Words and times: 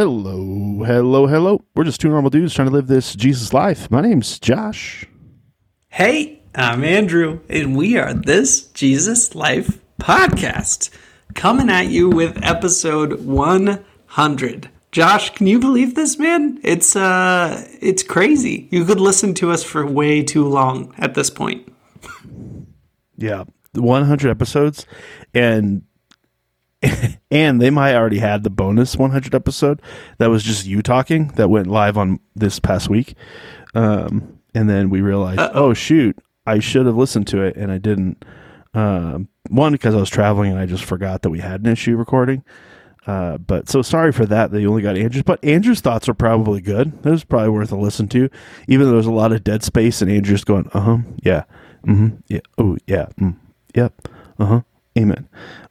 Hello, 0.00 0.82
hello, 0.82 1.26
hello. 1.26 1.62
We're 1.74 1.84
just 1.84 2.00
two 2.00 2.08
normal 2.08 2.30
dudes 2.30 2.54
trying 2.54 2.68
to 2.68 2.72
live 2.72 2.86
this 2.86 3.14
Jesus 3.14 3.52
life. 3.52 3.90
My 3.90 4.00
name's 4.00 4.38
Josh. 4.38 5.04
Hey, 5.88 6.40
I'm 6.54 6.84
Andrew, 6.84 7.40
and 7.50 7.76
we 7.76 7.98
are 7.98 8.14
this 8.14 8.68
Jesus 8.68 9.34
Life 9.34 9.78
podcast 10.00 10.88
coming 11.34 11.68
at 11.68 11.88
you 11.88 12.08
with 12.08 12.42
episode 12.42 13.26
100. 13.26 14.70
Josh, 14.90 15.34
can 15.34 15.46
you 15.46 15.58
believe 15.58 15.94
this, 15.96 16.18
man? 16.18 16.58
It's 16.64 16.96
uh, 16.96 17.62
it's 17.82 18.02
crazy. 18.02 18.68
You 18.70 18.86
could 18.86 19.00
listen 19.00 19.34
to 19.34 19.50
us 19.50 19.62
for 19.62 19.84
way 19.84 20.22
too 20.22 20.48
long 20.48 20.94
at 20.96 21.12
this 21.12 21.28
point. 21.28 21.70
Yeah, 23.18 23.44
100 23.74 24.30
episodes, 24.30 24.86
and 25.34 25.82
and 27.30 27.60
they 27.60 27.70
might 27.70 27.94
already 27.94 28.18
had 28.18 28.42
the 28.42 28.50
bonus 28.50 28.96
100 28.96 29.34
episode 29.34 29.82
that 30.18 30.28
was 30.28 30.42
just 30.42 30.66
you 30.66 30.82
talking 30.82 31.28
that 31.36 31.50
went 31.50 31.66
live 31.66 31.98
on 31.98 32.20
this 32.34 32.58
past 32.58 32.88
week. 32.88 33.14
Um, 33.74 34.38
and 34.54 34.68
then 34.68 34.90
we 34.90 35.00
realized, 35.00 35.40
Uh-oh. 35.40 35.66
oh 35.66 35.74
shoot, 35.74 36.18
I 36.46 36.58
should 36.58 36.86
have 36.86 36.96
listened 36.96 37.26
to 37.28 37.42
it 37.42 37.56
and 37.56 37.70
I 37.70 37.78
didn't. 37.78 38.24
Um, 38.72 39.28
one 39.48 39.72
because 39.72 39.94
I 39.94 39.98
was 39.98 40.10
traveling 40.10 40.52
and 40.52 40.60
I 40.60 40.66
just 40.66 40.84
forgot 40.84 41.22
that 41.22 41.30
we 41.30 41.40
had 41.40 41.62
an 41.62 41.66
issue 41.66 41.96
recording. 41.96 42.44
Uh, 43.06 43.38
but 43.38 43.68
so 43.68 43.82
sorry 43.82 44.12
for 44.12 44.26
that. 44.26 44.50
They 44.52 44.66
only 44.66 44.82
got 44.82 44.96
Andrew's, 44.96 45.22
but 45.22 45.42
Andrew's 45.44 45.80
thoughts 45.80 46.08
are 46.08 46.14
probably 46.14 46.60
good. 46.60 46.92
It 47.04 47.10
was 47.10 47.24
probably 47.24 47.48
worth 47.48 47.72
a 47.72 47.76
listen 47.76 48.08
to, 48.08 48.28
even 48.68 48.86
though 48.86 48.92
there's 48.92 49.06
a 49.06 49.10
lot 49.10 49.32
of 49.32 49.42
dead 49.42 49.64
space 49.64 50.02
and 50.02 50.10
Andrew's 50.10 50.44
going, 50.44 50.68
uh 50.74 50.80
huh, 50.80 50.98
yeah, 51.22 51.44
mm-hmm, 51.86 52.16
yeah, 52.28 52.40
oh 52.58 52.76
yeah, 52.86 53.06
mm, 53.18 53.36
yep, 53.74 53.94
uh 54.38 54.44
huh, 54.44 54.60
amen 54.98 55.28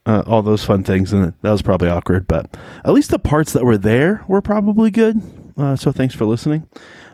uh, 0.09 0.23
all 0.25 0.41
those 0.41 0.63
fun 0.63 0.83
things, 0.83 1.13
and 1.13 1.33
that 1.41 1.51
was 1.51 1.61
probably 1.61 1.87
awkward. 1.87 2.27
But 2.27 2.57
at 2.83 2.93
least 2.93 3.11
the 3.11 3.19
parts 3.19 3.53
that 3.53 3.63
were 3.63 3.77
there 3.77 4.25
were 4.27 4.41
probably 4.41 4.89
good. 4.89 5.21
Uh, 5.55 5.75
so 5.75 5.91
thanks 5.91 6.15
for 6.15 6.25
listening. 6.25 6.67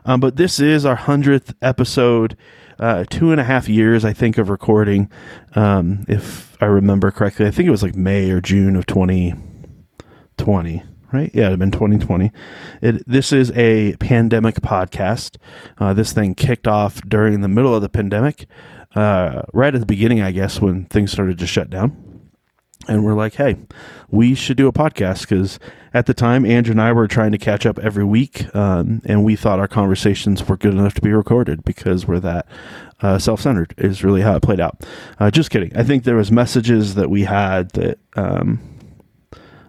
Um, 0.06 0.22
but 0.22 0.38
this 0.38 0.60
is 0.62 0.86
our 0.86 0.96
hundredth 0.96 1.54
episode. 1.62 2.38
Uh, 2.80 3.04
two 3.10 3.32
and 3.32 3.42
a 3.42 3.44
half 3.44 3.68
years, 3.70 4.06
I 4.06 4.14
think, 4.14 4.38
of 4.38 4.50
recording. 4.50 5.10
Um, 5.56 6.06
if 6.08 6.56
I 6.62 6.66
remember 6.66 7.12
correctly, 7.12 7.48
I 7.48 7.52
think 7.52 7.68
it 7.68 7.72
was 7.72 7.84
like 7.84 7.96
May 7.96 8.32
or 8.32 8.42
June 8.42 8.76
of 8.76 8.86
2020 8.86 10.84
right? 11.12 11.32
Yeah, 11.34 11.48
it'd 11.48 11.60
been 11.60 11.72
2020. 11.72 12.32
It, 12.82 13.04
this 13.08 13.32
is 13.32 13.52
a 13.52 13.96
pandemic 13.98 14.56
podcast. 14.56 15.38
Uh, 15.78 15.94
this 15.94 16.14
thing 16.14 16.36
kicked 16.36 16.68
off 16.68 17.02
during 17.02 17.42
the 17.42 17.48
middle 17.48 17.76
of 17.76 17.82
the 17.82 17.90
pandemic, 17.90 18.48
uh, 18.96 19.44
right 19.54 19.74
at 19.74 19.80
the 19.80 19.86
beginning, 19.86 20.22
I 20.22 20.32
guess, 20.32 20.62
when 20.62 20.86
things 20.86 21.12
started 21.12 21.38
to 21.40 21.48
shut 21.48 21.70
down 21.70 22.16
and 22.88 23.04
we're 23.04 23.14
like, 23.14 23.36
hey, 23.36 23.58
we 24.10 24.36
should 24.36 24.58
do 24.58 24.68
a 24.68 24.74
podcast 24.74 25.22
because 25.22 25.60
at 25.94 26.06
the 26.06 26.14
time, 26.14 26.46
Andrew 26.46 26.72
and 26.72 26.82
I 26.82 26.92
were 26.92 27.08
trying 27.08 27.32
to 27.32 27.38
catch 27.38 27.66
up 27.66 27.80
every 27.80 28.04
week, 28.04 28.54
um, 28.56 29.02
and 29.06 29.24
we 29.24 29.36
thought 29.36 29.60
our 29.60 29.68
conversations 29.68 30.48
were 30.48 30.58
good 30.58 30.74
enough 30.74 30.94
to 30.96 31.02
be 31.02 31.12
recorded 31.12 31.64
because 31.64 32.06
we're 32.06 32.20
that 32.20 32.48
uh, 33.02 33.18
self-centered. 33.18 33.74
Is 33.78 34.04
really 34.04 34.22
how 34.22 34.36
it 34.36 34.44
played 34.44 34.60
out. 34.60 34.86
Uh, 35.20 35.32
just 35.32 35.50
kidding. 35.50 35.76
I 35.76 35.84
think 35.84 36.04
there 36.04 36.16
was 36.16 36.32
messages 36.32 36.96
that 36.96 37.10
we 37.10 37.24
had 37.24 37.72
that 37.72 38.00
um, 38.16 38.60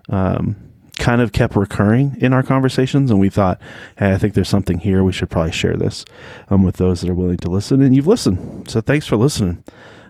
um, 0.09 0.57
kind 0.99 1.21
of 1.21 1.33
kept 1.33 1.57
recurring 1.57 2.17
in 2.21 2.33
our 2.33 2.43
conversations, 2.43 3.11
and 3.11 3.21
we 3.21 3.31
thought, 3.31 3.61
hey, 3.99 4.13
I 4.13 4.19
think 4.19 4.35
there's 4.35 4.49
something 4.49 4.79
here. 4.79 5.03
We 5.05 5.13
should 5.13 5.31
probably 5.31 5.53
share 5.53 5.77
this 5.77 6.05
um, 6.49 6.63
with 6.63 6.77
those 6.77 7.01
that 7.01 7.11
are 7.11 7.15
willing 7.15 7.37
to 7.39 7.51
listen. 7.51 7.83
And 7.83 7.95
you've 7.95 8.07
listened, 8.07 8.71
so 8.71 8.81
thanks 8.81 9.07
for 9.07 9.17
listening. 9.17 9.63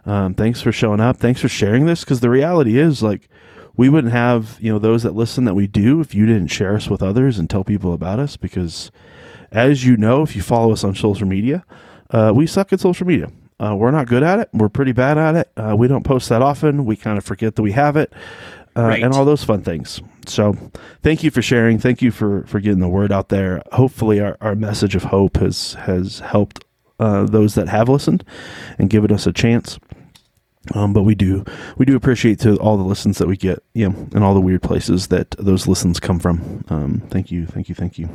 Um, 0.07 0.35
thanks 0.35 0.63
for 0.63 0.71
showing 0.71 1.01
up. 1.01 1.17
Thanks 1.17 1.41
for 1.41 1.49
sharing 1.49 1.87
this 1.87 2.01
because 2.01 2.21
the 2.21 2.31
reality 2.31 2.79
is 2.79 3.03
like 3.03 3.29
we 3.77 3.89
wouldn't 3.89 4.13
have 4.13 4.57
you 4.61 4.73
know 4.73 4.79
those 4.79 5.03
that 5.03 5.15
listen 5.15 5.45
that 5.45 5.55
we 5.55 5.67
do 5.67 6.01
if 6.01 6.15
you 6.15 6.27
didn't 6.27 6.49
share 6.49 6.75
us 6.75 6.89
with 6.89 7.03
others 7.03 7.39
and 7.39 7.49
tell 7.49 7.65
people 7.65 7.93
about 7.93 8.19
us 8.19 8.37
because 8.37 8.91
as 9.53 9.85
you 9.85 9.97
know 9.97 10.23
if 10.23 10.35
you 10.35 10.43
follow 10.43 10.73
us 10.73 10.85
on 10.85 10.95
social 10.95 11.27
media 11.27 11.65
uh, 12.11 12.33
we 12.35 12.47
suck 12.47 12.73
at 12.73 12.81
social 12.81 13.07
media 13.07 13.31
uh, 13.61 13.75
we're 13.77 13.91
not 13.91 14.07
good 14.07 14.23
at 14.23 14.39
it 14.39 14.49
we're 14.53 14.69
pretty 14.69 14.93
bad 14.93 15.19
at 15.19 15.35
it 15.35 15.51
uh, 15.57 15.75
we 15.77 15.89
don't 15.89 16.05
post 16.05 16.29
that 16.29 16.43
often 16.43 16.85
we 16.85 16.97
kind 16.97 17.19
of 17.19 17.25
forget 17.25 17.55
that 17.55 17.63
we 17.63 17.73
have 17.73 17.97
it 17.97 18.13
uh, 18.77 18.83
right. 18.83 19.03
and 19.03 19.13
all 19.13 19.25
those 19.25 19.45
fun 19.45 19.63
things 19.63 20.01
so 20.29 20.57
thank 21.03 21.23
you 21.23 21.31
for 21.31 21.43
sharing. 21.43 21.79
Thank 21.79 22.03
you 22.03 22.11
for 22.11 22.45
for 22.47 22.61
getting 22.61 22.81
the 22.81 22.89
word 22.89 23.13
out 23.13 23.29
there. 23.29 23.63
Hopefully 23.73 24.21
our, 24.21 24.37
our 24.41 24.55
message 24.55 24.95
of 24.95 25.05
hope 25.05 25.37
has 25.39 25.75
has 25.75 26.21
helped 26.21 26.65
uh, 26.99 27.25
those 27.25 27.55
that 27.55 27.69
have 27.69 27.89
listened 27.89 28.25
and 28.79 28.89
given 28.91 29.13
us 29.13 29.27
a 29.27 29.33
chance 29.33 29.79
um, 30.75 30.93
but 30.93 31.03
we 31.03 31.15
do 31.15 31.45
we 31.77 31.85
do 31.85 31.97
appreciate 31.97 32.41
to 32.41 32.57
all 32.57 32.77
the 32.77 32.83
listens 32.85 33.19
that 33.19 33.29
we 33.29 33.37
get, 33.37 33.63
you 33.75 33.89
know, 33.89 33.97
and 34.15 34.25
all 34.25 34.35
the 34.35 34.41
weird 34.41 34.63
places 34.63 35.09
that 35.09 35.31
those 35.33 35.67
listens 35.67 36.01
come 36.01 36.19
from. 36.19 36.65
Um, 36.69 37.03
thank 37.11 37.31
you, 37.31 37.47
thank 37.47 37.69
you, 37.69 37.75
thank 37.75 37.99
you. 37.99 38.09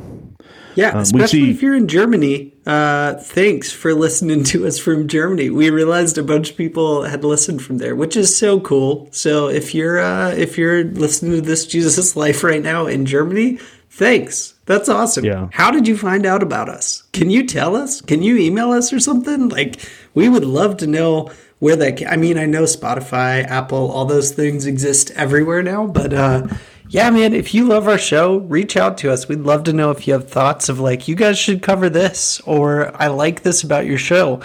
Yeah, 0.74 0.90
um, 0.90 0.98
especially 0.98 1.40
see, 1.40 1.50
if 1.50 1.62
you're 1.62 1.74
in 1.74 1.88
Germany. 1.88 2.54
Uh, 2.64 3.14
thanks 3.14 3.72
for 3.72 3.94
listening 3.94 4.44
to 4.52 4.66
us 4.66 4.78
from 4.78 5.08
Germany. 5.08 5.50
We 5.50 5.70
realized 5.70 6.18
a 6.18 6.22
bunch 6.22 6.50
of 6.50 6.56
people 6.56 7.02
had 7.04 7.24
listened 7.24 7.62
from 7.62 7.78
there, 7.78 7.96
which 7.96 8.16
is 8.16 8.36
so 8.36 8.60
cool. 8.60 9.08
So 9.10 9.48
if 9.48 9.74
you're 9.74 10.00
uh, 10.00 10.30
if 10.30 10.58
you're 10.58 10.84
listening 10.84 11.32
to 11.32 11.40
this 11.40 11.66
Jesus 11.66 12.16
Life 12.16 12.44
right 12.44 12.62
now 12.62 12.86
in 12.86 13.06
Germany, 13.06 13.58
thanks. 13.90 14.54
That's 14.64 14.88
awesome. 14.88 15.24
Yeah. 15.24 15.48
How 15.52 15.70
did 15.70 15.88
you 15.88 15.96
find 15.96 16.24
out 16.24 16.42
about 16.42 16.68
us? 16.68 17.02
Can 17.12 17.30
you 17.30 17.46
tell 17.46 17.74
us? 17.74 18.00
Can 18.00 18.22
you 18.22 18.36
email 18.36 18.70
us 18.70 18.92
or 18.92 19.00
something? 19.00 19.48
Like 19.48 19.80
we 20.14 20.28
would 20.28 20.44
love 20.44 20.76
to 20.78 20.86
know 20.86 21.30
where 21.62 21.76
that 21.76 22.04
I 22.10 22.16
mean, 22.16 22.38
I 22.38 22.46
know 22.46 22.64
Spotify, 22.64 23.46
Apple, 23.46 23.92
all 23.92 24.04
those 24.04 24.32
things 24.32 24.66
exist 24.66 25.12
everywhere 25.12 25.62
now, 25.62 25.86
but 25.86 26.12
uh 26.12 26.48
yeah, 26.88 27.08
man, 27.10 27.32
if 27.34 27.54
you 27.54 27.68
love 27.68 27.86
our 27.86 27.98
show, 27.98 28.38
reach 28.38 28.76
out 28.76 28.98
to 28.98 29.12
us. 29.12 29.28
We'd 29.28 29.42
love 29.42 29.62
to 29.64 29.72
know 29.72 29.92
if 29.92 30.08
you 30.08 30.12
have 30.14 30.28
thoughts 30.28 30.68
of 30.68 30.80
like 30.80 31.06
you 31.06 31.14
guys 31.14 31.38
should 31.38 31.62
cover 31.62 31.88
this 31.88 32.40
or 32.46 32.90
I 33.00 33.06
like 33.06 33.44
this 33.44 33.62
about 33.62 33.86
your 33.86 33.96
show. 33.96 34.40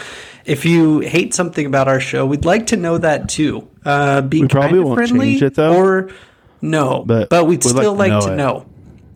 If 0.45 0.63
you 0.63 1.00
hate 1.00 1.33
something 1.33 1.66
about 1.66 1.88
our 1.88 2.00
show, 2.00 2.23
we'd 2.23 2.45
like 2.45 2.67
to 2.67 2.78
know 2.78 3.00
that 3.00 3.29
too. 3.29 3.67
Uh 3.84 4.22
be 4.22 4.44
we 4.44 4.47
probably 4.47 4.79
won't 4.79 4.97
friendly 4.97 5.31
change 5.31 5.41
it 5.41 5.55
though. 5.55 5.75
Or 5.75 6.11
no, 6.61 7.03
but, 7.03 7.29
but 7.29 7.45
we'd, 7.45 7.63
we'd 7.63 7.69
still 7.72 7.95
like, 7.95 8.11
like 8.11 8.25
to 8.25 8.35
know. 8.35 8.59
know. 8.59 8.66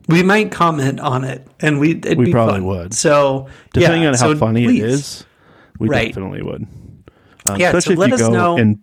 We 0.07 0.23
might 0.23 0.51
comment 0.51 1.00
on 1.00 1.23
it, 1.23 1.47
and 1.59 1.79
we 1.79 1.91
it'd 1.91 2.18
we 2.18 2.31
probably 2.31 2.56
fun. 2.56 2.66
would. 2.66 2.94
So 2.95 3.47
depending 3.73 4.01
yeah, 4.01 4.07
on 4.07 4.13
how 4.16 4.33
so 4.33 4.35
funny 4.38 4.66
please. 4.66 4.81
it 4.81 4.89
is, 4.89 5.25
we 5.78 5.88
right. 5.88 6.07
definitely 6.07 6.41
would. 6.41 6.68
Um, 7.51 7.59
yeah, 7.59 7.67
especially 7.67 7.95
so 7.95 8.03
if 8.03 8.12
you 8.12 8.17
go 8.17 8.29
know. 8.31 8.57
and 8.57 8.79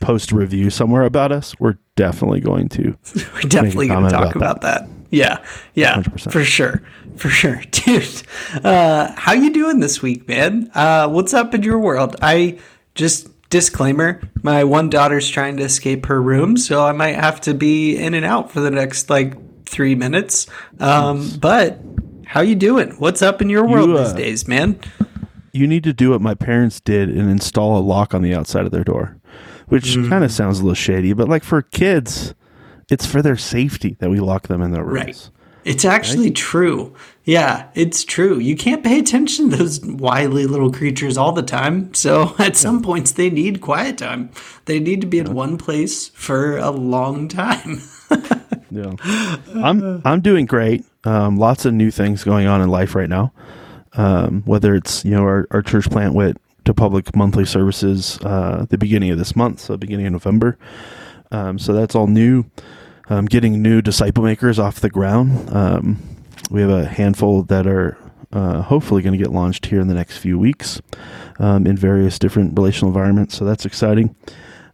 post 0.00 0.32
a 0.32 0.36
review 0.36 0.70
somewhere 0.70 1.04
about 1.04 1.32
us, 1.32 1.58
we're 1.58 1.78
definitely 1.96 2.40
going 2.40 2.68
to. 2.70 2.96
we're 3.34 3.40
definitely 3.42 3.88
going 3.88 4.04
to 4.04 4.10
talk 4.10 4.34
about, 4.34 4.36
about 4.36 4.60
that. 4.62 4.86
that. 4.86 4.90
Yeah, 5.10 5.44
yeah, 5.74 6.02
100%. 6.02 6.32
for 6.32 6.44
sure, 6.44 6.82
for 7.16 7.28
sure, 7.28 7.60
dude. 7.70 8.22
Uh, 8.62 9.12
how 9.16 9.32
you 9.32 9.52
doing 9.52 9.80
this 9.80 10.02
week, 10.02 10.26
man? 10.28 10.70
Uh, 10.74 11.08
what's 11.08 11.32
up 11.32 11.54
in 11.54 11.62
your 11.62 11.78
world? 11.78 12.16
I 12.20 12.58
just 12.94 13.28
disclaimer: 13.50 14.20
my 14.42 14.64
one 14.64 14.90
daughter's 14.90 15.28
trying 15.28 15.56
to 15.58 15.62
escape 15.62 16.06
her 16.06 16.20
room, 16.20 16.56
so 16.56 16.84
I 16.84 16.92
might 16.92 17.14
have 17.14 17.40
to 17.42 17.54
be 17.54 17.96
in 17.96 18.14
and 18.14 18.24
out 18.24 18.50
for 18.50 18.60
the 18.60 18.70
next 18.70 19.08
like 19.08 19.64
three 19.66 19.94
minutes. 19.94 20.46
Um, 20.80 21.30
but 21.40 21.80
how 22.26 22.40
you 22.40 22.56
doing? 22.56 22.90
What's 22.98 23.22
up 23.22 23.40
in 23.40 23.48
your 23.48 23.66
world 23.66 23.90
you, 23.90 23.96
uh, 23.96 24.04
these 24.04 24.12
days, 24.12 24.48
man? 24.48 24.80
You 25.56 25.66
need 25.66 25.84
to 25.84 25.92
do 25.92 26.10
what 26.10 26.20
my 26.20 26.34
parents 26.34 26.80
did 26.80 27.08
and 27.08 27.30
install 27.30 27.78
a 27.78 27.80
lock 27.80 28.14
on 28.14 28.22
the 28.22 28.34
outside 28.34 28.66
of 28.66 28.72
their 28.72 28.84
door, 28.84 29.16
which 29.68 29.84
mm. 29.96 30.08
kind 30.08 30.24
of 30.24 30.30
sounds 30.30 30.60
a 30.60 30.62
little 30.62 30.74
shady, 30.74 31.12
but 31.12 31.28
like 31.28 31.42
for 31.42 31.62
kids, 31.62 32.34
it's 32.90 33.06
for 33.06 33.22
their 33.22 33.36
safety 33.36 33.96
that 34.00 34.10
we 34.10 34.20
lock 34.20 34.48
them 34.48 34.62
in 34.62 34.70
their 34.70 34.84
rooms. 34.84 34.94
Right. 34.94 35.30
It's 35.64 35.84
actually 35.84 36.28
right? 36.28 36.36
true. 36.36 36.94
Yeah, 37.24 37.68
it's 37.74 38.04
true. 38.04 38.38
You 38.38 38.54
can't 38.54 38.84
pay 38.84 39.00
attention 39.00 39.50
to 39.50 39.56
those 39.56 39.80
wily 39.84 40.46
little 40.46 40.70
creatures 40.70 41.18
all 41.18 41.32
the 41.32 41.42
time. 41.42 41.92
So 41.92 42.36
at 42.38 42.54
some 42.54 42.82
points, 42.82 43.12
they 43.12 43.30
need 43.30 43.60
quiet 43.60 43.98
time. 43.98 44.30
They 44.66 44.78
need 44.78 45.00
to 45.00 45.08
be 45.08 45.18
in 45.18 45.34
one 45.34 45.58
place 45.58 46.08
for 46.08 46.56
a 46.58 46.70
long 46.70 47.26
time. 47.26 47.82
yeah, 48.70 48.92
I'm 49.56 50.02
I'm 50.04 50.20
doing 50.20 50.46
great. 50.46 50.84
Um, 51.02 51.36
lots 51.36 51.64
of 51.64 51.74
new 51.74 51.90
things 51.90 52.22
going 52.22 52.46
on 52.46 52.60
in 52.60 52.68
life 52.68 52.94
right 52.94 53.08
now 53.08 53.32
um, 53.96 54.42
whether 54.44 54.74
it's 54.74 55.04
you 55.04 55.12
know 55.12 55.22
our, 55.22 55.46
our 55.50 55.62
church 55.62 55.90
plant 55.90 56.14
went 56.14 56.40
to 56.64 56.74
public 56.74 57.14
monthly 57.14 57.44
services 57.44 58.18
uh, 58.22 58.66
the 58.68 58.78
beginning 58.78 59.10
of 59.10 59.18
this 59.18 59.36
month, 59.36 59.60
so 59.60 59.76
beginning 59.76 60.06
of 60.06 60.12
November. 60.12 60.58
Um, 61.30 61.58
so 61.58 61.72
that's 61.72 61.94
all 61.94 62.06
new. 62.06 62.44
Um, 63.08 63.26
getting 63.26 63.62
new 63.62 63.80
disciple 63.80 64.24
makers 64.24 64.58
off 64.58 64.80
the 64.80 64.90
ground. 64.90 65.54
Um, 65.54 66.02
we 66.50 66.60
have 66.60 66.70
a 66.70 66.86
handful 66.86 67.42
that 67.44 67.66
are 67.66 67.96
uh, 68.32 68.62
hopefully 68.62 69.02
going 69.02 69.12
to 69.12 69.18
get 69.18 69.32
launched 69.32 69.66
here 69.66 69.80
in 69.80 69.86
the 69.86 69.94
next 69.94 70.18
few 70.18 70.38
weeks 70.38 70.80
um, 71.38 71.66
in 71.66 71.76
various 71.76 72.18
different 72.18 72.56
relational 72.58 72.88
environments. 72.88 73.36
So 73.36 73.44
that's 73.44 73.64
exciting. 73.64 74.16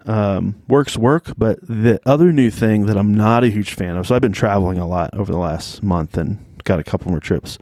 Um, 0.06 0.56
works 0.66 0.96
work, 0.96 1.32
but 1.36 1.60
the 1.62 2.00
other 2.04 2.32
new 2.32 2.50
thing 2.50 2.86
that 2.86 2.96
I'm 2.96 3.14
not 3.14 3.44
a 3.44 3.48
huge 3.48 3.74
fan 3.74 3.96
of. 3.96 4.06
So 4.06 4.14
I've 4.14 4.22
been 4.22 4.32
traveling 4.32 4.78
a 4.78 4.86
lot 4.86 5.10
over 5.14 5.30
the 5.30 5.38
last 5.38 5.82
month 5.82 6.16
and 6.16 6.44
got 6.64 6.80
a 6.80 6.84
couple 6.84 7.10
more 7.10 7.20
trips 7.20 7.58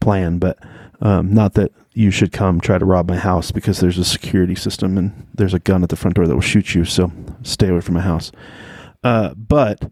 planned, 0.00 0.40
but 0.40 0.58
um, 1.00 1.32
not 1.32 1.54
that 1.54 1.72
you 1.94 2.10
should 2.10 2.32
come 2.32 2.60
try 2.60 2.78
to 2.78 2.84
rob 2.84 3.08
my 3.08 3.16
house 3.16 3.50
because 3.50 3.80
there's 3.80 3.98
a 3.98 4.04
security 4.04 4.54
system 4.54 4.96
and 4.96 5.26
there's 5.34 5.54
a 5.54 5.58
gun 5.58 5.82
at 5.82 5.88
the 5.88 5.96
front 5.96 6.16
door 6.16 6.26
that 6.26 6.34
will 6.34 6.40
shoot 6.40 6.74
you. 6.74 6.84
So 6.84 7.12
stay 7.42 7.68
away 7.68 7.80
from 7.80 7.94
my 7.94 8.00
house. 8.00 8.30
Uh, 9.02 9.34
but 9.34 9.90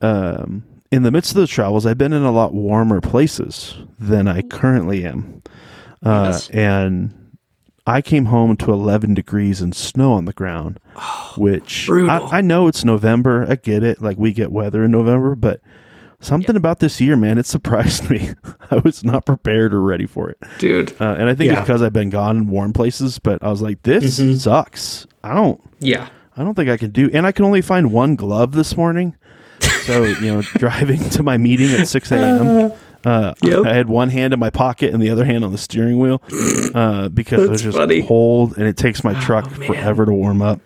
um, 0.00 0.64
in 0.90 1.02
the 1.02 1.10
midst 1.10 1.32
of 1.32 1.36
those 1.36 1.50
travels, 1.50 1.86
I've 1.86 1.98
been 1.98 2.12
in 2.12 2.24
a 2.24 2.32
lot 2.32 2.54
warmer 2.54 3.00
places 3.00 3.74
than 3.98 4.28
I 4.28 4.42
currently 4.42 5.04
am. 5.04 5.42
Uh, 6.04 6.30
yes. 6.32 6.50
And 6.50 7.36
I 7.86 8.02
came 8.02 8.26
home 8.26 8.56
to 8.58 8.72
11 8.72 9.14
degrees 9.14 9.60
and 9.60 9.74
snow 9.74 10.12
on 10.12 10.24
the 10.24 10.32
ground, 10.32 10.78
oh, 10.96 11.34
which 11.36 11.88
I, 11.88 12.18
I, 12.18 12.40
know 12.42 12.68
it's 12.68 12.84
November. 12.84 13.46
I 13.48 13.56
get 13.56 13.82
it. 13.82 14.02
Like 14.02 14.18
we 14.18 14.32
get 14.32 14.52
weather 14.52 14.84
in 14.84 14.90
November, 14.90 15.34
but 15.34 15.60
something 16.20 16.56
about 16.56 16.80
this 16.80 17.00
year, 17.00 17.16
man, 17.16 17.38
it 17.38 17.46
surprised 17.46 18.10
me. 18.10 18.30
I 18.70 18.76
was 18.76 19.04
not 19.04 19.26
prepared 19.26 19.72
or 19.72 19.80
ready 19.80 20.06
for 20.06 20.30
it, 20.30 20.38
dude. 20.58 20.92
Uh, 21.00 21.16
and 21.18 21.28
I 21.28 21.34
think 21.34 21.52
yeah. 21.52 21.58
it's 21.58 21.66
because 21.66 21.82
I've 21.82 21.92
been 21.92 22.10
gone 22.10 22.36
in 22.36 22.46
warm 22.48 22.72
places, 22.72 23.18
but 23.18 23.42
I 23.42 23.48
was 23.48 23.62
like, 23.62 23.82
this 23.82 24.18
mm-hmm. 24.18 24.34
sucks. 24.34 25.06
I 25.22 25.34
don't. 25.34 25.60
Yeah. 25.80 26.08
I 26.36 26.44
don't 26.44 26.54
think 26.54 26.70
I 26.70 26.76
can 26.76 26.90
do. 26.90 27.10
And 27.12 27.26
I 27.26 27.32
can 27.32 27.44
only 27.44 27.62
find 27.62 27.92
one 27.92 28.14
glove 28.14 28.52
this 28.52 28.76
morning. 28.76 29.16
So 29.82 30.04
you 30.04 30.32
know, 30.32 30.42
driving 30.54 31.00
to 31.10 31.22
my 31.22 31.36
meeting 31.36 31.70
at 31.72 31.88
6 31.88 32.12
a.m. 32.12 32.72
Uh, 33.04 33.34
yep. 33.42 33.64
I 33.64 33.74
had 33.74 33.88
one 33.88 34.10
hand 34.10 34.32
in 34.34 34.40
my 34.40 34.50
pocket 34.50 34.92
and 34.92 35.02
the 35.02 35.10
other 35.10 35.24
hand 35.24 35.44
on 35.44 35.52
the 35.52 35.58
steering 35.58 35.98
wheel 35.98 36.22
uh, 36.74 37.08
because 37.08 37.44
it 37.44 37.50
was 37.50 37.62
just 37.62 37.78
funny. 37.78 38.02
cold 38.02 38.56
and 38.56 38.66
it 38.66 38.76
takes 38.76 39.02
my 39.02 39.18
truck 39.20 39.46
oh, 39.48 39.66
forever 39.66 40.04
to 40.04 40.12
warm 40.12 40.42
up. 40.42 40.60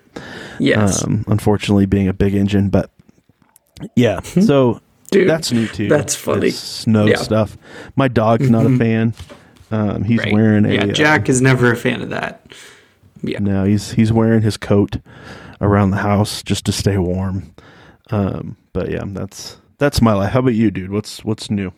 Yes. 0.59 1.05
Um, 1.05 1.25
unfortunately, 1.27 1.87
being 1.87 2.09
a 2.09 2.13
big 2.13 2.35
engine, 2.35 2.69
but 2.69 2.91
yeah. 3.97 4.21
So 4.21 4.81
Dude, 5.13 5.29
that's 5.29 5.53
new 5.53 5.67
too. 5.69 5.89
That's 5.89 6.15
funny. 6.15 6.49
It's 6.49 6.59
snow 6.59 7.07
yeah. 7.07 7.17
stuff. 7.17 7.57
My 7.97 8.09
dog's 8.09 8.51
not 8.51 8.65
mm-hmm. 8.65 8.75
a 8.75 8.79
fan. 8.79 9.15
Um, 9.71 10.05
he's 10.05 10.19
right. 10.19 10.33
wearing 10.33 10.67
a. 10.67 10.73
Yeah, 10.73 10.87
Jack 10.87 11.29
uh, 11.29 11.33
is 11.33 11.41
never 11.41 11.73
a 11.73 11.77
fan 11.77 12.03
of 12.03 12.11
that. 12.11 12.53
Yeah. 13.23 13.39
No, 13.39 13.65
he's 13.65 13.93
he's 13.93 14.13
wearing 14.13 14.43
his 14.43 14.57
coat 14.57 14.97
around 15.61 15.93
the 15.93 15.99
house 15.99 16.43
just 16.43 16.67
to 16.67 16.73
stay 16.73 16.99
warm. 16.99 17.55
Um, 18.11 18.57
but 18.73 18.91
yeah, 18.91 19.05
that's 19.07 19.59
that's 19.79 20.03
my 20.03 20.13
life. 20.13 20.33
How 20.33 20.41
about 20.41 20.55
you, 20.55 20.71
dude? 20.71 20.91
What's 20.91 21.25
what's 21.25 21.51
new? 21.51 21.73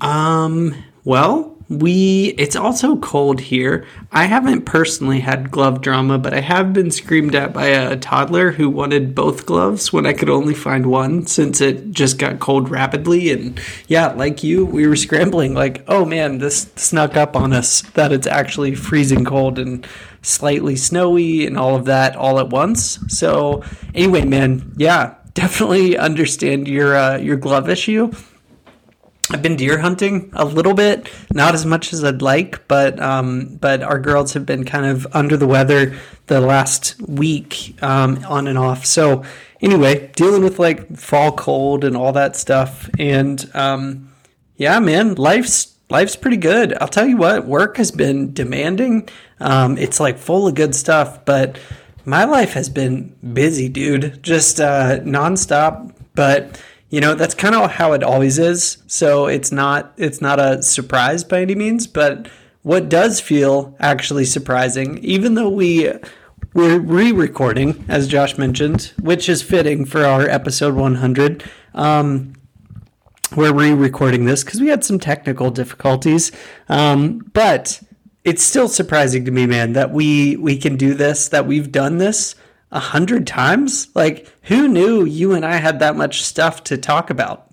Um, 0.00 0.74
well, 1.04 1.56
we 1.70 2.34
it's 2.36 2.56
also 2.56 2.96
cold 2.96 3.38
here. 3.38 3.86
I 4.10 4.24
haven't 4.24 4.66
personally 4.66 5.20
had 5.20 5.52
glove 5.52 5.80
drama, 5.80 6.18
but 6.18 6.34
I 6.34 6.40
have 6.40 6.72
been 6.72 6.90
screamed 6.90 7.36
at 7.36 7.52
by 7.52 7.66
a 7.66 7.96
toddler 7.96 8.50
who 8.50 8.68
wanted 8.68 9.14
both 9.14 9.46
gloves 9.46 9.92
when 9.92 10.04
I 10.04 10.12
could 10.12 10.28
only 10.28 10.52
find 10.52 10.86
one 10.86 11.26
since 11.26 11.60
it 11.60 11.92
just 11.92 12.18
got 12.18 12.40
cold 12.40 12.70
rapidly 12.70 13.30
and 13.30 13.60
yeah, 13.86 14.08
like 14.08 14.42
you, 14.42 14.66
we 14.66 14.88
were 14.88 14.96
scrambling 14.96 15.54
like, 15.54 15.84
"Oh 15.86 16.04
man, 16.04 16.38
this 16.38 16.72
snuck 16.74 17.16
up 17.16 17.36
on 17.36 17.52
us 17.52 17.82
that 17.94 18.10
it's 18.10 18.26
actually 18.26 18.74
freezing 18.74 19.24
cold 19.24 19.56
and 19.56 19.86
slightly 20.22 20.74
snowy 20.74 21.46
and 21.46 21.56
all 21.56 21.76
of 21.76 21.84
that 21.84 22.16
all 22.16 22.40
at 22.40 22.50
once." 22.50 22.98
So, 23.06 23.62
anyway, 23.94 24.24
man, 24.24 24.72
yeah, 24.76 25.14
definitely 25.34 25.96
understand 25.96 26.66
your 26.66 26.96
uh, 26.96 27.18
your 27.18 27.36
glove 27.36 27.68
issue. 27.68 28.10
I've 29.32 29.42
been 29.42 29.56
deer 29.56 29.78
hunting 29.78 30.30
a 30.32 30.44
little 30.44 30.74
bit, 30.74 31.08
not 31.32 31.54
as 31.54 31.64
much 31.64 31.92
as 31.92 32.02
I'd 32.02 32.20
like, 32.20 32.66
but 32.66 33.00
um, 33.00 33.56
but 33.60 33.82
our 33.82 33.98
girls 33.98 34.32
have 34.32 34.44
been 34.44 34.64
kind 34.64 34.86
of 34.86 35.06
under 35.12 35.36
the 35.36 35.46
weather 35.46 35.96
the 36.26 36.40
last 36.40 37.00
week 37.02 37.76
um, 37.82 38.24
on 38.24 38.48
and 38.48 38.58
off. 38.58 38.84
So 38.84 39.24
anyway, 39.60 40.10
dealing 40.16 40.42
with 40.42 40.58
like 40.58 40.96
fall 40.96 41.32
cold 41.32 41.84
and 41.84 41.96
all 41.96 42.12
that 42.12 42.34
stuff, 42.34 42.90
and 42.98 43.48
um, 43.54 44.12
yeah, 44.56 44.80
man, 44.80 45.14
life's 45.14 45.76
life's 45.90 46.16
pretty 46.16 46.36
good. 46.36 46.76
I'll 46.80 46.88
tell 46.88 47.06
you 47.06 47.16
what, 47.16 47.46
work 47.46 47.76
has 47.76 47.92
been 47.92 48.32
demanding. 48.32 49.08
Um, 49.38 49.78
it's 49.78 50.00
like 50.00 50.18
full 50.18 50.48
of 50.48 50.56
good 50.56 50.74
stuff, 50.74 51.24
but 51.24 51.58
my 52.04 52.24
life 52.24 52.54
has 52.54 52.68
been 52.68 53.14
busy, 53.32 53.68
dude, 53.68 54.22
just 54.22 54.60
uh, 54.60 55.00
nonstop. 55.00 55.94
But 56.14 56.60
you 56.90 57.00
know 57.00 57.14
that's 57.14 57.34
kind 57.34 57.54
of 57.54 57.70
how 57.72 57.92
it 57.92 58.02
always 58.02 58.38
is 58.38 58.78
so 58.86 59.26
it's 59.26 59.50
not 59.50 59.92
it's 59.96 60.20
not 60.20 60.38
a 60.38 60.62
surprise 60.62 61.24
by 61.24 61.40
any 61.40 61.54
means 61.54 61.86
but 61.86 62.28
what 62.62 62.88
does 62.88 63.20
feel 63.20 63.74
actually 63.80 64.24
surprising 64.24 64.98
even 64.98 65.34
though 65.34 65.48
we 65.48 65.90
we're 66.52 66.78
re-recording 66.78 67.84
as 67.88 68.08
josh 68.08 68.36
mentioned 68.36 68.92
which 69.00 69.28
is 69.28 69.42
fitting 69.42 69.84
for 69.84 70.04
our 70.04 70.28
episode 70.28 70.74
100 70.74 71.44
um, 71.74 72.34
we're 73.36 73.54
re-recording 73.54 74.24
this 74.24 74.42
because 74.42 74.60
we 74.60 74.68
had 74.68 74.84
some 74.84 74.98
technical 74.98 75.50
difficulties 75.50 76.32
um, 76.68 77.18
but 77.32 77.80
it's 78.24 78.42
still 78.42 78.68
surprising 78.68 79.24
to 79.24 79.30
me 79.30 79.46
man 79.46 79.72
that 79.72 79.92
we 79.92 80.36
we 80.36 80.56
can 80.56 80.76
do 80.76 80.92
this 80.92 81.28
that 81.28 81.46
we've 81.46 81.70
done 81.70 81.98
this 81.98 82.34
a 82.72 82.78
hundred 82.78 83.26
times? 83.26 83.88
Like, 83.94 84.32
who 84.42 84.68
knew 84.68 85.04
you 85.04 85.32
and 85.32 85.44
I 85.44 85.56
had 85.56 85.78
that 85.80 85.96
much 85.96 86.22
stuff 86.22 86.64
to 86.64 86.78
talk 86.78 87.10
about? 87.10 87.46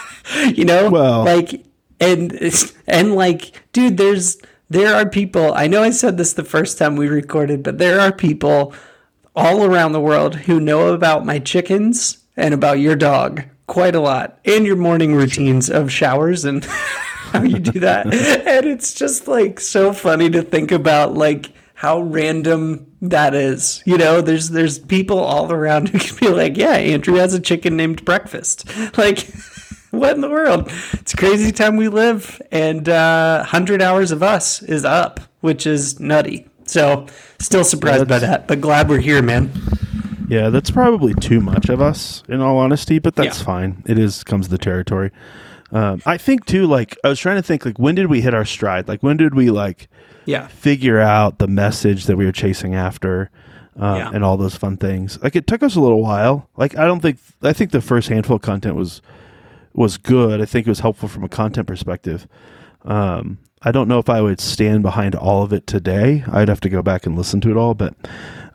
you 0.54 0.64
know, 0.64 0.90
well, 0.90 1.24
like, 1.24 1.64
and 2.00 2.38
and 2.86 3.14
like, 3.14 3.52
dude, 3.72 3.96
there's 3.96 4.38
there 4.70 4.94
are 4.94 5.08
people. 5.08 5.52
I 5.54 5.66
know 5.66 5.82
I 5.82 5.90
said 5.90 6.16
this 6.16 6.32
the 6.32 6.44
first 6.44 6.78
time 6.78 6.96
we 6.96 7.08
recorded, 7.08 7.62
but 7.62 7.78
there 7.78 8.00
are 8.00 8.12
people 8.12 8.74
all 9.36 9.64
around 9.64 9.92
the 9.92 10.00
world 10.00 10.36
who 10.36 10.60
know 10.60 10.94
about 10.94 11.26
my 11.26 11.38
chickens 11.38 12.18
and 12.36 12.54
about 12.54 12.78
your 12.78 12.96
dog 12.96 13.44
quite 13.66 13.94
a 13.94 14.00
lot, 14.00 14.38
and 14.44 14.66
your 14.66 14.76
morning 14.76 15.14
routines 15.14 15.70
of 15.70 15.92
showers 15.92 16.44
and. 16.44 16.66
how 17.34 17.42
you 17.42 17.58
do 17.58 17.80
that 17.80 18.06
and 18.46 18.64
it's 18.64 18.94
just 18.94 19.26
like 19.26 19.58
so 19.58 19.92
funny 19.92 20.30
to 20.30 20.40
think 20.40 20.70
about 20.70 21.14
like 21.14 21.50
how 21.74 22.00
random 22.00 22.86
that 23.02 23.34
is. 23.34 23.82
You 23.84 23.98
know, 23.98 24.20
there's 24.20 24.50
there's 24.50 24.78
people 24.78 25.18
all 25.18 25.52
around 25.52 25.88
who 25.88 25.98
can 25.98 26.16
be 26.18 26.28
like, 26.28 26.56
yeah, 26.56 26.74
Andrew 26.74 27.14
has 27.16 27.34
a 27.34 27.40
chicken 27.40 27.76
named 27.76 28.04
Breakfast. 28.04 28.64
Like, 28.96 29.28
what 29.90 30.14
in 30.14 30.20
the 30.20 30.30
world? 30.30 30.70
It's 30.92 31.14
crazy 31.14 31.50
time 31.50 31.76
we 31.76 31.88
live, 31.88 32.40
and 32.52 32.88
uh, 32.88 33.42
hundred 33.42 33.82
hours 33.82 34.12
of 34.12 34.22
us 34.22 34.62
is 34.62 34.84
up, 34.84 35.20
which 35.40 35.66
is 35.66 35.98
nutty. 35.98 36.48
So, 36.64 37.06
still 37.40 37.64
surprised 37.64 38.06
by 38.06 38.20
that, 38.20 38.46
but 38.46 38.60
glad 38.60 38.88
we're 38.88 39.00
here, 39.00 39.20
man. 39.20 39.50
Yeah, 40.28 40.50
that's 40.50 40.70
probably 40.70 41.14
too 41.14 41.40
much 41.40 41.68
of 41.68 41.80
us, 41.80 42.22
in 42.28 42.40
all 42.40 42.56
honesty, 42.58 42.98
but 42.98 43.16
that's 43.16 43.40
yeah. 43.40 43.44
fine. 43.44 43.82
It 43.86 43.98
is 43.98 44.22
comes 44.22 44.48
the 44.48 44.58
territory. 44.58 45.10
Um, 45.72 46.02
I 46.06 46.18
think 46.18 46.46
too. 46.46 46.66
Like, 46.66 46.96
I 47.02 47.08
was 47.08 47.18
trying 47.18 47.36
to 47.36 47.42
think, 47.42 47.64
like, 47.64 47.78
when 47.78 47.94
did 47.94 48.06
we 48.06 48.20
hit 48.20 48.34
our 48.34 48.44
stride? 48.44 48.88
Like, 48.88 49.02
when 49.02 49.16
did 49.16 49.34
we 49.34 49.50
like? 49.50 49.88
yeah 50.26 50.46
figure 50.48 51.00
out 51.00 51.38
the 51.38 51.46
message 51.46 52.04
that 52.06 52.16
we 52.16 52.24
were 52.24 52.32
chasing 52.32 52.74
after 52.74 53.30
uh, 53.80 53.96
yeah. 53.98 54.10
and 54.12 54.24
all 54.24 54.36
those 54.36 54.56
fun 54.56 54.76
things 54.76 55.20
like 55.22 55.36
it 55.36 55.46
took 55.46 55.62
us 55.62 55.76
a 55.76 55.80
little 55.80 56.02
while 56.02 56.48
like 56.56 56.76
i 56.76 56.84
don't 56.84 57.00
think 57.00 57.18
i 57.42 57.52
think 57.52 57.70
the 57.70 57.80
first 57.80 58.08
handful 58.08 58.36
of 58.36 58.42
content 58.42 58.76
was 58.76 59.02
was 59.72 59.96
good 59.96 60.40
i 60.40 60.44
think 60.44 60.66
it 60.66 60.70
was 60.70 60.80
helpful 60.80 61.08
from 61.08 61.24
a 61.24 61.28
content 61.28 61.66
perspective 61.66 62.26
um, 62.84 63.38
i 63.62 63.72
don't 63.72 63.88
know 63.88 63.98
if 63.98 64.08
i 64.08 64.20
would 64.20 64.40
stand 64.40 64.82
behind 64.82 65.14
all 65.14 65.42
of 65.42 65.52
it 65.52 65.66
today 65.66 66.24
i'd 66.32 66.48
have 66.48 66.60
to 66.60 66.68
go 66.68 66.82
back 66.82 67.06
and 67.06 67.16
listen 67.16 67.40
to 67.40 67.50
it 67.50 67.56
all 67.56 67.74
but 67.74 67.94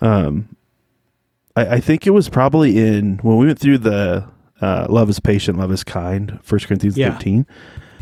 um, 0.02 0.56
I, 1.58 1.76
I, 1.76 1.80
think 1.82 2.08
it 2.08 2.12
was 2.12 2.30
probably 2.30 2.78
in 2.78 3.18
when 3.18 3.36
we 3.36 3.48
went 3.48 3.60
through 3.60 3.80
the 3.80 4.26
uh, 4.62 4.86
love 4.90 5.10
is 5.10 5.20
patient 5.20 5.58
love 5.58 5.72
is 5.72 5.84
kind 5.84 6.40
first 6.44 6.68
corinthians 6.68 6.98
yeah. 6.98 7.12
13 7.12 7.46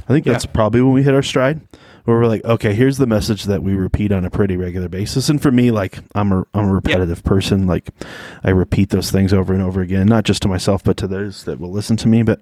i 0.03 0.07
think 0.07 0.25
that's 0.25 0.45
yeah. 0.45 0.51
probably 0.51 0.81
when 0.81 0.93
we 0.93 1.03
hit 1.03 1.13
our 1.13 1.23
stride 1.23 1.61
where 2.07 2.17
we're 2.17 2.27
like, 2.27 2.45
okay, 2.45 2.73
here's 2.73 2.97
the 2.97 3.05
message 3.05 3.43
that 3.43 3.61
we 3.61 3.73
repeat 3.73 4.13
on 4.13 4.23
a 4.23 4.29
pretty 4.29 4.55
regular 4.55 4.87
basis. 4.87 5.27
And 5.27 5.41
for 5.41 5.51
me, 5.51 5.71
like 5.71 5.99
I'm 6.15 6.31
a 6.31 6.45
I'm 6.53 6.69
a 6.69 6.73
repetitive 6.73 7.17
yep. 7.17 7.25
person. 7.25 7.67
Like 7.67 7.89
I 8.45 8.51
repeat 8.51 8.91
those 8.91 9.11
things 9.11 9.33
over 9.33 9.53
and 9.53 9.61
over 9.61 9.81
again, 9.81 10.07
not 10.07 10.23
just 10.23 10.41
to 10.43 10.47
myself, 10.47 10.85
but 10.85 10.95
to 10.97 11.07
those 11.07 11.43
that 11.43 11.59
will 11.59 11.69
listen 11.69 11.97
to 11.97 12.07
me. 12.07 12.23
But 12.23 12.39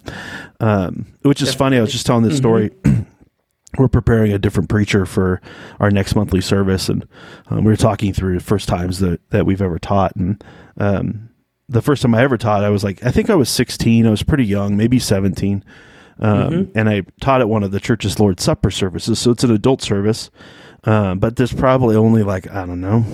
um, 0.60 1.08
which 1.24 1.42
is 1.42 1.48
Definitely. 1.48 1.58
funny. 1.58 1.78
I 1.78 1.82
was 1.82 1.92
just 1.92 2.06
telling 2.06 2.24
this 2.24 2.38
story. 2.38 2.70
Mm-hmm. 2.70 3.02
we're 3.80 3.88
preparing 3.88 4.32
a 4.32 4.38
different 4.38 4.70
preacher 4.70 5.04
for 5.08 5.42
our 5.80 5.90
next 5.90 6.14
monthly 6.14 6.42
service, 6.42 6.88
and 6.88 7.08
um, 7.48 7.64
we 7.64 7.72
were 7.72 7.76
talking 7.76 8.14
through 8.14 8.42
first 8.42 8.70
times 8.70 9.00
that 9.00 9.20
that 9.32 9.48
we've 9.48 9.64
ever 9.64 9.80
taught, 9.80 10.16
and 10.16 10.44
um, 10.78 11.32
the 11.68 11.82
first 11.82 12.02
time 12.02 12.14
I 12.16 12.22
ever 12.22 12.38
taught, 12.38 12.64
I 12.64 12.70
was 12.70 12.84
like, 12.84 13.04
I 13.06 13.12
think 13.12 13.30
I 13.30 13.36
was 13.36 13.50
16. 13.50 14.06
I 14.06 14.10
was 14.10 14.24
pretty 14.24 14.46
young, 14.46 14.78
maybe 14.78 15.00
17 15.00 15.64
um, 16.20 16.50
mm-hmm. 16.50 16.78
and 16.78 16.90
I 16.90 17.04
taught 17.20 17.42
at 17.42 17.50
one 17.50 17.64
of 17.64 17.72
the 17.72 17.80
church's 17.80 18.20
Lord's 18.20 18.44
Supper 18.44 18.72
services. 18.72 19.20
So 19.20 19.32
it's 19.32 19.44
an 19.44 19.52
adult 19.52 19.82
service, 19.82 20.30
uh, 20.84 21.16
but 21.16 21.36
there's 21.36 21.54
probably 21.54 21.96
only 21.96 22.24
like, 22.24 22.50
I 22.50 22.66
don't 22.66 22.82
know, 22.82 23.06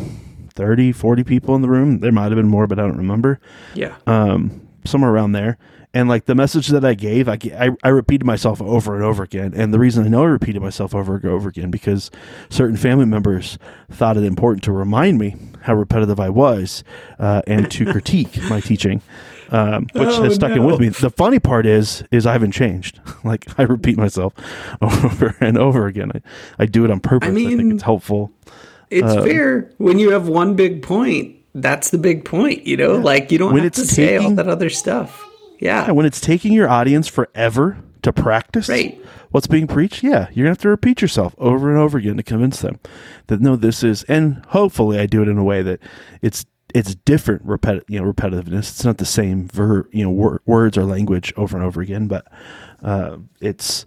30, 0.54 0.92
40 0.92 1.24
people 1.24 1.56
in 1.56 1.62
the 1.62 1.70
room. 1.70 2.00
There 2.00 2.12
might 2.12 2.26
have 2.26 2.36
been 2.36 2.48
more, 2.48 2.68
but 2.68 2.80
I 2.80 2.84
don't 2.84 2.98
remember. 2.98 3.40
Yeah. 3.74 3.96
Um, 4.06 4.68
somewhere 4.86 5.12
around 5.12 5.32
there. 5.32 5.58
And 5.94 6.08
like 6.08 6.26
the 6.26 6.36
message 6.36 6.70
that 6.70 6.86
I 6.86 6.94
gave, 6.94 7.28
I, 7.28 7.38
I, 7.58 7.72
I, 7.84 7.90
repeated 7.90 8.26
myself 8.26 8.62
over 8.62 8.96
and 8.96 9.04
over 9.04 9.24
again. 9.24 9.54
And 9.54 9.74
the 9.74 9.80
reason 9.80 10.06
I 10.06 10.08
know 10.08 10.24
I 10.24 10.28
repeated 10.28 10.62
myself 10.62 10.96
over 10.96 11.16
and 11.16 11.26
over 11.26 11.50
again 11.50 11.70
because 11.70 12.10
certain 12.50 12.78
family 12.78 13.06
members 13.06 13.58
thought 13.90 14.16
it 14.16 14.24
important 14.24 14.64
to 14.64 14.72
remind 14.72 15.18
me 15.18 15.36
how 15.64 15.76
repetitive 15.76 16.20
I 16.20 16.30
was 16.30 16.86
uh, 17.20 17.42
and 17.46 17.70
to 17.72 17.86
critique 17.92 18.42
my 18.50 18.62
teaching 18.62 19.02
um, 19.52 19.88
which 19.94 20.08
oh, 20.08 20.24
has 20.24 20.36
stuck 20.36 20.52
no. 20.52 20.56
in 20.56 20.64
with 20.66 20.80
me. 20.80 20.90
The 20.90 21.10
funny 21.10 21.40
part 21.40 21.66
is, 21.66 22.04
is 22.10 22.26
I 22.26 22.32
haven't 22.32 22.54
changed. 22.54 23.00
like 23.24 23.48
I 23.60 23.64
repeat 23.64 23.98
myself 23.98 24.34
over 24.82 25.36
and 25.40 25.58
over 25.58 25.88
again. 25.88 26.12
I, 26.16 26.22
I 26.60 26.66
do 26.66 26.86
it 26.86 26.92
on 26.92 27.00
purpose. 27.00 27.30
I, 27.30 27.32
mean, 27.32 27.54
I 27.54 27.58
think 27.58 27.74
it's 27.74 27.84
helpful. 27.84 28.32
It's 28.90 29.08
uh, 29.08 29.24
fair 29.24 29.72
when 29.78 30.00
you 30.00 30.12
have 30.12 30.28
one 30.28 30.56
big 30.56 30.82
point. 30.82 31.38
That's 31.54 31.90
the 31.90 31.98
big 31.98 32.24
point, 32.24 32.66
you 32.66 32.78
know. 32.78 32.96
Yeah. 32.96 33.04
Like 33.04 33.32
you 33.32 33.38
don't 33.38 33.54
when 33.54 33.64
have 33.64 33.74
to 33.74 33.82
taking, 33.82 33.96
say 33.96 34.18
all 34.18 34.32
that 34.36 34.48
other 34.48 34.70
stuff. 34.70 35.28
Yeah. 35.62 35.86
yeah. 35.86 35.92
When 35.92 36.06
it's 36.06 36.20
taking 36.20 36.52
your 36.52 36.70
audience 36.70 37.08
forever 37.08 37.78
to 38.02 38.12
practice 38.12 38.68
right. 38.68 39.00
what's 39.30 39.48
being 39.48 39.68
preached, 39.68 40.04
yeah, 40.04 40.28
you're 40.34 40.46
gonna 40.46 40.52
have 40.52 40.58
to 40.60 40.70
repeat 40.70 41.02
yourself 41.02 41.36
over 41.38 41.70
and 41.70 41.78
over 41.78 41.98
again 41.98 42.18
to 42.18 42.24
convince 42.24 42.60
them 42.62 42.80
that 43.28 43.40
no, 43.40 43.56
this 43.56 43.84
is, 43.84 44.04
and 44.04 44.44
hopefully 44.50 45.00
I 45.00 45.06
do 45.06 45.22
it 45.22 45.30
in 45.30 45.38
a 45.38 45.44
way 45.44 45.62
that 45.62 45.80
it's 46.22 46.46
it's 46.74 46.96
different 46.96 47.46
repeti- 47.46 47.84
you 47.88 48.02
know 48.02 48.12
repetitiveness. 48.12 48.72
It's 48.72 48.86
not 48.86 48.98
the 48.98 49.06
same 49.06 49.48
ver 49.48 49.88
you 49.92 50.04
know 50.04 50.10
wor- 50.10 50.42
words 50.46 50.78
or 50.78 50.84
language 50.84 51.34
over 51.38 51.56
and 51.58 51.66
over 51.66 51.82
again, 51.82 52.08
but 52.08 52.28
uh, 52.82 53.18
it's 53.40 53.86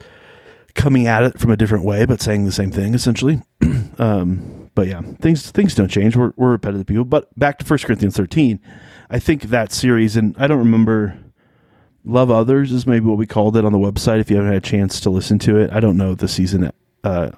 coming 0.74 1.06
at 1.06 1.22
it 1.22 1.38
from 1.38 1.50
a 1.50 1.56
different 1.56 1.84
way, 1.84 2.04
but 2.04 2.20
saying 2.20 2.44
the 2.44 2.52
same 2.52 2.70
thing 2.70 2.94
essentially. 2.94 3.42
um, 3.98 4.70
but 4.74 4.86
yeah, 4.88 5.02
things 5.20 5.50
things 5.50 5.74
don't 5.74 5.88
change. 5.88 6.16
We're, 6.16 6.32
we're 6.36 6.50
repetitive 6.52 6.86
people. 6.86 7.04
But 7.04 7.36
back 7.38 7.58
to 7.58 7.64
1 7.64 7.78
Corinthians 7.80 8.16
thirteen, 8.16 8.60
I 9.10 9.18
think 9.18 9.44
that 9.44 9.72
series, 9.72 10.16
and 10.16 10.36
I 10.38 10.46
don't 10.46 10.58
remember. 10.58 11.18
Love 12.04 12.30
Others 12.30 12.72
is 12.72 12.86
maybe 12.86 13.06
what 13.06 13.18
we 13.18 13.26
called 13.26 13.56
it 13.56 13.64
on 13.64 13.72
the 13.72 13.78
website. 13.78 14.20
If 14.20 14.30
you 14.30 14.36
haven't 14.36 14.52
had 14.52 14.62
a 14.62 14.66
chance 14.66 15.00
to 15.00 15.10
listen 15.10 15.38
to 15.40 15.58
it, 15.58 15.72
I 15.72 15.80
don't 15.80 15.96
know 15.96 16.14
the 16.14 16.28
season. 16.28 16.70
Uh, 17.02 17.30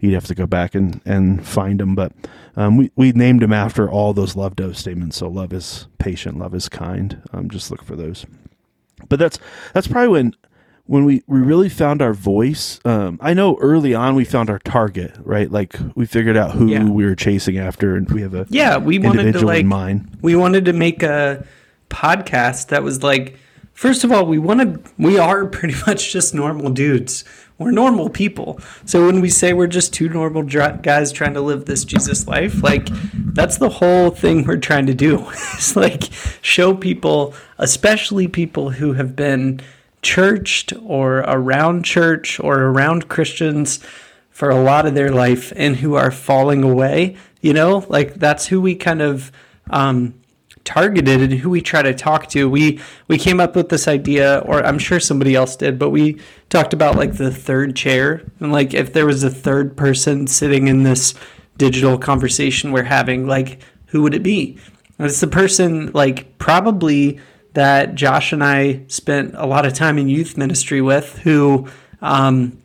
you'd 0.00 0.14
have 0.14 0.26
to 0.26 0.34
go 0.34 0.46
back 0.46 0.74
and, 0.74 1.00
and 1.04 1.46
find 1.46 1.80
them, 1.80 1.94
but 1.94 2.12
um, 2.56 2.76
we 2.76 2.90
we 2.96 3.12
named 3.12 3.42
them 3.42 3.52
after 3.52 3.88
all 3.90 4.12
those 4.12 4.34
love 4.34 4.56
dose 4.56 4.78
statements. 4.78 5.16
So 5.16 5.28
love 5.28 5.52
is 5.52 5.86
patient, 5.98 6.38
love 6.38 6.54
is 6.54 6.68
kind. 6.68 7.22
Um, 7.32 7.50
just 7.50 7.70
look 7.70 7.82
for 7.82 7.96
those. 7.96 8.26
But 9.08 9.18
that's 9.18 9.38
that's 9.72 9.86
probably 9.86 10.08
when 10.08 10.34
when 10.86 11.04
we, 11.04 11.22
we 11.26 11.40
really 11.40 11.68
found 11.68 12.00
our 12.00 12.14
voice, 12.14 12.78
um, 12.84 13.18
I 13.20 13.34
know 13.34 13.56
early 13.60 13.92
on 13.94 14.14
we 14.14 14.24
found 14.24 14.48
our 14.48 14.60
target, 14.60 15.16
right? 15.18 15.50
Like 15.50 15.76
we 15.96 16.06
figured 16.06 16.36
out 16.36 16.52
who 16.52 16.68
yeah. 16.68 16.84
we 16.84 17.04
were 17.04 17.16
chasing 17.16 17.58
after, 17.58 17.96
and 17.96 18.08
we 18.10 18.22
have 18.22 18.34
a 18.34 18.46
yeah. 18.48 18.78
We 18.78 18.98
wanted 18.98 19.32
to 19.32 19.44
like 19.44 19.66
we 20.22 20.36
wanted 20.36 20.64
to 20.66 20.72
make 20.72 21.02
a 21.02 21.44
podcast 21.90 22.68
that 22.68 22.82
was 22.82 23.02
like, 23.02 23.38
first 23.76 24.02
of 24.02 24.10
all, 24.10 24.26
we 24.26 24.38
wanted 24.38 24.84
we 24.98 25.18
are 25.18 25.46
pretty 25.56 25.76
much 25.86 26.12
just 26.12 26.34
normal 26.34 26.70
dudes. 26.70 27.24
We're 27.58 27.70
normal 27.70 28.10
people. 28.10 28.60
So 28.84 29.06
when 29.06 29.22
we 29.22 29.30
say 29.30 29.54
we're 29.54 29.66
just 29.66 29.94
two 29.94 30.10
normal 30.10 30.42
guys 30.42 31.10
trying 31.10 31.34
to 31.34 31.40
live 31.40 31.64
this 31.64 31.86
Jesus 31.86 32.26
life, 32.26 32.62
like 32.62 32.88
that's 33.14 33.56
the 33.56 33.70
whole 33.70 34.10
thing 34.10 34.44
we're 34.44 34.58
trying 34.58 34.86
to 34.86 34.94
do. 34.94 35.26
it's 35.30 35.74
like 35.74 36.12
show 36.42 36.74
people, 36.74 37.34
especially 37.56 38.28
people 38.28 38.70
who 38.70 38.94
have 38.94 39.16
been 39.16 39.60
churched 40.02 40.74
or 40.84 41.18
around 41.20 41.84
church 41.84 42.38
or 42.40 42.64
around 42.64 43.08
Christians 43.08 43.80
for 44.30 44.50
a 44.50 44.62
lot 44.62 44.84
of 44.84 44.94
their 44.94 45.10
life 45.10 45.50
and 45.56 45.76
who 45.76 45.94
are 45.94 46.10
falling 46.10 46.62
away. 46.62 47.16
You 47.40 47.54
know, 47.54 47.86
like 47.88 48.14
that's 48.16 48.48
who 48.48 48.60
we 48.60 48.74
kind 48.74 49.00
of 49.00 49.32
um, 49.70 50.12
targeted 50.66 51.22
and 51.22 51.32
who 51.32 51.48
we 51.48 51.62
try 51.62 51.80
to 51.80 51.94
talk 51.94 52.28
to. 52.28 52.50
We 52.50 52.80
we 53.08 53.16
came 53.16 53.40
up 53.40 53.56
with 53.56 53.70
this 53.70 53.88
idea, 53.88 54.40
or 54.40 54.64
I'm 54.66 54.78
sure 54.78 55.00
somebody 55.00 55.34
else 55.34 55.56
did, 55.56 55.78
but 55.78 55.90
we 55.90 56.20
talked 56.50 56.74
about 56.74 56.96
like 56.96 57.14
the 57.14 57.30
third 57.30 57.74
chair 57.74 58.22
and 58.40 58.52
like 58.52 58.74
if 58.74 58.92
there 58.92 59.06
was 59.06 59.24
a 59.24 59.30
third 59.30 59.76
person 59.76 60.26
sitting 60.26 60.68
in 60.68 60.82
this 60.82 61.14
digital 61.56 61.96
conversation 61.96 62.72
we're 62.72 62.82
having, 62.82 63.26
like 63.26 63.62
who 63.86 64.02
would 64.02 64.14
it 64.14 64.22
be? 64.22 64.58
And 64.98 65.06
it's 65.06 65.20
the 65.20 65.26
person 65.26 65.92
like 65.92 66.36
probably 66.38 67.20
that 67.54 67.94
Josh 67.94 68.32
and 68.32 68.44
I 68.44 68.82
spent 68.88 69.34
a 69.34 69.46
lot 69.46 69.64
of 69.64 69.72
time 69.72 69.96
in 69.96 70.08
youth 70.10 70.36
ministry 70.36 70.82
with 70.82 71.18
who 71.20 71.68
um, 72.02 72.60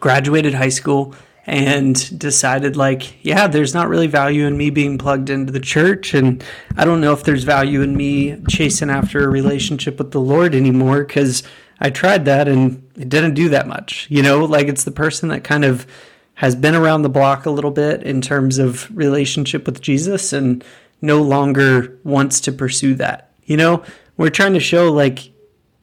graduated 0.00 0.52
high 0.52 0.68
school 0.68 1.14
and 1.46 2.18
decided 2.18 2.76
like 2.76 3.24
yeah 3.24 3.46
there's 3.46 3.74
not 3.74 3.88
really 3.88 4.06
value 4.06 4.46
in 4.46 4.56
me 4.56 4.68
being 4.68 4.98
plugged 4.98 5.30
into 5.30 5.52
the 5.52 5.60
church 5.60 6.12
and 6.12 6.44
i 6.76 6.84
don't 6.84 7.00
know 7.00 7.12
if 7.12 7.24
there's 7.24 7.44
value 7.44 7.82
in 7.82 7.96
me 7.96 8.36
chasing 8.48 8.90
after 8.90 9.24
a 9.24 9.28
relationship 9.28 9.98
with 9.98 10.10
the 10.10 10.20
lord 10.20 10.54
anymore 10.54 11.04
because 11.04 11.42
i 11.80 11.88
tried 11.88 12.24
that 12.24 12.48
and 12.48 12.82
it 12.96 13.08
didn't 13.08 13.34
do 13.34 13.48
that 13.48 13.68
much 13.68 14.06
you 14.10 14.22
know 14.22 14.44
like 14.44 14.66
it's 14.66 14.84
the 14.84 14.90
person 14.90 15.28
that 15.28 15.44
kind 15.44 15.64
of 15.64 15.86
has 16.34 16.54
been 16.54 16.74
around 16.74 17.02
the 17.02 17.08
block 17.08 17.46
a 17.46 17.50
little 17.50 17.70
bit 17.70 18.02
in 18.02 18.20
terms 18.20 18.58
of 18.58 18.94
relationship 18.96 19.66
with 19.66 19.80
jesus 19.80 20.32
and 20.32 20.64
no 21.00 21.22
longer 21.22 21.98
wants 22.02 22.40
to 22.40 22.50
pursue 22.50 22.94
that 22.94 23.26
you 23.46 23.56
know, 23.56 23.84
we're 24.16 24.30
trying 24.30 24.54
to 24.54 24.60
show 24.60 24.92
like 24.92 25.30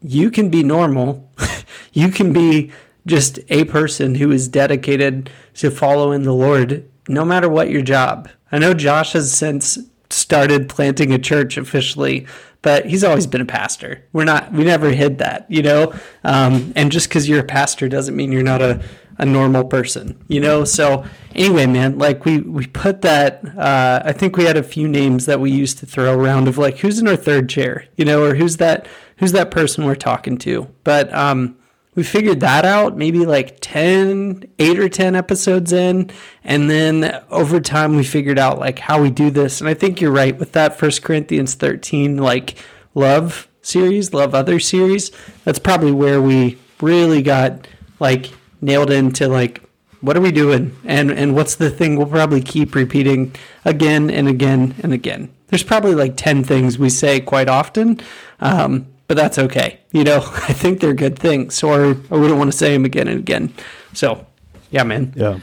you 0.02 0.30
can 0.30 0.50
be 0.50 0.64
normal. 0.64 1.32
you 1.94 2.10
can 2.10 2.34
be 2.34 2.72
just 3.06 3.40
a 3.50 3.66
person 3.66 4.16
who 4.16 4.32
is 4.32 4.48
dedicated 4.48 5.30
to 5.56 5.70
following 5.70 6.24
the 6.24 6.34
Lord 6.34 6.90
no 7.08 7.26
matter 7.26 7.50
what 7.50 7.70
your 7.70 7.82
job. 7.82 8.30
I 8.52 8.60
know 8.60 8.74
Josh 8.74 9.14
has 9.14 9.34
since 9.34 9.78
started 10.10 10.70
planting 10.70 11.12
a 11.12 11.20
church 11.20 11.58
officially, 11.58 12.28
but 12.62 12.86
he's 12.86 13.04
always 13.04 13.28
been 13.28 13.42
a 13.42 13.46
pastor. 13.46 14.06
We're 14.14 14.24
not, 14.24 14.54
we 14.54 14.64
never 14.64 14.92
hid 14.92 15.18
that, 15.18 15.46
you 15.50 15.62
know? 15.62 15.94
Um, 16.24 16.72
and 16.76 16.92
just 16.92 17.10
because 17.10 17.28
you're 17.28 17.42
a 17.42 17.44
pastor 17.44 17.90
doesn't 17.90 18.16
mean 18.16 18.32
you're 18.32 18.44
not 18.44 18.62
a, 18.62 18.82
a 19.18 19.26
normal 19.26 19.66
person, 19.66 20.24
you 20.30 20.40
know? 20.40 20.64
So 20.64 21.04
anyway, 21.36 21.66
man, 21.66 21.98
like 21.98 22.24
we, 22.24 22.40
we 22.40 22.68
put 22.68 23.02
that, 23.02 23.44
uh, 23.58 24.04
I 24.06 24.14
think 24.14 24.38
we 24.38 24.46
had 24.46 24.56
a 24.56 24.64
few 24.64 24.88
names 24.88 25.26
that 25.26 25.42
we 25.42 25.52
used 25.52 25.80
to 25.80 25.86
throw 25.86 26.18
around 26.18 26.48
of 26.48 26.58
like, 26.58 26.78
who's 26.78 27.00
in 27.00 27.08
our 27.08 27.18
third 27.18 27.50
chair, 27.50 27.86
you 27.98 28.06
know, 28.06 28.24
or 28.24 28.36
who's 28.36 28.58
that, 28.58 28.88
who's 29.18 29.34
that 29.34 29.52
person 29.52 29.84
we're 29.84 29.96
talking 29.96 30.38
to? 30.40 30.70
But, 30.86 31.14
um, 31.14 31.58
we 31.96 32.04
figured 32.04 32.40
that 32.40 32.66
out 32.66 32.98
maybe 32.98 33.26
like 33.26 33.58
10 33.62 34.46
8 34.60 34.80
or 34.80 34.90
10 34.90 35.16
episodes 35.16 35.72
in 35.72 36.10
and 36.44 36.70
then 36.70 37.22
over 37.30 37.60
time 37.60 37.96
we 37.96 38.04
figured 38.04 38.40
out 38.40 38.60
like 38.60 38.80
how 38.80 39.02
we 39.02 39.10
do 39.10 39.30
this. 39.30 39.62
And 39.62 39.70
i 39.70 39.74
think 39.74 40.02
you're 40.02 40.12
right 40.12 40.38
with 40.38 40.52
that 40.54 40.78
first 40.78 41.04
corinthians 41.04 41.54
13 41.56 42.18
like 42.18 42.58
love 42.96 43.48
series 43.62 44.14
love 44.14 44.36
other 44.36 44.60
series. 44.60 45.12
That's 45.44 45.60
probably 45.60 45.92
where 45.92 46.22
we 46.22 46.60
really 46.82 47.22
got 47.22 47.68
like 48.00 48.32
nailed 48.62 48.92
into 48.92 49.28
like 49.28 49.62
what 50.02 50.18
are 50.18 50.22
we 50.22 50.32
doing? 50.32 50.76
And 50.84 51.10
and 51.12 51.34
what's 51.34 51.56
the 51.56 51.70
thing 51.70 51.96
we'll 51.96 52.08
probably 52.08 52.42
keep 52.42 52.76
repeating 52.76 53.34
again 53.64 54.10
and 54.12 54.28
again 54.28 54.76
and 54.84 54.94
again? 54.94 55.34
There's 55.48 55.64
probably 55.64 55.96
like 55.96 56.18
10 56.18 56.44
things 56.44 56.78
we 56.78 56.90
say 56.90 57.22
quite 57.22 57.48
often. 57.48 58.02
Um, 58.40 58.88
but 59.08 59.18
that's 59.18 59.38
okay. 59.38 59.80
You 59.92 60.04
know 60.04 60.18
i 60.34 60.54
think 60.54 60.80
they're 60.80 60.94
good 60.94 61.18
things 61.18 61.62
or 61.64 61.98
i 62.12 62.16
wouldn't 62.16 62.38
want 62.38 62.52
to 62.52 62.58
say 62.58 62.74
them 62.74 62.86
again 62.86 63.08
and 63.08 63.20
again. 63.20 63.54
So 63.94 64.26
yeah 64.72 64.84
man. 64.84 65.14
Yeah. 65.16 65.40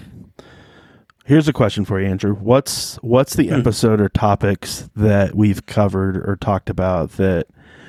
Here's 1.25 1.47
a 1.47 1.53
question 1.53 1.85
for 1.85 2.01
you 2.01 2.09
andrew. 2.09 2.35
What's 2.35 2.97
what's 2.97 3.35
the 3.35 3.49
hmm. 3.49 3.55
episode 3.55 4.01
or 4.01 4.09
topics 4.09 4.89
that 4.97 5.35
we've 5.35 5.65
covered 5.67 6.17
or 6.17 6.37
talked 6.37 6.71
about 6.71 7.13
that 7.13 7.47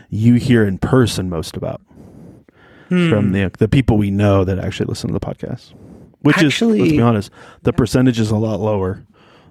you 0.09 0.35
hear 0.35 0.65
in 0.65 0.77
person 0.77 1.29
most 1.29 1.57
about? 1.57 1.81
Hmm. 2.91 3.09
from 3.09 3.31
the 3.31 3.49
the 3.57 3.69
people 3.69 3.97
we 3.97 4.11
know 4.11 4.43
that 4.43 4.59
actually 4.59 4.87
listen 4.87 5.07
to 5.07 5.13
the 5.13 5.25
podcast. 5.25 5.73
Which 6.19 6.43
actually, 6.43 6.79
is, 6.79 6.81
let's 6.81 6.91
be 6.91 7.01
honest, 7.01 7.31
the 7.63 7.71
percentage 7.71 8.19
is 8.19 8.31
a 8.31 8.35
lot 8.35 8.59
lower 8.59 9.05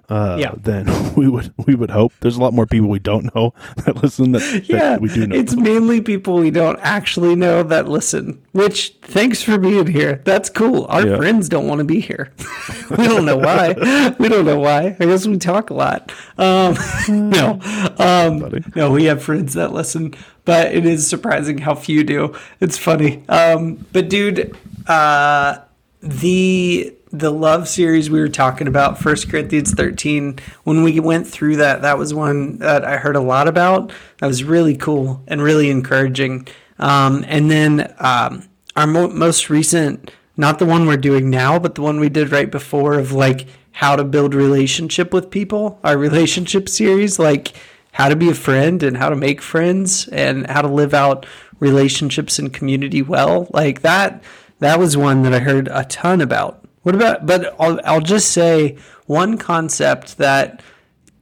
uh, 0.09 0.37
yeah. 0.39 0.53
than 0.57 1.13
we 1.15 1.27
would 1.27 1.53
we 1.65 1.75
would 1.75 1.89
hope. 1.89 2.13
There's 2.19 2.37
a 2.37 2.41
lot 2.41 2.53
more 2.53 2.65
people 2.65 2.89
we 2.89 2.99
don't 2.99 3.33
know 3.35 3.53
that 3.85 4.01
listen 4.01 4.31
that, 4.33 4.63
yeah, 4.67 4.97
we 4.97 5.09
do 5.09 5.27
know. 5.27 5.35
It's 5.35 5.55
mainly 5.55 6.01
people 6.01 6.35
we 6.35 6.51
don't 6.51 6.79
actually 6.81 7.35
know 7.35 7.63
that 7.63 7.87
listen. 7.87 8.41
Which 8.51 8.95
thanks 9.01 9.41
for 9.41 9.57
being 9.57 9.87
here. 9.87 10.21
That's 10.25 10.49
cool. 10.49 10.85
Our 10.89 11.07
yeah. 11.07 11.17
friends 11.17 11.47
don't 11.47 11.67
want 11.67 11.79
to 11.79 11.85
be 11.85 11.99
here. 12.01 12.33
we 12.89 13.07
don't 13.07 13.25
know 13.25 13.37
why. 13.37 13.73
we 14.19 14.27
don't 14.27 14.45
know 14.45 14.59
why. 14.59 14.97
I 14.99 15.05
guess 15.05 15.25
we 15.25 15.37
talk 15.37 15.69
a 15.69 15.73
lot. 15.73 16.11
Um, 16.37 16.75
no, 17.07 17.59
um, 17.97 18.63
no, 18.75 18.91
we 18.91 19.05
have 19.05 19.23
friends 19.23 19.53
that 19.53 19.73
listen 19.73 20.13
but 20.43 20.73
it 20.73 20.85
is 20.85 21.07
surprising 21.07 21.59
how 21.59 21.75
few 21.75 22.03
do. 22.03 22.35
It's 22.59 22.77
funny. 22.77 23.23
Um, 23.29 23.85
but 23.91 24.09
dude, 24.09 24.57
uh, 24.87 25.59
the 26.01 26.95
the 27.11 27.31
love 27.31 27.67
series 27.67 28.09
we 28.09 28.19
were 28.19 28.29
talking 28.29 28.67
about, 28.67 28.97
First 28.97 29.29
Corinthians 29.29 29.73
13, 29.73 30.39
when 30.63 30.83
we 30.83 30.99
went 30.99 31.27
through 31.27 31.57
that, 31.57 31.81
that 31.81 31.97
was 31.97 32.13
one 32.13 32.57
that 32.59 32.85
I 32.85 32.97
heard 32.97 33.15
a 33.15 33.21
lot 33.21 33.47
about. 33.47 33.91
That 34.19 34.27
was 34.27 34.43
really 34.43 34.75
cool 34.75 35.21
and 35.27 35.41
really 35.41 35.69
encouraging. 35.69 36.47
Um, 36.79 37.25
and 37.27 37.51
then 37.51 37.93
um, 37.99 38.47
our 38.75 38.87
mo- 38.87 39.09
most 39.09 39.49
recent, 39.49 40.11
not 40.37 40.59
the 40.59 40.65
one 40.65 40.85
we're 40.85 40.97
doing 40.97 41.29
now, 41.29 41.59
but 41.59 41.75
the 41.75 41.81
one 41.81 41.99
we 41.99 42.09
did 42.09 42.31
right 42.31 42.49
before 42.49 42.97
of 42.97 43.11
like 43.11 43.47
how 43.73 43.95
to 43.95 44.03
build 44.03 44.33
relationship 44.33 45.13
with 45.13 45.29
people, 45.29 45.79
our 45.83 45.97
relationship 45.97 46.69
series, 46.69 47.19
like 47.19 47.53
how 47.93 48.07
to 48.07 48.15
be 48.15 48.29
a 48.29 48.33
friend 48.33 48.83
and 48.83 48.97
how 48.97 49.09
to 49.09 49.15
make 49.15 49.41
friends 49.41 50.07
and 50.09 50.47
how 50.47 50.61
to 50.61 50.67
live 50.67 50.93
out 50.93 51.25
relationships 51.59 52.39
and 52.39 52.53
community 52.53 53.01
well. 53.01 53.47
Like 53.51 53.81
that, 53.81 54.23
that 54.59 54.79
was 54.79 54.95
one 54.95 55.23
that 55.23 55.33
I 55.33 55.39
heard 55.39 55.67
a 55.71 55.83
ton 55.85 56.21
about. 56.21 56.60
What 56.83 56.95
about, 56.95 57.25
but 57.25 57.55
I'll, 57.59 57.79
I'll 57.85 58.01
just 58.01 58.31
say 58.31 58.77
one 59.05 59.37
concept 59.37 60.17
that 60.17 60.63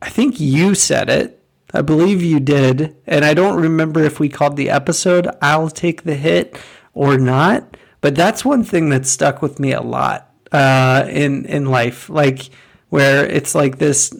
I 0.01 0.09
think 0.09 0.39
you 0.39 0.75
said 0.75 1.09
it. 1.09 1.43
I 1.73 1.81
believe 1.81 2.23
you 2.23 2.39
did. 2.39 2.95
And 3.05 3.25
I 3.25 3.33
don't 3.33 3.61
remember 3.61 4.03
if 4.03 4.19
we 4.19 4.29
called 4.29 4.55
the 4.55 4.69
episode 4.69 5.27
I'll 5.41 5.69
Take 5.69 6.03
the 6.03 6.15
Hit 6.15 6.57
or 6.93 7.17
not. 7.17 7.77
But 8.01 8.15
that's 8.15 8.45
one 8.45 8.63
thing 8.63 8.89
that 8.89 9.05
stuck 9.05 9.41
with 9.41 9.59
me 9.59 9.73
a 9.73 9.81
lot 9.81 10.33
uh, 10.51 11.05
in, 11.09 11.45
in 11.45 11.65
life. 11.65 12.09
Like, 12.09 12.49
where 12.89 13.25
it's 13.25 13.53
like 13.55 13.77
this 13.77 14.13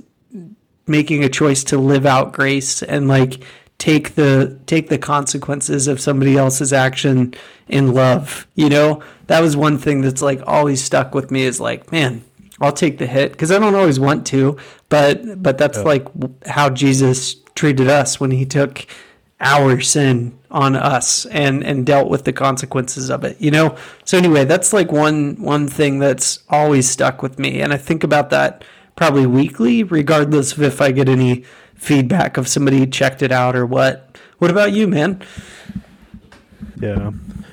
making 0.87 1.23
a 1.23 1.29
choice 1.29 1.63
to 1.65 1.77
live 1.77 2.05
out 2.05 2.33
grace 2.33 2.81
and 2.81 3.07
like 3.07 3.43
take 3.79 4.15
the 4.15 4.59
take 4.67 4.89
the 4.89 4.99
consequences 4.99 5.87
of 5.87 5.99
somebody 5.99 6.37
else's 6.37 6.71
action 6.71 7.33
in 7.67 7.93
love. 7.93 8.45
You 8.53 8.69
know, 8.69 9.01
that 9.27 9.39
was 9.39 9.57
one 9.57 9.79
thing 9.79 10.01
that's 10.01 10.21
like 10.21 10.41
always 10.45 10.83
stuck 10.83 11.15
with 11.15 11.31
me 11.31 11.43
is 11.43 11.59
like, 11.59 11.91
man, 11.91 12.23
I'll 12.61 12.73
take 12.73 12.99
the 12.99 13.07
hit 13.07 13.31
because 13.31 13.51
I 13.51 13.57
don't 13.57 13.75
always 13.75 13.99
want 13.99 14.27
to, 14.27 14.57
but 14.89 15.41
but 15.41 15.57
that's 15.57 15.83
like 15.83 16.07
how 16.45 16.69
Jesus 16.69 17.35
treated 17.55 17.87
us 17.87 18.19
when 18.19 18.31
he 18.31 18.45
took 18.45 18.85
our 19.41 19.79
sin 19.79 20.37
on 20.51 20.75
us 20.75 21.25
and 21.27 21.63
and 21.63 21.85
dealt 21.85 22.09
with 22.09 22.25
the 22.25 22.33
consequences 22.33 23.09
of 23.09 23.23
it 23.23 23.39
you 23.39 23.51
know 23.51 23.77
so 24.03 24.17
anyway 24.17 24.43
that's 24.43 24.73
like 24.73 24.91
one 24.91 25.35
one 25.41 25.67
thing 25.67 25.99
that's 25.99 26.39
always 26.49 26.89
stuck 26.89 27.21
with 27.21 27.39
me 27.39 27.61
and 27.61 27.71
i 27.71 27.77
think 27.77 28.03
about 28.03 28.31
that 28.31 28.63
probably 28.95 29.25
weekly 29.25 29.83
regardless 29.83 30.53
of 30.53 30.61
if 30.61 30.81
i 30.81 30.91
get 30.91 31.07
any 31.07 31.45
feedback 31.79 32.37
of 32.37 32.47
somebody 32.47 32.85
checked 32.85 33.21
it 33.21 33.31
out 33.31 33.55
or 33.55 33.65
what. 33.65 34.17
What 34.37 34.51
about 34.51 34.73
you 34.73 34.87
man? 34.87 35.21
Yeah. 36.79 37.11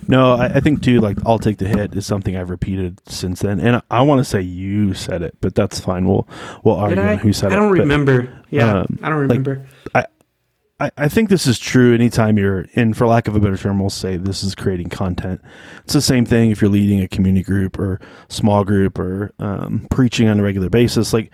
No 0.09 0.35
I, 0.35 0.47
I 0.47 0.61
think 0.61 0.83
too 0.83 1.00
like 1.00 1.16
i'll 1.26 1.38
take 1.38 1.59
the 1.59 1.66
hit 1.66 1.95
is 1.97 2.06
something 2.06 2.37
i've 2.37 2.50
repeated 2.50 3.00
since 3.09 3.40
then. 3.40 3.59
And 3.59 3.76
i, 3.76 3.83
I 3.90 4.02
want 4.02 4.21
to 4.21 4.25
say 4.25 4.40
you 4.40 4.95
said 4.95 5.23
it 5.23 5.37
but 5.40 5.54
that's 5.54 5.80
fine. 5.80 6.06
We'll 6.06 6.28
we'll 6.62 6.76
argue 6.76 7.00
on 7.00 7.18
who 7.18 7.33
said 7.33 7.52
it 7.52 7.54
i 7.54 7.56
don't 7.56 7.73
remember. 7.73 8.42
Yeah 8.50 8.80
um, 8.80 8.99
i 9.02 9.09
don't 9.09 9.18
remember. 9.18 9.66
Like, 9.95 10.06
I, 10.06 10.87
I, 10.87 10.90
I 10.97 11.09
think 11.09 11.28
this 11.28 11.47
is 11.47 11.59
true 11.59 11.95
anytime 11.95 12.37
you're 12.37 12.66
in, 12.75 12.92
for 12.92 13.06
lack 13.06 13.28
of 13.28 13.35
a 13.35 13.40
better 13.40 13.56
term, 13.56 13.80
we'll 13.80 13.88
say 13.88 14.18
this 14.18 14.45
is 14.45 14.54
creating 14.54 14.90
content. 14.90 15.40
It's 15.85 15.95
the 15.95 16.02
same 16.02 16.26
thing 16.26 16.50
if 16.50 16.61
you're 16.61 16.71
leading 16.71 17.00
a 17.00 17.09
community 17.09 17.42
group 17.45 17.78
or 17.78 17.99
small 18.28 18.62
group 18.62 18.99
or 18.99 19.33
um, 19.38 19.87
preaching 19.90 20.28
on 20.28 20.38
a 20.38 20.42
regular 20.42 20.68
basis. 20.68 21.14
Like, 21.14 21.33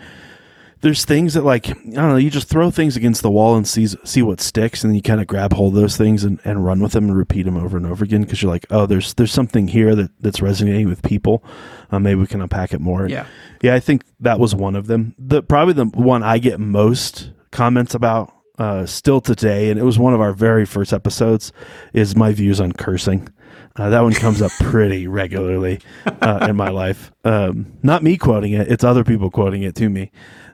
there's 0.83 1.05
things 1.05 1.35
that 1.35 1.45
like 1.45 1.71
I 1.71 1.73
don't 1.73 1.95
know, 1.95 2.17
you 2.17 2.29
just 2.29 2.49
throw 2.49 2.71
things 2.71 2.97
against 2.97 3.23
the 3.23 3.31
wall 3.31 3.57
and 3.57 3.67
see 3.67 3.87
see 3.87 4.21
what 4.21 4.41
sticks, 4.41 4.85
and 4.85 4.95
you 4.95 5.01
kind 5.01 5.21
of 5.21 5.29
grab 5.29 5.53
hold 5.53 5.75
of 5.75 5.81
those 5.81 5.97
things 5.97 6.25
and, 6.25 6.41
and 6.45 6.65
run 6.65 6.81
with 6.81 6.93
them 6.93 7.05
and 7.05 7.17
repeat 7.17 7.45
them 7.45 7.57
over 7.57 7.77
and 7.77 7.87
over 7.87 8.05
again 8.05 8.23
because 8.23 8.43
you're 8.43 8.51
like, 8.51 8.67
oh, 8.71 8.85
there's 8.85 9.15
there's 9.15 9.33
something 9.33 9.69
here 9.69 9.95
that 9.95 10.11
that's 10.21 10.43
resonating 10.43 10.89
with 10.89 11.03
people. 11.03 11.43
Uh, 11.91 12.01
maybe 12.01 12.21
we 12.21 12.27
can 12.27 12.43
unpack 12.43 12.75
it 12.75 12.81
more. 12.81 13.09
Yeah, 13.09 13.27
yeah, 13.63 13.75
I 13.75 13.81
think 13.81 14.05
that 14.21 14.41
was 14.41 14.55
one 14.55 14.75
of 14.75 14.89
them. 14.89 15.15
The 15.19 15.43
probably 15.43 15.75
the 15.75 15.87
one 15.87 16.25
I 16.25 16.39
get 16.39 16.59
most 16.59 17.31
comments 17.53 17.95
about 17.95 18.35
uh, 18.59 18.85
still 18.85 19.21
today, 19.21 19.71
and 19.71 19.79
it 19.79 19.85
was 19.85 20.01
one 20.01 20.15
of 20.15 20.21
our 20.21 20.33
very 20.33 20.67
first 20.67 20.93
episodes, 20.93 21.53
is 21.93 22.17
my 22.17 22.33
views 22.33 22.61
on 22.61 22.73
cursing. 22.73 23.29
Uh, 23.77 23.89
that 23.89 24.01
one 24.01 24.13
comes 24.13 24.43
up 24.43 24.51
pretty 24.61 25.07
regularly 25.09 25.81
uh, 26.21 26.47
in 26.49 26.57
my 26.57 26.69
life. 26.69 27.13
Um, 27.25 27.73
not 27.85 28.03
me 28.03 28.17
quoting 28.17 28.53
it; 28.53 28.71
it's 28.71 28.83
other 28.83 29.05
people 29.05 29.31
quoting 29.31 29.63
it 29.63 29.77
to 29.77 29.89
me. 29.89 30.11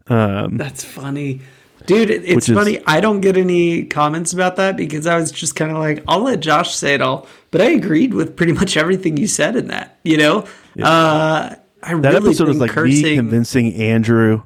Um, 0.09 0.57
That's 0.57 0.85
funny, 0.85 1.41
dude. 1.87 2.11
It's 2.11 2.49
funny. 2.49 2.77
Is, 2.77 2.83
I 2.87 3.01
don't 3.01 3.21
get 3.21 3.37
any 3.37 3.85
comments 3.85 4.33
about 4.33 4.57
that 4.57 4.77
because 4.77 5.07
I 5.07 5.17
was 5.17 5.31
just 5.31 5.57
kind 5.57 5.71
of 5.71 5.79
like, 5.79 6.03
I'll 6.09 6.21
let 6.21 6.41
Josh 6.41 6.75
say 6.75 6.95
it 6.95 7.03
all. 7.03 7.27
But 7.51 7.61
I 7.61 7.71
agreed 7.71 8.15
with 8.15 8.37
pretty 8.37 8.53
much 8.53 8.77
everything 8.77 9.17
you 9.17 9.27
said 9.27 9.57
in 9.57 9.69
that. 9.69 9.99
You 10.05 10.17
know, 10.17 10.47
yeah. 10.75 10.89
uh, 10.89 11.55
I 11.83 11.95
that 11.95 12.15
really 12.15 12.29
episode 12.29 12.49
was 12.49 12.59
like 12.59 12.71
cursing, 12.71 13.03
me 13.03 13.17
convincing 13.17 13.75
Andrew 13.75 14.43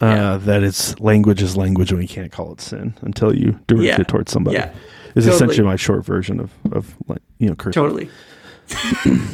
uh, 0.00 0.06
yeah. 0.06 0.36
that 0.38 0.62
it's 0.62 0.98
language 1.00 1.42
is 1.42 1.56
language 1.56 1.90
and 1.90 1.98
we 1.98 2.06
can't 2.06 2.30
call 2.30 2.52
it 2.52 2.60
sin 2.60 2.94
until 3.02 3.34
you 3.34 3.58
direct 3.66 3.84
yeah. 3.84 4.00
it 4.00 4.08
towards 4.08 4.32
somebody. 4.32 4.56
Yeah. 4.56 4.72
Is 5.14 5.24
totally. 5.24 5.34
essentially 5.34 5.66
my 5.66 5.76
short 5.76 6.04
version 6.04 6.40
of, 6.40 6.52
of 6.72 6.94
like, 7.08 7.22
you 7.38 7.48
know, 7.48 7.54
cursing. 7.54 7.82
Totally. 7.82 8.10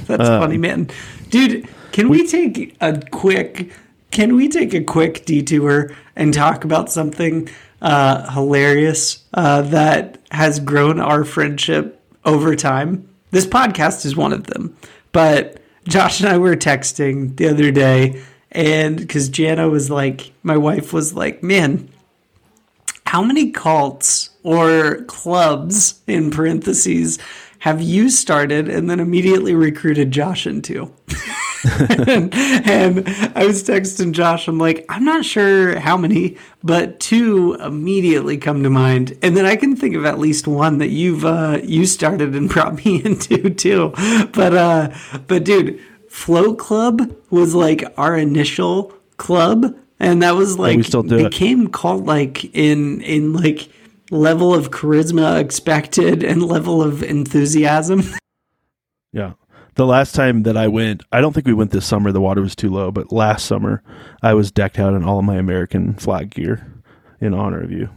That's 0.06 0.28
uh, 0.28 0.40
funny, 0.40 0.58
man. 0.58 0.88
Dude, 1.30 1.66
can 1.90 2.08
we, 2.08 2.22
we 2.22 2.28
take 2.28 2.76
a 2.80 3.00
quick 3.10 3.72
can 4.12 4.36
we 4.36 4.48
take 4.48 4.74
a 4.74 4.84
quick 4.84 5.24
detour 5.24 5.90
and 6.14 6.32
talk 6.32 6.64
about 6.64 6.92
something 6.92 7.48
uh, 7.80 8.30
hilarious 8.30 9.24
uh, 9.34 9.62
that 9.62 10.18
has 10.30 10.60
grown 10.60 11.00
our 11.00 11.24
friendship 11.24 12.00
over 12.24 12.54
time? 12.54 13.08
This 13.32 13.46
podcast 13.46 14.04
is 14.06 14.14
one 14.14 14.32
of 14.32 14.44
them. 14.44 14.76
But 15.10 15.60
Josh 15.88 16.20
and 16.20 16.28
I 16.28 16.38
were 16.38 16.54
texting 16.54 17.36
the 17.36 17.48
other 17.48 17.70
day 17.72 18.22
and 18.52 18.98
because 18.98 19.28
Jana 19.30 19.68
was 19.68 19.90
like, 19.90 20.32
my 20.42 20.56
wife 20.56 20.92
was 20.92 21.14
like, 21.14 21.42
man, 21.42 21.88
how 23.06 23.22
many 23.22 23.50
cults 23.50 24.30
or 24.42 25.02
clubs 25.04 26.00
in 26.06 26.30
parentheses 26.30 27.18
have 27.62 27.80
you 27.80 28.10
started 28.10 28.68
and 28.68 28.90
then 28.90 28.98
immediately 28.98 29.54
recruited 29.54 30.10
Josh 30.10 30.48
into? 30.48 30.92
and, 31.88 32.34
and, 32.34 33.08
I 33.36 33.46
was 33.46 33.62
texting 33.62 34.10
Josh. 34.10 34.48
I'm 34.48 34.58
like, 34.58 34.84
I'm 34.88 35.04
not 35.04 35.24
sure 35.24 35.78
how 35.78 35.96
many, 35.96 36.38
but 36.64 36.98
two 36.98 37.54
immediately 37.54 38.36
come 38.36 38.64
to 38.64 38.70
mind, 38.70 39.16
and 39.22 39.36
then 39.36 39.46
I 39.46 39.54
can 39.54 39.76
think 39.76 39.94
of 39.94 40.04
at 40.04 40.18
least 40.18 40.48
one 40.48 40.78
that 40.78 40.88
you've 40.88 41.24
uh, 41.24 41.60
you 41.62 41.86
started 41.86 42.34
and 42.34 42.50
brought 42.50 42.84
me 42.84 43.00
into 43.04 43.50
too. 43.50 43.92
But 44.32 44.56
uh, 44.56 44.92
but 45.28 45.44
dude, 45.44 45.80
Flow 46.08 46.56
Club 46.56 47.14
was 47.30 47.54
like 47.54 47.84
our 47.96 48.18
initial 48.18 48.92
club, 49.18 49.72
and 50.00 50.20
that 50.24 50.34
was 50.34 50.58
like 50.58 50.78
we 50.78 50.82
still 50.82 51.04
do 51.04 51.28
became 51.28 51.66
it. 51.66 51.72
called 51.72 52.06
like 52.06 52.44
in 52.56 53.02
in 53.02 53.34
like 53.34 53.68
level 54.12 54.54
of 54.54 54.70
charisma 54.70 55.40
expected 55.40 56.22
and 56.22 56.42
level 56.42 56.82
of 56.82 57.02
enthusiasm. 57.02 58.02
Yeah. 59.14 59.34
The 59.74 59.84
last 59.84 60.14
time 60.14 60.44
that 60.44 60.56
I 60.56 60.68
went, 60.68 61.02
I 61.12 61.20
don't 61.20 61.34
think 61.34 61.46
we 61.46 61.52
went 61.52 61.70
this 61.70 61.84
summer. 61.84 62.12
The 62.12 62.20
water 62.22 62.40
was 62.40 62.56
too 62.56 62.70
low, 62.70 62.90
but 62.90 63.12
last 63.12 63.44
summer 63.44 63.82
I 64.22 64.32
was 64.32 64.50
decked 64.50 64.78
out 64.78 64.94
in 64.94 65.04
all 65.04 65.18
of 65.18 65.26
my 65.26 65.36
American 65.36 65.92
flag 65.96 66.30
gear 66.30 66.82
in 67.20 67.34
honor 67.34 67.62
of 67.62 67.70
you. 67.70 67.90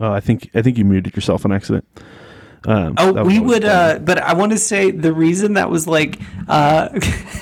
Oh, 0.00 0.10
I 0.10 0.18
think 0.18 0.50
I 0.56 0.62
think 0.62 0.76
you 0.76 0.84
muted 0.84 1.14
yourself 1.14 1.44
on 1.44 1.52
accident. 1.52 1.86
Um, 2.64 2.94
oh, 2.98 3.24
we 3.24 3.40
would, 3.40 3.64
uh, 3.64 3.98
but 3.98 4.18
I 4.18 4.34
want 4.34 4.52
to 4.52 4.58
say 4.58 4.90
the 4.90 5.12
reason 5.12 5.54
that 5.54 5.68
was 5.68 5.86
like 5.86 6.20
uh, 6.48 6.88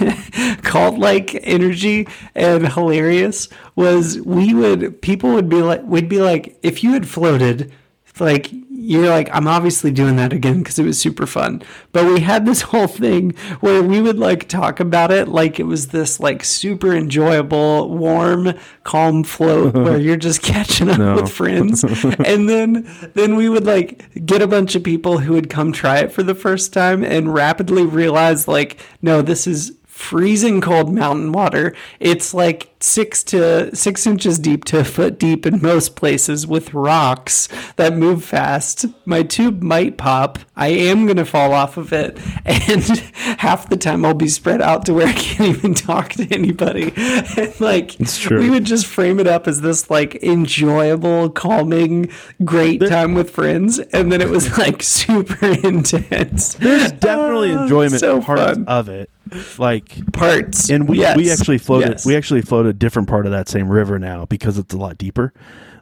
called 0.63 0.99
like 0.99 1.39
energy 1.43 2.09
and 2.35 2.67
hilarious 2.67 3.49
was 3.77 4.19
we 4.21 4.55
would 4.55 5.03
people 5.03 5.33
would 5.35 5.49
be 5.49 5.63
like 5.63 5.83
we'd 5.83 6.09
be 6.09 6.21
like 6.21 6.59
if 6.63 6.83
you 6.83 6.93
had 6.93 7.07
floated 7.07 7.73
like 8.19 8.51
you're 8.81 9.11
like 9.11 9.29
i'm 9.33 9.47
obviously 9.47 9.91
doing 9.91 10.17
that 10.17 10.33
again 10.33 10.59
because 10.59 10.79
it 10.79 10.85
was 10.85 10.99
super 10.99 11.27
fun 11.27 11.63
but 11.93 12.07
we 12.07 12.21
had 12.21 12.47
this 12.47 12.63
whole 12.71 12.87
thing 12.87 13.31
where 13.61 13.83
we 13.83 14.01
would 14.01 14.19
like 14.19 14.49
talk 14.49 14.81
about 14.81 15.11
it 15.11 15.29
like 15.29 15.61
it 15.61 15.65
was 15.65 15.89
this 15.89 16.19
like 16.19 16.43
super 16.43 16.95
enjoyable 16.95 17.91
warm 17.91 18.53
calm 18.85 19.23
float 19.23 19.75
where 19.75 19.99
you're 19.99 20.17
just 20.17 20.43
catching 20.43 20.89
up 20.89 20.99
no. 20.99 21.17
with 21.17 21.31
friends 21.31 21.85
and 22.25 22.49
then 22.49 22.91
then 23.15 23.37
we 23.37 23.49
would 23.49 23.67
like 23.67 24.25
get 24.25 24.41
a 24.41 24.47
bunch 24.47 24.75
of 24.75 24.83
people 24.83 25.19
who 25.19 25.35
would 25.35 25.51
come 25.51 25.73
try 25.73 25.99
it 25.99 26.11
for 26.11 26.23
the 26.23 26.35
first 26.35 26.73
time 26.73 27.05
and 27.05 27.35
rapidly 27.35 27.85
realize 27.85 28.49
like 28.49 28.81
no 29.03 29.21
this 29.21 29.47
is 29.47 29.77
freezing 30.01 30.61
cold 30.61 30.93
mountain 30.93 31.31
water. 31.31 31.75
It's 32.01 32.33
like 32.33 32.71
six 32.83 33.23
to 33.23 33.75
six 33.77 34.07
inches 34.07 34.39
deep 34.39 34.65
to 34.65 34.81
a 34.81 34.85
foot 34.85 35.19
deep 35.19 35.45
in 35.45 35.61
most 35.61 35.95
places 35.95 36.47
with 36.47 36.73
rocks 36.73 37.49
that 37.77 37.95
move 37.95 38.25
fast. 38.25 38.87
My 39.05 39.23
tube 39.23 39.63
might 39.63 39.99
pop. 39.99 40.39
I 40.57 40.69
am 40.69 41.05
going 41.05 41.19
to 41.19 41.27
fall 41.27 41.53
off 41.53 41.77
of 41.77 41.93
it. 41.93 42.19
And 42.71 42.99
half 43.39 43.69
the 43.69 43.77
time 43.77 44.05
I'll 44.05 44.15
be 44.15 44.29
spread 44.29 44.63
out 44.63 44.87
to 44.87 44.95
where 44.95 45.07
I 45.07 45.13
can't 45.13 45.57
even 45.57 45.75
talk 45.75 46.11
to 46.15 46.27
anybody. 46.33 46.93
And 46.97 47.61
like, 47.61 47.97
we 48.29 48.51
would 48.51 48.65
just 48.65 48.87
frame 48.87 49.19
it 49.19 49.27
up 49.27 49.47
as 49.47 49.61
this 49.61 49.91
like 49.91 50.17
enjoyable, 50.23 51.31
calming, 51.31 52.11
great 52.45 52.81
time 52.81 53.15
with 53.15 53.31
friends. 53.31 53.79
And 53.79 54.11
then 54.11 54.21
it 54.21 54.31
was 54.31 54.57
like 54.57 54.83
super 54.83 55.47
intense. 55.47 56.55
There's 56.55 56.93
definitely 56.93 57.53
oh, 57.53 57.63
enjoyment 57.63 58.01
so 58.01 58.21
parts 58.21 58.55
fun. 58.55 58.65
of 58.67 58.89
it 58.89 59.11
like 59.59 60.13
parts 60.13 60.71
and 60.71 60.89
we 60.89 60.99
yes. 60.99 61.17
we 61.17 61.31
actually 61.31 61.59
floated 61.59 61.91
yes. 61.91 62.07
we 62.07 62.17
actually 62.17 62.43
floated 62.43 62.71
a 62.71 62.73
different 62.73 63.09
part 63.09 63.27
of 63.27 63.33
that 63.33 63.49
same 63.49 63.69
river 63.69 63.99
now 63.99 64.25
because 64.27 64.59
it's 64.59 64.75
a 64.75 64.79
lot 64.79 64.99
deeper. 64.99 65.33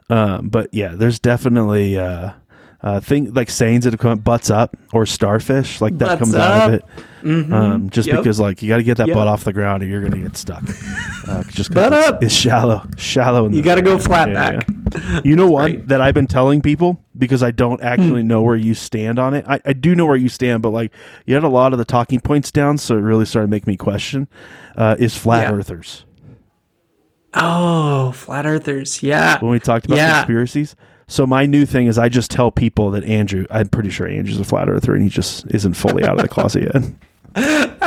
Um, 0.09 0.49
but 0.49 0.73
yeah, 0.73 0.95
there's 0.95 1.19
definitely 1.19 1.97
uh, 1.97 2.31
uh, 2.81 2.99
thing 2.99 3.33
like 3.33 3.49
sayings 3.49 3.83
that 3.83 3.93
have 3.93 3.99
come 3.99 4.19
butts 4.19 4.49
up 4.49 4.77
or 4.93 5.05
starfish 5.05 5.81
like 5.81 5.97
that 5.97 6.05
butts 6.05 6.19
comes 6.19 6.35
up. 6.35 6.49
out 6.49 6.67
of 6.69 6.73
it. 6.75 6.85
Mm-hmm. 7.21 7.53
Um, 7.53 7.89
just 7.89 8.07
yep. 8.07 8.17
because 8.17 8.39
like 8.39 8.61
you 8.61 8.69
got 8.69 8.77
to 8.77 8.83
get 8.83 8.97
that 8.97 9.07
yep. 9.07 9.15
butt 9.15 9.27
off 9.27 9.43
the 9.43 9.51
ground 9.51 9.83
or 9.83 9.87
you're 9.87 10.01
gonna 10.01 10.21
get 10.21 10.37
stuck. 10.37 10.63
Uh, 11.27 11.43
just 11.43 11.71
butt 11.71 11.93
it's, 11.93 12.07
up. 12.07 12.23
It's 12.23 12.33
shallow, 12.33 12.81
shallow. 12.97 13.49
you 13.49 13.61
got 13.61 13.75
to 13.75 13.83
go 13.83 13.99
flat 13.99 14.29
yeah, 14.29 14.33
back. 14.33 14.67
Yeah. 14.91 15.21
You 15.23 15.35
know 15.35 15.47
what 15.47 15.61
right. 15.61 15.87
that 15.87 16.01
I've 16.01 16.15
been 16.15 16.25
telling 16.25 16.59
people 16.59 17.03
because 17.15 17.43
I 17.43 17.51
don't 17.51 17.79
actually 17.83 18.23
know 18.23 18.41
where 18.41 18.55
you 18.55 18.73
stand 18.73 19.19
on 19.19 19.35
it. 19.35 19.45
I, 19.47 19.61
I 19.63 19.73
do 19.73 19.93
know 19.93 20.07
where 20.07 20.15
you 20.15 20.29
stand, 20.29 20.63
but 20.63 20.71
like 20.71 20.91
you 21.27 21.35
had 21.35 21.43
a 21.43 21.49
lot 21.49 21.71
of 21.71 21.77
the 21.77 21.85
talking 21.85 22.19
points 22.19 22.51
down, 22.51 22.79
so 22.79 22.97
it 22.97 23.01
really 23.01 23.25
started 23.25 23.47
to 23.47 23.51
make 23.51 23.67
me 23.67 23.77
question: 23.77 24.27
uh, 24.75 24.95
is 24.97 25.15
flat 25.15 25.43
yeah. 25.43 25.53
earthers? 25.53 26.05
Oh, 27.35 28.11
flat 28.13 28.47
earthers. 28.47 29.03
Yeah. 29.03 29.39
When 29.39 29.51
we 29.51 29.59
talked 29.59 29.85
about 29.85 29.97
yeah. 29.97 30.13
conspiracies. 30.21 30.75
So 31.09 31.25
my 31.25 31.47
new 31.47 31.65
thing 31.65 31.87
is 31.87 31.97
I 31.97 32.07
just 32.07 32.29
tell 32.29 32.51
people 32.51 32.91
that 32.91 33.03
Andrew, 33.03 33.47
I'm 33.49 33.67
pretty 33.67 33.89
sure 33.89 34.07
Andrew's 34.07 34.39
a 34.39 34.43
flat 34.43 34.69
earther 34.69 34.93
and 34.93 35.03
he 35.03 35.09
just 35.09 35.45
isn't 35.47 35.73
fully 35.73 36.05
out 36.05 36.17
of 36.17 36.21
the 36.21 36.27
closet 36.29 36.71
yet. 36.71 36.83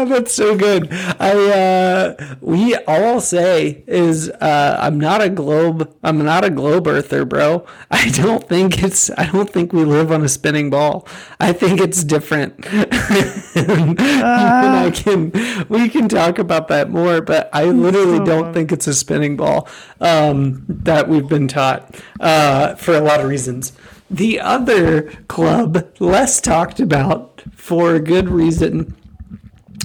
Ah, 0.00 0.04
that's 0.08 0.34
so 0.34 0.56
good. 0.56 0.88
I 1.18 1.50
uh 1.50 2.36
we 2.40 2.74
all 2.74 3.04
I'll 3.04 3.20
say 3.20 3.84
is 3.86 4.30
uh 4.30 4.78
I'm 4.80 4.98
not 4.98 5.20
a 5.20 5.28
globe 5.28 5.94
I'm 6.02 6.24
not 6.24 6.44
a 6.44 6.50
globe 6.50 6.86
earther, 6.86 7.24
bro. 7.24 7.66
I 7.90 8.08
don't 8.10 8.48
think 8.48 8.82
it's 8.82 9.10
I 9.18 9.26
don't 9.26 9.50
think 9.50 9.72
we 9.72 9.84
live 9.84 10.10
on 10.10 10.22
a 10.22 10.28
spinning 10.28 10.70
ball. 10.70 11.06
I 11.38 11.52
think 11.52 11.80
it's 11.80 12.02
different. 12.04 12.54
and, 12.72 14.00
uh, 14.00 14.84
I 14.86 14.90
can 14.94 15.32
we 15.68 15.88
can 15.88 16.08
talk 16.08 16.38
about 16.38 16.68
that 16.68 16.90
more, 16.90 17.20
but 17.20 17.50
I 17.52 17.64
literally 17.64 18.18
so 18.18 18.24
don't 18.24 18.54
think 18.54 18.72
it's 18.72 18.86
a 18.86 18.94
spinning 18.94 19.36
ball 19.36 19.68
um 20.00 20.64
that 20.68 21.08
we've 21.08 21.28
been 21.28 21.48
taught 21.48 21.94
uh 22.20 22.74
for 22.76 22.94
a 22.94 23.00
lot 23.00 23.20
of 23.20 23.28
reasons. 23.28 23.72
The 24.10 24.40
other 24.40 25.02
club 25.28 25.86
less 26.00 26.40
talked 26.40 26.80
about 26.80 27.42
for 27.54 27.94
a 27.94 28.00
good 28.00 28.28
reason 28.28 28.96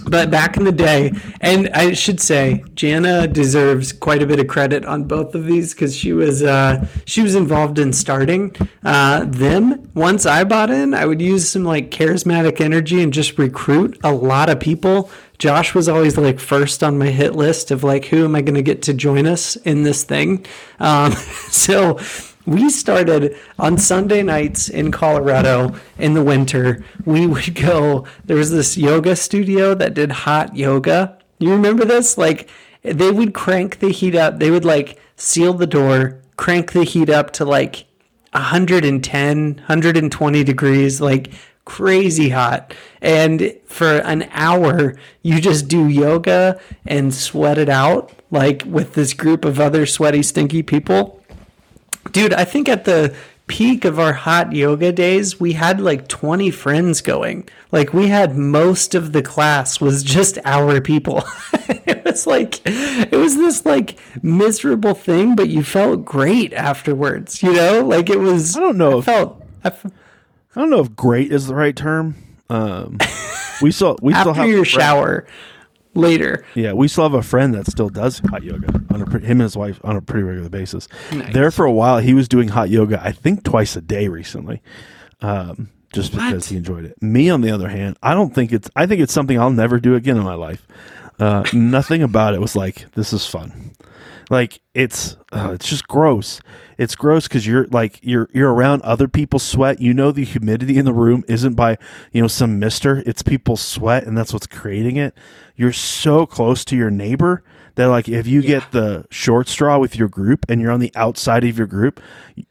but 0.06 0.30
back 0.32 0.58
in 0.58 0.64
the 0.64 0.72
day, 0.72 1.12
and 1.42 1.70
I 1.70 1.94
should 1.94 2.20
say, 2.20 2.64
Jana 2.76 3.28
deserves 3.28 3.92
quite 3.92 4.22
a 4.22 4.26
bit 4.26 4.40
of 4.40 4.48
credit 4.48 4.86
on 4.86 5.06
both 5.06 5.36
of 5.36 5.46
these 5.46 5.74
because 5.74 5.96
she 5.96 6.14
was 6.14 6.44
uh, 6.44 6.88
she 7.06 7.22
was 7.22 7.36
involved 7.36 7.80
in 7.80 7.94
starting 7.94 8.56
uh, 8.84 9.26
them. 9.26 9.90
Once 9.94 10.26
I 10.26 10.44
bought 10.44 10.70
in, 10.70 10.94
I 10.94 11.06
would 11.06 11.22
use 11.22 11.50
some 11.50 11.64
like 11.64 11.92
charismatic 11.92 12.62
energy 12.62 13.02
and 13.02 13.12
just 13.12 13.38
recruit 13.38 14.00
a 14.04 14.12
lot 14.14 14.50
of 14.50 14.60
people. 14.60 15.10
Josh 15.38 15.76
was 15.76 15.90
always 15.90 16.18
like 16.18 16.40
first 16.40 16.84
on 16.84 16.98
my 16.98 17.08
hit 17.08 17.36
list 17.36 17.72
of 17.72 17.84
like 17.84 18.06
who 18.06 18.24
am 18.26 18.36
I 18.36 18.42
going 18.42 18.56
to 18.56 18.62
get 18.62 18.84
to 18.84 18.94
join 18.94 19.26
us 19.26 19.56
in 19.58 19.84
this 19.84 20.04
thing. 20.04 20.46
Um, 20.80 21.12
so 21.50 22.00
we 22.46 22.70
started 22.70 23.38
on 23.58 23.78
Sunday 23.78 24.22
nights 24.22 24.70
in 24.70 24.92
Colorado 24.92 25.76
in 25.98 26.14
the 26.14 26.24
winter. 26.24 26.84
We 27.06 27.26
would 27.26 27.56
go, 27.56 28.06
there 28.24 28.38
was 28.38 28.52
this 28.52 28.78
yoga 28.78 29.16
studio 29.16 29.74
that 29.76 29.94
did 29.94 30.12
hot 30.12 30.56
yoga. 30.56 31.18
You 31.40 31.52
remember 31.52 31.86
this? 31.86 32.18
Like, 32.18 32.50
they 32.84 33.12
would 33.12 33.34
crank 33.34 33.80
the 33.80 33.90
heat 33.90 34.16
up. 34.16 34.40
They 34.40 34.52
would 34.52 34.66
like 34.66 35.00
seal 35.16 35.54
the 35.54 35.68
door, 35.68 36.22
crank 36.38 36.74
the 36.74 36.84
heat 36.84 37.10
up 37.10 37.32
to 37.32 37.46
like 37.46 37.86
110, 38.34 39.56
120 39.56 40.44
degrees, 40.44 41.02
like 41.02 41.32
crazy 41.66 42.30
hot. 42.30 42.76
And 43.02 43.58
for 43.66 43.98
an 44.00 44.30
hour, 44.32 44.96
you 45.24 45.42
just 45.42 45.68
do 45.68 45.88
yoga 45.88 46.60
and 46.86 47.12
sweat 47.12 47.58
it 47.58 47.70
out, 47.70 48.12
like 48.30 48.64
with 48.68 48.94
this 48.94 49.16
group 49.16 49.46
of 49.46 49.60
other 49.60 49.88
sweaty, 49.88 50.22
stinky 50.22 50.62
people 50.62 51.24
dude, 52.12 52.34
I 52.34 52.46
think 52.46 52.70
at 52.70 52.86
the 52.86 53.16
peak 53.48 53.86
of 53.86 54.00
our 54.00 54.14
hot 54.14 54.54
yoga 54.54 54.92
days, 54.92 55.40
we 55.40 55.54
had 55.54 55.80
like 55.80 56.08
20 56.08 56.50
friends 56.52 57.02
going. 57.02 57.48
Like 57.72 57.94
we 57.94 58.08
had 58.08 58.36
most 58.36 58.96
of 58.96 59.12
the 59.12 59.22
class 59.22 59.80
was 59.80 60.04
just 60.04 60.38
our 60.46 60.82
people. 60.82 61.24
it 61.86 62.04
was 62.06 62.26
like 62.26 62.62
it 62.66 63.18
was 63.18 63.36
this 63.36 63.66
like 63.66 63.98
miserable 64.24 64.94
thing, 64.94 65.36
but 65.36 65.50
you 65.50 65.64
felt 65.64 66.06
great 66.06 66.54
afterwards, 66.54 67.44
you 67.44 67.54
know? 67.54 67.86
Like 67.86 68.10
it 68.10 68.20
was 68.20 68.56
I 68.56 68.62
don't 68.62 68.78
know. 68.78 69.00
I 69.00 69.02
felt 69.02 69.44
I, 69.64 69.68
f- 69.68 69.86
I 69.86 70.60
don't 70.60 70.70
know 70.70 70.82
if 70.82 70.96
great 70.96 71.32
is 71.32 71.48
the 71.48 71.56
right 71.56 71.76
term. 71.76 72.16
Um 72.50 72.98
we 73.62 73.72
saw 73.72 73.96
we 74.02 74.14
after 74.14 74.32
still 74.32 74.34
have 74.34 74.50
your 74.50 74.66
shower 74.66 75.26
later. 75.96 76.46
Yeah, 76.54 76.74
we 76.74 76.88
still 76.88 77.04
have 77.04 77.14
a 77.14 77.24
friend 77.24 77.54
that 77.56 77.68
still 77.68 77.90
does 77.90 78.20
hot 78.20 78.44
yoga 78.44 78.68
on 78.90 79.02
a, 79.02 79.20
him 79.20 79.32
and 79.32 79.42
his 79.42 79.58
wife 79.58 79.80
on 79.84 79.96
a 79.96 80.02
pretty 80.02 80.24
regular 80.24 80.50
basis. 80.50 80.88
Nice. 81.12 81.34
There 81.34 81.52
for 81.52 81.66
a 81.66 81.72
while, 81.72 82.00
he 82.00 82.14
was 82.14 82.28
doing 82.28 82.50
hot 82.50 82.70
yoga. 82.70 83.02
I 83.04 83.12
think 83.12 83.44
twice 83.44 83.76
a 83.76 83.82
day 83.82 84.08
recently, 84.08 84.62
um, 85.22 85.70
just 85.94 86.14
what? 86.14 86.26
because 86.26 86.50
he 86.50 86.58
enjoyed 86.58 86.86
it. 86.86 87.02
Me, 87.02 87.30
on 87.30 87.42
the 87.42 87.52
other 87.52 87.70
hand, 87.70 87.98
I 88.04 88.14
don't 88.14 88.34
think 88.34 88.52
it's. 88.52 88.70
I 88.76 88.86
think 88.86 89.02
it's 89.02 89.14
something 89.14 89.40
I'll 89.40 89.50
never 89.50 89.80
do 89.80 89.96
again 89.96 90.18
in 90.18 90.24
my 90.24 90.36
life. 90.36 90.66
Uh, 91.20 91.44
nothing 91.54 92.04
about 92.04 92.34
it 92.34 92.42
was 92.42 92.56
like 92.56 92.92
this 92.94 93.14
is 93.14 93.26
fun. 93.26 93.72
Like 94.30 94.60
it's 94.74 95.18
uh, 95.32 95.52
it's 95.54 95.68
just 95.68 95.88
gross. 95.88 96.42
It's 96.78 96.96
gross 96.96 97.28
because 97.28 97.46
you're 97.46 97.68
like 97.68 98.00
you're 98.02 98.30
you're 98.34 98.54
around 98.54 98.82
other 98.82 99.08
people's 99.08 99.44
sweat. 99.44 99.82
You 99.82 99.94
know 99.94 100.12
the 100.12 100.24
humidity 100.24 100.78
in 100.78 100.86
the 100.86 100.94
room 100.94 101.24
isn't 101.28 101.54
by 101.54 101.78
you 102.12 102.22
know 102.22 102.28
some 102.28 102.60
mister. 102.60 103.04
It's 103.06 103.22
people's 103.22 103.62
sweat, 103.62 104.06
and 104.06 104.18
that's 104.18 104.34
what's 104.34 104.48
creating 104.48 104.98
it. 104.98 105.16
You're 105.56 105.74
so 105.74 106.26
close 106.26 106.66
to 106.66 106.76
your 106.76 106.90
neighbor 106.90 107.44
that 107.76 107.86
like 107.86 108.10
if 108.10 108.26
you 108.26 108.42
yeah. 108.42 108.48
get 108.48 108.72
the 108.72 109.06
short 109.12 109.48
straw 109.48 109.78
with 109.78 109.96
your 109.96 110.08
group 110.08 110.46
and 110.50 110.60
you're 110.60 110.72
on 110.72 110.80
the 110.80 110.92
outside 110.96 111.44
of 111.44 111.58
your 111.58 111.68
group, 111.68 112.02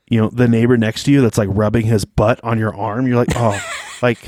you 0.08 0.20
know 0.20 0.28
the 0.30 0.48
neighbor 0.48 0.76
next 0.76 1.04
to 1.04 1.12
you 1.12 1.20
that's 1.20 1.38
like 1.38 1.48
rubbing 1.50 1.86
his 1.86 2.04
butt 2.04 2.42
on 2.44 2.58
your 2.58 2.74
arm. 2.74 3.06
You're 3.06 3.16
like, 3.16 3.34
oh, 3.34 3.60
like 4.02 4.20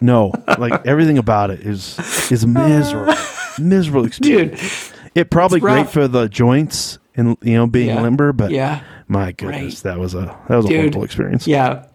no, 0.00 0.32
like 0.58 0.84
everything 0.84 1.18
about 1.18 1.50
it 1.50 1.60
is 1.60 1.98
is 2.32 2.44
miserable, 2.44 3.14
miserable 3.58 4.04
experience. 4.04 4.90
Dude 4.90 4.98
it 5.14 5.30
probably 5.30 5.60
great 5.60 5.88
for 5.88 6.08
the 6.08 6.28
joints 6.28 6.98
and 7.14 7.36
you 7.42 7.54
know 7.54 7.66
being 7.66 7.88
yeah. 7.88 8.02
limber, 8.02 8.32
but 8.32 8.50
yeah, 8.50 8.82
my 9.08 9.32
goodness, 9.32 9.84
right. 9.84 9.92
that 9.92 10.00
was 10.00 10.14
a 10.14 10.36
that 10.48 10.56
was 10.56 10.66
Dude, 10.66 10.74
a 10.74 10.78
horrible 10.78 11.04
experience. 11.04 11.46
Yeah, 11.46 11.86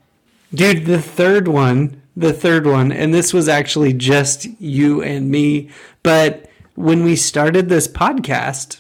Dude, 0.54 0.86
the 0.86 1.02
third 1.02 1.48
one, 1.48 2.02
the 2.16 2.32
third 2.32 2.66
one, 2.66 2.92
and 2.92 3.14
this 3.14 3.34
was 3.34 3.50
actually 3.50 3.94
just 3.94 4.46
you 4.62 5.02
and 5.02 5.30
me, 5.30 5.70
but 6.04 6.50
when 6.76 7.04
we 7.04 7.16
started 7.16 7.68
this 7.68 7.88
podcast, 7.88 8.80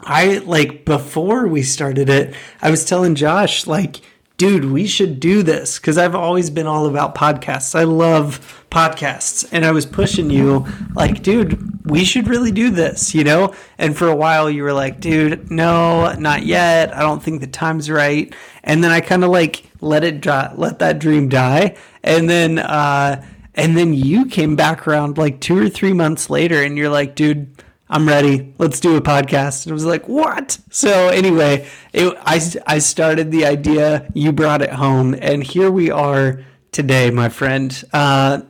I 0.00 0.38
like 0.38 0.84
before 0.84 1.46
we 1.46 1.62
started 1.62 2.10
it, 2.10 2.34
I 2.60 2.70
was 2.70 2.84
telling 2.84 3.14
Josh 3.14 3.66
like 3.66 4.02
dude, 4.40 4.64
we 4.64 4.86
should 4.86 5.20
do 5.20 5.42
this 5.42 5.78
because 5.78 5.98
I've 5.98 6.14
always 6.14 6.48
been 6.48 6.66
all 6.66 6.86
about 6.86 7.14
podcasts. 7.14 7.78
I 7.78 7.84
love 7.84 8.64
podcasts. 8.70 9.46
And 9.52 9.66
I 9.66 9.70
was 9.70 9.84
pushing 9.84 10.30
you, 10.30 10.64
like, 10.94 11.22
dude, 11.22 11.84
we 11.84 12.06
should 12.06 12.26
really 12.26 12.50
do 12.50 12.70
this, 12.70 13.14
you 13.14 13.22
know? 13.22 13.52
And 13.76 13.94
for 13.94 14.08
a 14.08 14.16
while, 14.16 14.48
you 14.48 14.62
were 14.62 14.72
like, 14.72 14.98
dude, 14.98 15.50
no, 15.50 16.14
not 16.14 16.46
yet. 16.46 16.96
I 16.96 17.00
don't 17.00 17.22
think 17.22 17.42
the 17.42 17.48
time's 17.48 17.90
right. 17.90 18.34
And 18.64 18.82
then 18.82 18.90
I 18.90 19.02
kind 19.02 19.24
of 19.24 19.30
like 19.30 19.62
let 19.82 20.04
it 20.04 20.22
die, 20.22 20.54
let 20.56 20.78
that 20.78 21.00
dream 21.00 21.28
die. 21.28 21.76
And 22.02 22.30
then, 22.30 22.60
uh, 22.60 23.22
and 23.56 23.76
then 23.76 23.92
you 23.92 24.24
came 24.24 24.56
back 24.56 24.88
around 24.88 25.18
like 25.18 25.42
two 25.42 25.58
or 25.58 25.68
three 25.68 25.92
months 25.92 26.30
later 26.30 26.62
and 26.62 26.78
you're 26.78 26.88
like, 26.88 27.14
dude, 27.14 27.62
I'm 27.92 28.06
ready. 28.06 28.54
Let's 28.56 28.78
do 28.78 28.96
a 28.96 29.00
podcast. 29.00 29.66
And 29.66 29.72
I 29.72 29.74
was 29.74 29.84
like, 29.84 30.06
what? 30.08 30.58
So 30.70 31.08
anyway, 31.08 31.66
it, 31.92 32.16
I, 32.20 32.40
I 32.64 32.78
started 32.78 33.32
the 33.32 33.44
idea. 33.44 34.08
You 34.14 34.30
brought 34.30 34.62
it 34.62 34.70
home. 34.70 35.16
And 35.20 35.42
here 35.42 35.72
we 35.72 35.90
are 35.90 36.44
today, 36.70 37.10
my 37.10 37.28
friend, 37.28 37.84
uh, 37.92 38.42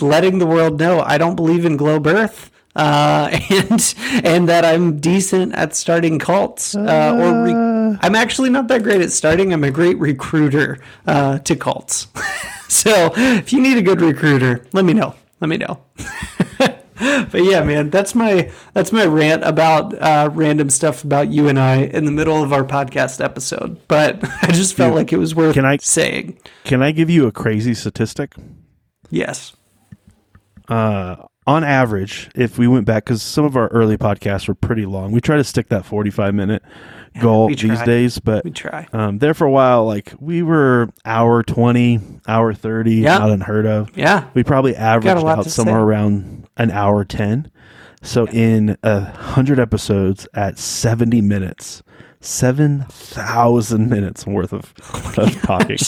letting 0.00 0.40
the 0.40 0.46
world 0.46 0.80
know 0.80 1.00
I 1.00 1.18
don't 1.18 1.36
believe 1.36 1.64
in 1.64 1.76
globe 1.76 2.08
earth. 2.08 2.50
Uh, 2.74 3.30
and 3.50 3.94
and 4.24 4.48
that 4.48 4.64
I'm 4.64 4.98
decent 4.98 5.54
at 5.54 5.76
starting 5.76 6.18
cults. 6.18 6.74
Uh, 6.74 7.16
or 7.16 7.44
re- 7.44 7.52
uh. 7.52 7.98
I'm 8.00 8.16
actually 8.16 8.50
not 8.50 8.66
that 8.68 8.82
great 8.82 9.00
at 9.00 9.12
starting. 9.12 9.52
I'm 9.52 9.62
a 9.62 9.70
great 9.70 9.98
recruiter 9.98 10.78
uh, 11.06 11.38
to 11.38 11.54
cults. 11.54 12.08
so 12.68 13.12
if 13.16 13.52
you 13.52 13.60
need 13.60 13.78
a 13.78 13.82
good 13.82 14.00
recruiter, 14.00 14.66
let 14.72 14.84
me 14.84 14.94
know. 14.94 15.14
Let 15.40 15.48
me 15.48 15.58
know. 15.58 15.80
but 17.30 17.42
yeah, 17.42 17.62
man, 17.64 17.88
that's 17.88 18.14
my 18.14 18.50
that's 18.74 18.92
my 18.92 19.06
rant 19.06 19.42
about 19.42 19.94
uh, 20.02 20.28
random 20.32 20.68
stuff 20.68 21.02
about 21.02 21.32
you 21.32 21.48
and 21.48 21.58
I 21.58 21.76
in 21.76 22.04
the 22.04 22.10
middle 22.10 22.42
of 22.42 22.52
our 22.52 22.62
podcast 22.62 23.24
episode. 23.24 23.80
But 23.88 24.22
I 24.42 24.48
just 24.52 24.74
felt 24.74 24.90
Dude, 24.90 24.96
like 24.96 25.12
it 25.12 25.16
was 25.16 25.34
worth 25.34 25.54
can 25.54 25.64
I, 25.64 25.78
saying. 25.78 26.38
Can 26.64 26.82
I 26.82 26.92
give 26.92 27.08
you 27.08 27.26
a 27.26 27.32
crazy 27.32 27.72
statistic? 27.72 28.34
Yes. 29.08 29.54
Uh, 30.68 31.16
on 31.46 31.64
average, 31.64 32.30
if 32.34 32.58
we 32.58 32.68
went 32.68 32.84
back, 32.84 33.06
because 33.06 33.22
some 33.22 33.46
of 33.46 33.56
our 33.56 33.68
early 33.68 33.96
podcasts 33.96 34.46
were 34.46 34.54
pretty 34.54 34.84
long, 34.84 35.10
we 35.10 35.22
try 35.22 35.36
to 35.36 35.44
stick 35.44 35.68
that 35.70 35.86
forty-five 35.86 36.34
minute 36.34 36.62
goal 37.20 37.48
these 37.48 37.82
days. 37.82 38.18
But 38.18 38.44
we 38.44 38.50
try. 38.50 38.86
Um, 38.92 39.18
there 39.18 39.34
for 39.34 39.46
a 39.46 39.50
while, 39.50 39.86
like 39.86 40.12
we 40.20 40.42
were 40.42 40.90
hour 41.04 41.42
twenty, 41.42 42.00
hour 42.26 42.54
thirty, 42.54 42.96
yeah. 42.96 43.18
not 43.18 43.30
unheard 43.30 43.66
of. 43.66 43.96
Yeah, 43.96 44.28
we 44.34 44.44
probably 44.44 44.76
averaged 44.76 45.24
out 45.24 45.46
somewhere 45.46 45.76
say. 45.76 45.80
around 45.80 46.48
an 46.56 46.70
hour 46.70 47.04
ten. 47.04 47.50
So 48.02 48.26
yeah. 48.26 48.32
in 48.32 48.78
a 48.82 49.00
hundred 49.00 49.58
episodes 49.58 50.26
at 50.34 50.58
seventy 50.58 51.20
minutes, 51.20 51.82
seven 52.20 52.86
thousand 52.88 53.90
minutes 53.90 54.26
worth 54.26 54.52
of, 54.52 54.72
of 55.18 55.42
talking. 55.42 55.78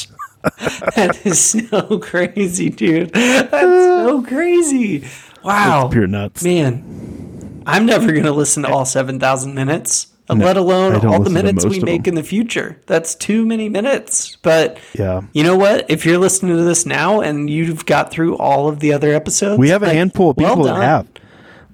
that 0.96 1.20
is 1.24 1.40
so 1.40 1.98
crazy, 1.98 2.68
dude. 2.68 3.12
That's 3.12 3.50
so 3.50 4.22
crazy. 4.22 5.08
Wow. 5.44 5.87
It's 5.87 5.92
pure 5.92 6.06
nuts. 6.06 6.42
Man, 6.42 7.62
I'm 7.66 7.87
never 7.87 8.11
going 8.11 8.24
to 8.24 8.32
listen 8.32 8.64
to 8.64 8.68
all 8.68 8.85
7,000 8.85 9.54
minutes 9.54 10.12
no, 10.28 10.44
let 10.44 10.56
alone 10.56 11.04
all 11.06 11.20
the 11.20 11.30
minutes 11.30 11.64
we 11.64 11.80
make 11.80 12.06
in 12.06 12.14
the 12.14 12.22
future. 12.22 12.80
That's 12.87 13.14
too 13.14 13.44
many 13.44 13.68
minutes. 13.68 14.37
But 14.37 14.78
yeah, 14.94 15.22
you 15.32 15.42
know 15.42 15.56
what? 15.56 15.90
If 15.90 16.06
you're 16.06 16.18
listening 16.18 16.56
to 16.56 16.62
this 16.62 16.87
now 16.87 17.20
and 17.20 17.50
you've 17.50 17.87
got 17.87 18.11
through 18.11 18.37
all 18.37 18.68
of 18.68 18.80
the 18.80 18.92
other 18.92 19.12
episodes, 19.12 19.58
we 19.58 19.68
have 19.70 19.82
a 19.82 19.87
like, 19.87 19.94
handful 19.94 20.30
of 20.30 20.37
people 20.37 20.62
well 20.62 20.74
that 20.76 20.82
have. 20.82 21.08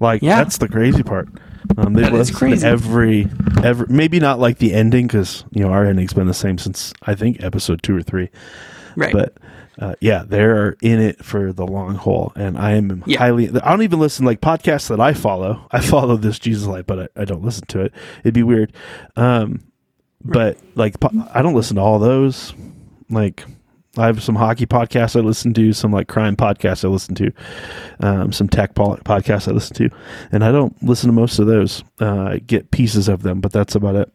Like 0.01 0.23
yeah. 0.23 0.43
that's 0.43 0.59
the 0.59 0.69
crazy 0.69 1.03
part. 1.03 1.29
Um, 1.77 1.93
they've 1.93 2.13
listened 2.13 2.65
every 2.65 3.29
every 3.63 3.87
maybe 3.89 4.21
not 4.21 4.39
like 4.39 4.59
the 4.59 4.73
ending 4.73 5.07
because 5.07 5.45
you 5.53 5.63
know 5.63 5.71
our 5.71 5.85
ending's 5.85 6.13
been 6.13 6.27
the 6.27 6.35
same 6.35 6.57
since 6.59 6.93
I 7.03 7.15
think 7.15 7.43
episode 7.43 7.83
two 7.83 7.97
or 7.97 8.03
three. 8.03 8.31
Right. 8.97 9.13
But 9.13 9.35
uh, 9.79 9.95
yeah, 10.01 10.25
they're 10.27 10.77
in 10.83 11.01
it 11.01 11.25
for 11.25 11.53
the 11.53 11.67
long 11.67 11.95
haul, 11.95 12.33
and 12.35 12.59
I 12.59 12.73
am 12.73 13.03
Yeah. 13.07 13.19
highly. 13.19 13.49
I 13.49 13.71
don't 13.71 13.83
even 13.83 14.01
listen 14.01 14.25
like 14.25 14.41
podcasts 14.41 14.89
that 14.89 15.01
I 15.01 15.13
follow. 15.15 15.67
I 15.71 15.81
follow 15.81 16.17
this 16.17 16.39
Jesus 16.39 16.67
Life, 16.67 16.87
but 16.87 16.99
I, 17.17 17.23
I 17.23 17.25
don't 17.25 17.45
listen 17.45 17.67
to 17.69 17.81
it. 17.83 17.93
It'd 18.25 18.35
be 18.35 18.43
weird. 18.43 18.73
Um, 19.17 19.63
but 20.25 20.59
like 20.75 20.99
po- 20.99 21.29
I 21.33 21.43
don't 21.43 21.55
listen 21.55 21.77
to 21.77 21.83
all 21.83 21.99
those. 22.01 22.53
Like 23.09 23.45
I 23.97 24.07
have 24.07 24.23
some 24.23 24.35
hockey 24.35 24.67
podcasts 24.67 25.15
I 25.17 25.21
listen 25.21 25.55
to, 25.55 25.73
some 25.73 25.93
like 25.93 26.09
crime 26.09 26.35
podcasts 26.37 26.85
I 26.85 26.89
listen 26.89 27.15
to, 27.17 27.33
um, 28.01 28.33
some 28.33 28.49
tech 28.49 28.75
po- 28.75 28.97
podcasts 29.05 29.47
I 29.49 29.53
listen 29.53 29.77
to, 29.77 29.91
and 30.33 30.43
I 30.45 30.51
don't 30.51 30.81
listen 30.83 31.09
to 31.09 31.13
most 31.15 31.39
of 31.39 31.47
those. 31.47 31.85
Uh, 32.01 32.23
I 32.23 32.39
get 32.39 32.71
pieces 32.73 33.09
of 33.09 33.23
them, 33.23 33.41
but 33.41 33.53
that's 33.53 33.75
about 33.77 33.95
it. 33.95 34.13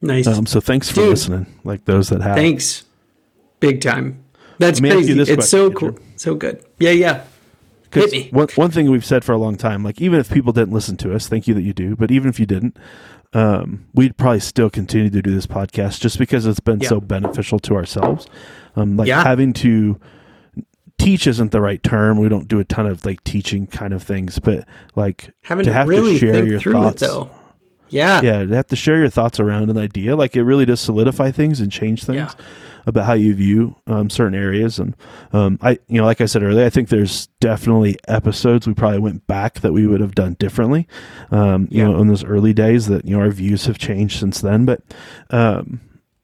Nice. 0.00 0.26
Um, 0.26 0.46
so 0.46 0.60
thanks 0.60 0.88
for 0.88 0.96
Dude. 0.96 1.10
listening. 1.10 1.46
Like 1.62 1.84
those 1.84 2.08
that 2.08 2.22
have. 2.22 2.36
Thanks. 2.36 2.84
Big 3.60 3.80
time. 3.82 4.18
That's 4.58 4.80
Let 4.80 4.82
me 4.82 4.90
ask 5.00 5.08
you 5.08 5.14
crazy. 5.16 5.32
It's 5.32 5.48
so 5.48 5.70
question, 5.70 5.94
cool. 5.94 6.04
So 6.16 6.34
good. 6.34 6.64
Yeah, 6.78 6.90
yeah. 6.90 7.24
Hit 7.92 8.10
me. 8.12 8.28
One, 8.30 8.48
one 8.54 8.70
thing 8.70 8.90
we've 8.90 9.04
said 9.04 9.22
for 9.24 9.32
a 9.32 9.38
long 9.38 9.56
time, 9.56 9.82
like 9.84 10.00
even 10.00 10.18
if 10.18 10.30
people 10.30 10.52
didn't 10.52 10.72
listen 10.72 10.96
to 10.98 11.14
us, 11.14 11.28
thank 11.28 11.46
you 11.46 11.52
that 11.54 11.62
you 11.62 11.72
do, 11.74 11.94
but 11.96 12.10
even 12.10 12.30
if 12.30 12.40
you 12.40 12.46
didn't, 12.46 12.76
um, 13.34 13.86
we'd 13.94 14.16
probably 14.16 14.40
still 14.40 14.70
continue 14.70 15.10
to 15.10 15.20
do 15.22 15.34
this 15.34 15.46
podcast 15.46 16.00
just 16.00 16.18
because 16.18 16.46
it's 16.46 16.60
been 16.60 16.80
Yeah. 16.80 16.88
so 16.88 17.00
beneficial 17.00 17.58
to 17.60 17.74
ourselves. 17.76 18.26
Um, 18.76 18.96
like 18.96 19.08
Yeah. 19.08 19.22
having 19.22 19.52
to 19.54 20.00
teach 20.98 21.26
isn't 21.26 21.50
the 21.52 21.60
right 21.60 21.82
term. 21.82 22.18
We 22.18 22.28
don't 22.30 22.48
do 22.48 22.60
a 22.60 22.64
ton 22.64 22.86
of 22.86 23.04
like 23.04 23.22
teaching 23.24 23.66
kind 23.66 23.92
of 23.92 24.02
things, 24.02 24.38
but 24.38 24.66
like 24.96 25.30
Having 25.42 25.66
to 25.66 25.72
really 25.86 26.18
to 26.18 26.18
share 26.18 26.46
your 26.46 26.60
thoughts. 26.60 27.02
it 27.02 27.06
though. 27.06 27.30
Yeah. 27.92 28.20
Yeah, 28.22 28.44
to 28.44 28.54
have 28.56 28.66
to 28.68 28.76
share 28.76 28.98
your 28.98 29.10
thoughts 29.10 29.38
around 29.38 29.70
an 29.70 29.78
idea, 29.78 30.16
like 30.16 30.34
it 30.34 30.42
really 30.44 30.64
does 30.64 30.80
solidify 30.80 31.30
things 31.30 31.60
and 31.60 31.70
change 31.70 32.04
things 32.04 32.16
Yeah. 32.16 32.44
about 32.86 33.04
how 33.04 33.12
you 33.12 33.34
view 33.34 33.76
um, 33.86 34.08
certain 34.10 34.34
areas. 34.34 34.78
And 34.78 34.96
um, 35.32 35.58
I, 35.62 35.72
you 35.88 36.00
know, 36.00 36.04
like 36.04 36.20
I 36.20 36.26
said 36.26 36.42
earlier, 36.42 36.64
I 36.66 36.70
think 36.70 36.88
there's 36.88 37.26
definitely 37.40 37.96
episodes 38.08 38.66
we 38.66 38.74
probably 38.74 38.98
went 38.98 39.26
back 39.26 39.60
that 39.60 39.72
we 39.72 39.86
would 39.86 40.00
have 40.00 40.14
done 40.14 40.34
differently. 40.38 40.88
Um, 41.30 41.68
you 41.70 41.78
Yeah. 41.82 41.88
know, 41.90 42.00
in 42.00 42.08
those 42.08 42.24
early 42.24 42.52
days, 42.52 42.86
that 42.86 43.04
you 43.04 43.14
know 43.16 43.22
our 43.22 43.30
views 43.30 43.66
have 43.66 43.78
changed 43.78 44.18
since 44.18 44.40
then. 44.40 44.64
But 44.64 44.80
um, 45.30 45.80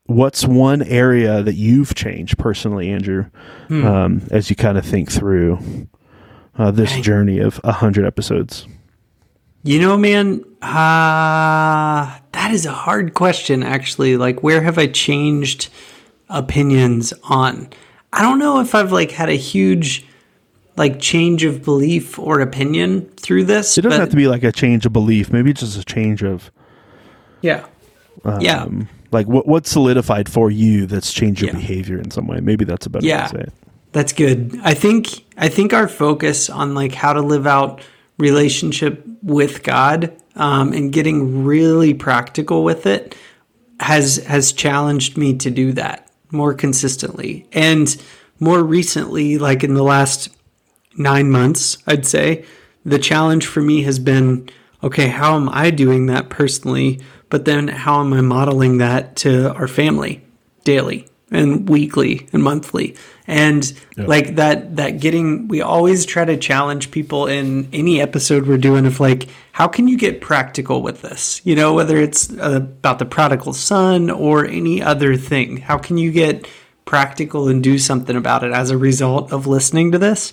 what's 0.06 0.46
one 0.46 0.82
area 0.82 1.42
that 1.42 1.54
you've 1.56 1.94
changed 1.94 2.38
personally, 2.38 2.90
Andrew, 2.90 3.26
Hmm. 3.68 3.86
um, 3.86 4.22
as 4.30 4.48
you 4.48 4.56
kind 4.56 4.78
of 4.78 4.84
think 4.86 5.12
through 5.12 5.58
uh, 6.56 6.70
this 6.70 6.90
Dang. 6.92 7.02
journey 7.02 7.38
of 7.40 7.60
a 7.62 7.72
hundred 7.72 8.06
episodes? 8.06 8.66
You 9.64 9.80
know, 9.80 9.96
man, 9.96 10.44
uh, 10.62 12.18
that 12.32 12.50
is 12.52 12.64
a 12.64 12.72
hard 12.72 13.14
question, 13.14 13.62
actually. 13.62 14.16
Like, 14.16 14.42
where 14.42 14.62
have 14.62 14.78
I 14.78 14.86
changed 14.86 15.68
opinions 16.28 17.12
on? 17.24 17.68
I 18.12 18.22
don't 18.22 18.38
know 18.38 18.60
if 18.60 18.74
I've 18.74 18.92
like 18.92 19.10
had 19.10 19.28
a 19.28 19.34
huge 19.36 20.06
like 20.76 21.00
change 21.00 21.42
of 21.44 21.64
belief 21.64 22.18
or 22.18 22.40
opinion 22.40 23.10
through 23.16 23.44
this. 23.44 23.76
It 23.76 23.82
doesn't 23.82 23.98
have 24.00 24.10
to 24.10 24.16
be 24.16 24.28
like 24.28 24.44
a 24.44 24.52
change 24.52 24.86
of 24.86 24.92
belief. 24.92 25.32
Maybe 25.32 25.50
it's 25.50 25.60
just 25.60 25.78
a 25.78 25.84
change 25.84 26.22
of 26.22 26.50
Yeah. 27.42 27.66
yeah. 28.40 28.62
um, 28.62 28.88
like 29.10 29.26
what 29.26 29.46
what 29.46 29.66
solidified 29.66 30.28
for 30.28 30.50
you 30.50 30.86
that's 30.86 31.12
changed 31.12 31.40
your 31.42 31.50
Yeah. 31.50 31.56
behavior 31.56 31.98
in 31.98 32.10
some 32.12 32.26
way. 32.28 32.40
Maybe 32.40 32.64
that's 32.64 32.86
a 32.86 32.90
better 32.90 33.04
way 33.06 33.12
to 33.12 33.28
say 33.28 33.40
it. 33.40 33.52
That's 33.92 34.12
good. 34.12 34.58
I 34.62 34.72
think 34.74 35.08
I 35.36 35.48
think 35.48 35.72
our 35.74 35.88
focus 35.88 36.48
on 36.48 36.74
like 36.74 36.94
how 36.94 37.12
to 37.12 37.20
live 37.20 37.46
out 37.46 37.82
relationship 38.18 39.04
with 39.22 39.62
God 39.62 40.14
um, 40.36 40.72
and 40.72 40.92
getting 40.92 41.44
really 41.44 41.94
practical 41.94 42.64
with 42.64 42.86
it 42.86 43.16
has 43.80 44.16
has 44.24 44.52
challenged 44.52 45.16
me 45.16 45.36
to 45.36 45.50
do 45.50 45.72
that 45.72 46.10
more 46.30 46.52
consistently 46.52 47.46
and 47.52 47.96
more 48.40 48.62
recently, 48.62 49.38
like 49.38 49.64
in 49.64 49.74
the 49.74 49.82
last 49.82 50.28
nine 50.96 51.30
months, 51.30 51.78
I'd 51.86 52.06
say 52.06 52.44
the 52.84 52.98
challenge 52.98 53.46
for 53.46 53.60
me 53.60 53.82
has 53.82 53.98
been 53.98 54.48
okay, 54.82 55.08
how 55.08 55.34
am 55.34 55.48
I 55.48 55.70
doing 55.70 56.06
that 56.06 56.28
personally? 56.28 57.00
But 57.30 57.44
then 57.44 57.68
how 57.68 58.00
am 58.00 58.12
I 58.12 58.20
modeling 58.20 58.78
that 58.78 59.16
to 59.16 59.52
our 59.54 59.66
family 59.66 60.24
daily 60.64 61.08
and 61.30 61.68
weekly 61.68 62.28
and 62.32 62.42
monthly? 62.42 62.96
And 63.26 63.70
like 63.96 64.36
that, 64.36 64.76
that 64.76 65.00
getting, 65.00 65.48
we 65.48 65.60
always 65.60 66.06
try 66.06 66.24
to 66.24 66.36
challenge 66.36 66.90
people 66.90 67.26
in 67.26 67.68
any 67.72 68.00
episode 68.00 68.46
we're 68.46 68.56
doing 68.56 68.86
of 68.86 69.00
like, 69.00 69.28
how 69.52 69.68
can 69.68 69.86
you 69.86 69.98
get 69.98 70.22
practical 70.22 70.80
with 70.82 71.02
this? 71.02 71.42
You 71.44 71.54
know, 71.54 71.74
whether 71.74 71.98
it's 71.98 72.30
about 72.30 72.98
the 72.98 73.04
prodigal 73.04 73.52
son 73.52 74.08
or 74.08 74.46
any 74.46 74.82
other 74.82 75.16
thing, 75.16 75.58
how 75.58 75.76
can 75.76 75.98
you 75.98 76.10
get 76.10 76.48
practical 76.86 77.48
and 77.48 77.62
do 77.62 77.78
something 77.78 78.16
about 78.16 78.44
it 78.44 78.52
as 78.52 78.70
a 78.70 78.78
result 78.78 79.30
of 79.30 79.46
listening 79.46 79.92
to 79.92 79.98
this? 79.98 80.32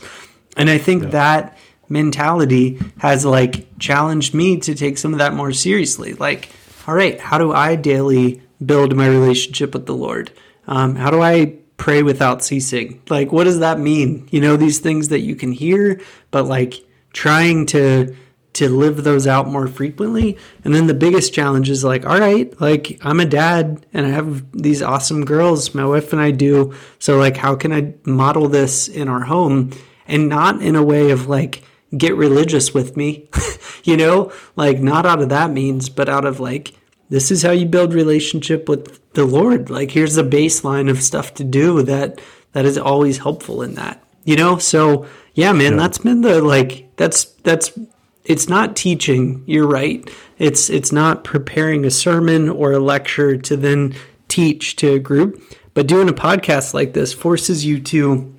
And 0.55 0.69
I 0.69 0.77
think 0.77 1.11
that 1.11 1.57
mentality 1.89 2.79
has 2.99 3.25
like 3.25 3.77
challenged 3.77 4.33
me 4.33 4.57
to 4.61 4.73
take 4.73 4.97
some 4.97 5.11
of 5.11 5.19
that 5.19 5.33
more 5.33 5.51
seriously. 5.51 6.13
Like, 6.13 6.49
all 6.87 6.95
right, 6.95 7.19
how 7.19 7.37
do 7.37 7.51
I 7.51 7.75
daily 7.75 8.41
build 8.65 8.95
my 8.95 9.07
relationship 9.07 9.73
with 9.73 9.85
the 9.85 9.95
Lord? 9.95 10.31
Um, 10.67 10.95
how 10.95 11.11
do 11.11 11.21
I 11.21 11.57
pray 11.77 12.03
without 12.03 12.43
ceasing? 12.43 13.01
Like, 13.09 13.31
what 13.31 13.43
does 13.43 13.59
that 13.59 13.79
mean? 13.79 14.27
You 14.31 14.41
know, 14.41 14.57
these 14.57 14.79
things 14.79 15.09
that 15.09 15.21
you 15.21 15.35
can 15.35 15.51
hear, 15.51 16.01
but 16.31 16.45
like 16.45 16.75
trying 17.13 17.65
to 17.67 18.15
to 18.55 18.69
live 18.69 19.03
those 19.03 19.27
out 19.27 19.49
more 19.49 19.67
frequently. 19.67 20.37
And 20.63 20.73
then 20.73 20.87
the 20.87 20.93
biggest 20.93 21.33
challenge 21.33 21.69
is 21.69 21.83
like, 21.83 22.05
all 22.05 22.19
right, 22.19 22.59
like 22.61 22.97
I'm 23.01 23.19
a 23.19 23.25
dad 23.25 23.85
and 23.93 24.05
I 24.05 24.09
have 24.09 24.49
these 24.53 24.81
awesome 24.81 25.25
girls, 25.25 25.75
my 25.75 25.85
wife 25.85 26.13
and 26.13 26.21
I 26.21 26.31
do. 26.31 26.73
So 26.97 27.17
like 27.17 27.35
how 27.35 27.55
can 27.55 27.73
I 27.73 27.93
model 28.05 28.47
this 28.47 28.87
in 28.87 29.09
our 29.09 29.25
home 29.25 29.71
and 30.07 30.29
not 30.29 30.61
in 30.61 30.77
a 30.77 30.83
way 30.83 31.11
of 31.11 31.27
like 31.27 31.63
get 31.97 32.15
religious 32.15 32.73
with 32.73 32.95
me, 32.95 33.29
you 33.83 33.97
know, 33.97 34.31
like 34.55 34.79
not 34.79 35.05
out 35.05 35.21
of 35.21 35.29
that 35.29 35.51
means, 35.51 35.89
but 35.89 36.07
out 36.07 36.23
of 36.23 36.39
like 36.39 36.73
this 37.09 37.31
is 37.31 37.43
how 37.43 37.51
you 37.51 37.65
build 37.65 37.93
relationship 37.93 38.69
with 38.69 39.01
the 39.15 39.25
Lord. 39.25 39.69
Like 39.69 39.91
here's 39.91 40.15
the 40.15 40.23
baseline 40.23 40.89
of 40.89 41.01
stuff 41.01 41.33
to 41.35 41.43
do 41.43 41.81
that 41.83 42.21
that 42.51 42.65
is 42.65 42.77
always 42.77 43.17
helpful 43.17 43.61
in 43.61 43.75
that. 43.75 44.03
You 44.23 44.35
know? 44.35 44.57
So 44.57 45.07
yeah, 45.33 45.51
man, 45.51 45.77
that's 45.77 45.97
been 45.97 46.21
the 46.21 46.41
like 46.41 46.95
that's 46.95 47.25
that's 47.43 47.77
it's 48.23 48.49
not 48.49 48.75
teaching, 48.75 49.43
you're 49.45 49.67
right. 49.67 50.09
It's 50.37 50.69
it's 50.69 50.91
not 50.91 51.23
preparing 51.23 51.85
a 51.85 51.91
sermon 51.91 52.49
or 52.49 52.73
a 52.73 52.79
lecture 52.79 53.37
to 53.37 53.57
then 53.57 53.95
teach 54.27 54.75
to 54.77 54.93
a 54.93 54.99
group, 54.99 55.41
but 55.73 55.87
doing 55.87 56.09
a 56.09 56.13
podcast 56.13 56.73
like 56.73 56.93
this 56.93 57.13
forces 57.13 57.65
you 57.65 57.79
to 57.81 58.34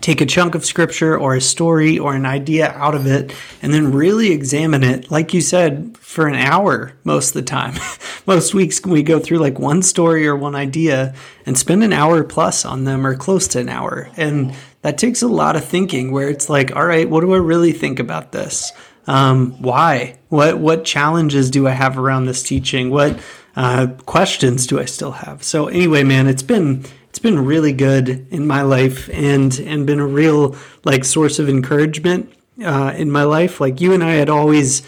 take 0.00 0.20
a 0.20 0.26
chunk 0.26 0.54
of 0.54 0.64
scripture 0.64 1.18
or 1.18 1.34
a 1.34 1.40
story 1.40 1.98
or 1.98 2.14
an 2.14 2.26
idea 2.26 2.70
out 2.72 2.94
of 2.94 3.06
it 3.06 3.34
and 3.62 3.72
then 3.72 3.92
really 3.92 4.32
examine 4.32 4.82
it 4.82 5.10
like 5.10 5.34
you 5.34 5.40
said 5.40 5.96
for 5.98 6.28
an 6.28 6.34
hour 6.34 6.92
most 7.04 7.28
of 7.28 7.34
the 7.34 7.42
time. 7.42 7.74
Most 8.26 8.54
weeks 8.54 8.84
we 8.84 9.02
go 9.02 9.20
through 9.20 9.38
like 9.38 9.58
one 9.58 9.82
story 9.82 10.26
or 10.26 10.34
one 10.34 10.54
idea 10.54 11.14
and 11.44 11.58
spend 11.58 11.84
an 11.84 11.92
hour 11.92 12.24
plus 12.24 12.64
on 12.64 12.84
them 12.84 13.06
or 13.06 13.14
close 13.14 13.46
to 13.48 13.60
an 13.60 13.68
hour. 13.68 14.08
And 14.16 14.54
that 14.82 14.98
takes 14.98 15.22
a 15.22 15.28
lot 15.28 15.56
of 15.56 15.64
thinking 15.64 16.12
where 16.12 16.28
it's 16.28 16.48
like 16.48 16.74
all 16.74 16.86
right 16.86 17.10
what 17.10 17.20
do 17.20 17.34
i 17.34 17.38
really 17.38 17.72
think 17.72 17.98
about 17.98 18.32
this? 18.32 18.72
Um, 19.06 19.60
why? 19.62 20.18
What 20.28 20.58
what 20.58 20.84
challenges 20.84 21.50
do 21.50 21.68
i 21.68 21.72
have 21.72 21.98
around 21.98 22.24
this 22.24 22.42
teaching? 22.42 22.90
What 22.90 23.20
uh, 23.54 23.88
questions 24.06 24.66
do 24.66 24.80
i 24.80 24.84
still 24.84 25.12
have? 25.12 25.42
So 25.42 25.66
anyway 25.66 26.02
man 26.02 26.28
it's 26.28 26.42
been 26.42 26.84
it's 27.16 27.22
been 27.22 27.46
really 27.46 27.72
good 27.72 28.26
in 28.30 28.46
my 28.46 28.60
life 28.60 29.08
and 29.08 29.58
and 29.60 29.86
been 29.86 30.00
a 30.00 30.06
real 30.06 30.54
like 30.84 31.02
source 31.02 31.38
of 31.38 31.48
encouragement 31.48 32.30
uh, 32.62 32.92
in 32.94 33.10
my 33.10 33.22
life. 33.22 33.58
Like 33.58 33.80
you 33.80 33.94
and 33.94 34.04
I 34.04 34.16
had 34.16 34.28
always 34.28 34.82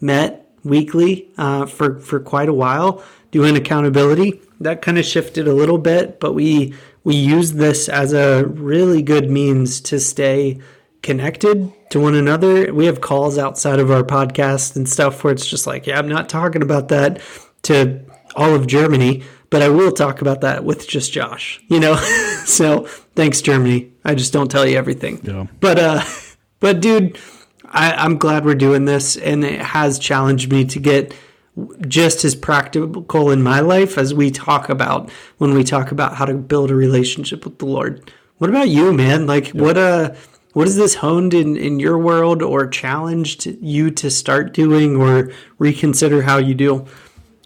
met 0.00 0.48
weekly 0.62 1.28
uh, 1.36 1.66
for 1.66 1.98
for 1.98 2.20
quite 2.20 2.48
a 2.48 2.52
while 2.52 3.02
doing 3.32 3.56
accountability. 3.56 4.40
That 4.60 4.80
kind 4.80 4.96
of 4.96 5.04
shifted 5.04 5.48
a 5.48 5.52
little 5.52 5.76
bit, 5.76 6.20
but 6.20 6.34
we 6.34 6.72
we 7.02 7.16
use 7.16 7.54
this 7.54 7.88
as 7.88 8.12
a 8.12 8.44
really 8.46 9.02
good 9.02 9.28
means 9.28 9.80
to 9.80 9.98
stay 9.98 10.60
connected 11.02 11.72
to 11.90 11.98
one 11.98 12.14
another. 12.14 12.72
We 12.72 12.86
have 12.86 13.00
calls 13.00 13.38
outside 13.38 13.80
of 13.80 13.90
our 13.90 14.04
podcast 14.04 14.76
and 14.76 14.88
stuff 14.88 15.24
where 15.24 15.32
it's 15.32 15.48
just 15.48 15.66
like, 15.66 15.88
yeah, 15.88 15.98
I'm 15.98 16.08
not 16.08 16.28
talking 16.28 16.62
about 16.62 16.90
that 16.90 17.20
to 17.62 18.04
all 18.36 18.54
of 18.54 18.68
Germany, 18.68 19.24
but 19.52 19.60
I 19.60 19.68
will 19.68 19.92
talk 19.92 20.22
about 20.22 20.40
that 20.40 20.64
with 20.64 20.88
just 20.88 21.12
Josh, 21.12 21.60
you 21.68 21.78
know? 21.78 21.94
so 22.46 22.86
thanks, 23.14 23.42
Germany. 23.42 23.92
I 24.02 24.14
just 24.14 24.32
don't 24.32 24.50
tell 24.50 24.66
you 24.66 24.78
everything. 24.78 25.20
Yeah. 25.22 25.46
But, 25.60 25.78
uh, 25.78 26.02
but 26.58 26.80
dude, 26.80 27.18
I, 27.66 27.92
I'm 27.92 28.16
glad 28.16 28.46
we're 28.46 28.54
doing 28.54 28.86
this 28.86 29.18
and 29.18 29.44
it 29.44 29.60
has 29.60 29.98
challenged 29.98 30.50
me 30.50 30.64
to 30.64 30.78
get 30.80 31.14
just 31.86 32.24
as 32.24 32.34
practical 32.34 33.30
in 33.30 33.42
my 33.42 33.60
life 33.60 33.98
as 33.98 34.14
we 34.14 34.30
talk 34.30 34.70
about 34.70 35.10
when 35.36 35.52
we 35.52 35.64
talk 35.64 35.92
about 35.92 36.16
how 36.16 36.24
to 36.24 36.32
build 36.32 36.70
a 36.70 36.74
relationship 36.74 37.44
with 37.44 37.58
the 37.58 37.66
Lord. 37.66 38.10
What 38.38 38.48
about 38.48 38.70
you, 38.70 38.90
man? 38.94 39.26
Like 39.26 39.48
what 39.48 39.76
uh 39.76 40.14
what 40.54 40.66
has 40.66 40.76
this 40.76 40.94
honed 40.94 41.34
in, 41.34 41.56
in 41.56 41.78
your 41.78 41.98
world 41.98 42.42
or 42.42 42.66
challenged 42.66 43.44
you 43.60 43.90
to 43.90 44.10
start 44.10 44.54
doing 44.54 44.96
or 44.96 45.30
reconsider 45.58 46.22
how 46.22 46.38
you 46.38 46.54
do? 46.54 46.86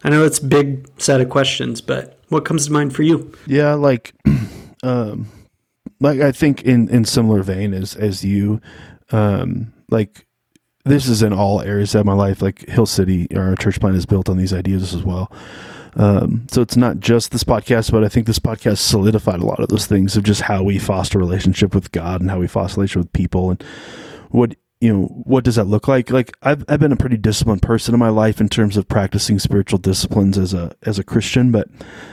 I 0.05 0.11
know 0.11 0.25
it's 0.25 0.39
a 0.39 0.45
big 0.45 0.89
set 1.01 1.21
of 1.21 1.31
questions, 1.31 1.81
but 1.81 2.19
what 2.29 2.45
comes 2.45 2.67
to 2.67 2.73
mind 2.73 2.95
for 2.95 3.03
you? 3.03 3.33
Yeah, 3.47 3.75
like 3.75 4.15
um, 4.83 5.29
like 6.01 6.21
I 6.21 6.33
think 6.33 6.63
in 6.63 6.89
in 6.89 7.05
similar 7.05 7.43
vein 7.43 7.73
as 7.75 7.95
as 7.95 8.25
you, 8.25 8.61
um, 9.11 9.73
like 9.91 10.27
this 10.85 11.09
is 11.09 11.23
in 11.23 11.33
all 11.33 11.61
areas 11.61 11.95
of 11.95 12.07
my 12.07 12.13
life. 12.13 12.43
Like 12.43 12.69
Hill 12.69 12.87
City, 12.87 13.29
our 13.37 13.57
church 13.57 13.81
plan 13.81 13.95
is 13.95 14.07
built 14.07 14.29
on 14.29 14.37
these 14.37 14.53
ideas 14.53 14.95
as 14.95 15.03
well. 15.03 15.31
Um, 15.97 16.47
so 16.51 16.61
it's 16.61 16.77
not 16.77 17.01
just 17.01 17.33
this 17.33 17.45
podcast, 17.45 17.91
but 17.91 18.05
I 18.05 18.09
think 18.09 18.27
this 18.27 18.39
podcast 18.39 18.79
solidified 18.79 19.41
a 19.41 19.47
lot 19.47 19.61
of 19.61 19.69
those 19.69 19.87
things 19.87 20.15
of 20.17 20.25
just 20.25 20.43
how 20.43 20.63
we 20.63 20.79
foster 20.79 21.19
relationship 21.19 21.75
with 21.75 21.91
God 21.91 22.21
and 22.21 22.31
how 22.31 22.39
we 22.39 22.47
foster 22.47 22.81
relationship 22.81 23.07
with 23.07 23.13
people 23.15 23.51
and 23.51 23.63
what 24.31 24.57
you 24.81 24.93
know 24.93 25.05
what 25.07 25.45
does 25.45 25.57
that 25.57 25.65
look 25.65 25.89
like 25.89 26.11
like 26.11 26.37
I've, 26.43 26.65
I've 26.69 26.81
been 26.81 26.93
a 26.93 26.97
pretty 26.97 27.17
disciplined 27.17 27.63
person 27.63 27.95
in 27.95 28.01
my 28.01 28.11
life 28.11 28.41
in 28.41 28.49
terms 28.49 28.77
of 28.77 28.89
practicing 28.89 29.39
spiritual 29.39 29.79
disciplines 29.79 30.37
as 30.37 30.53
a 30.53 30.75
as 30.83 30.99
a 30.99 31.05
christian 31.05 31.51
but 31.51 31.69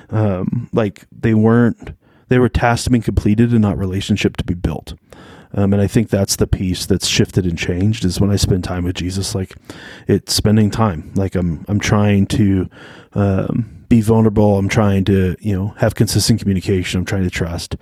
um 0.10 0.69
like 0.71 1.06
they 1.12 1.34
weren't 1.34 1.93
they 2.30 2.39
were 2.39 2.49
tasks 2.49 2.86
to 2.86 2.89
be 2.89 2.99
completed 2.99 3.52
and 3.52 3.62
not 3.62 3.78
relationship 3.78 4.38
to 4.38 4.43
be 4.43 4.54
built 4.54 4.93
um, 5.56 5.71
and 5.73 5.82
I 5.82 5.88
think 5.88 6.10
that's 6.10 6.36
the 6.36 6.47
piece 6.47 6.86
that's 6.86 7.08
shifted 7.08 7.45
and 7.45 7.58
changed 7.58 8.06
is 8.06 8.19
when 8.19 8.32
I 8.32 8.38
spend 8.38 8.63
time 8.63 8.86
with 8.86 8.95
Jesus. 8.95 9.36
Like 9.36 9.56
it's 10.08 10.34
spending 10.34 10.71
time. 10.71 11.12
Like 11.15 11.36
I'm 11.36 11.63
I'm 11.67 11.80
trying 11.80 12.26
to 12.28 12.69
um, 13.13 13.83
be 13.93 14.01
vulnerable. 14.01 14.58
I'm 14.58 14.69
trying 14.69 15.03
to 15.06 15.36
you 15.39 15.56
know 15.56 15.67
have 15.77 15.93
consistent 15.93 16.39
communication. 16.39 16.97
I'm 16.97 17.06
trying 17.06 17.25
to 17.25 17.29
trust. 17.29 17.75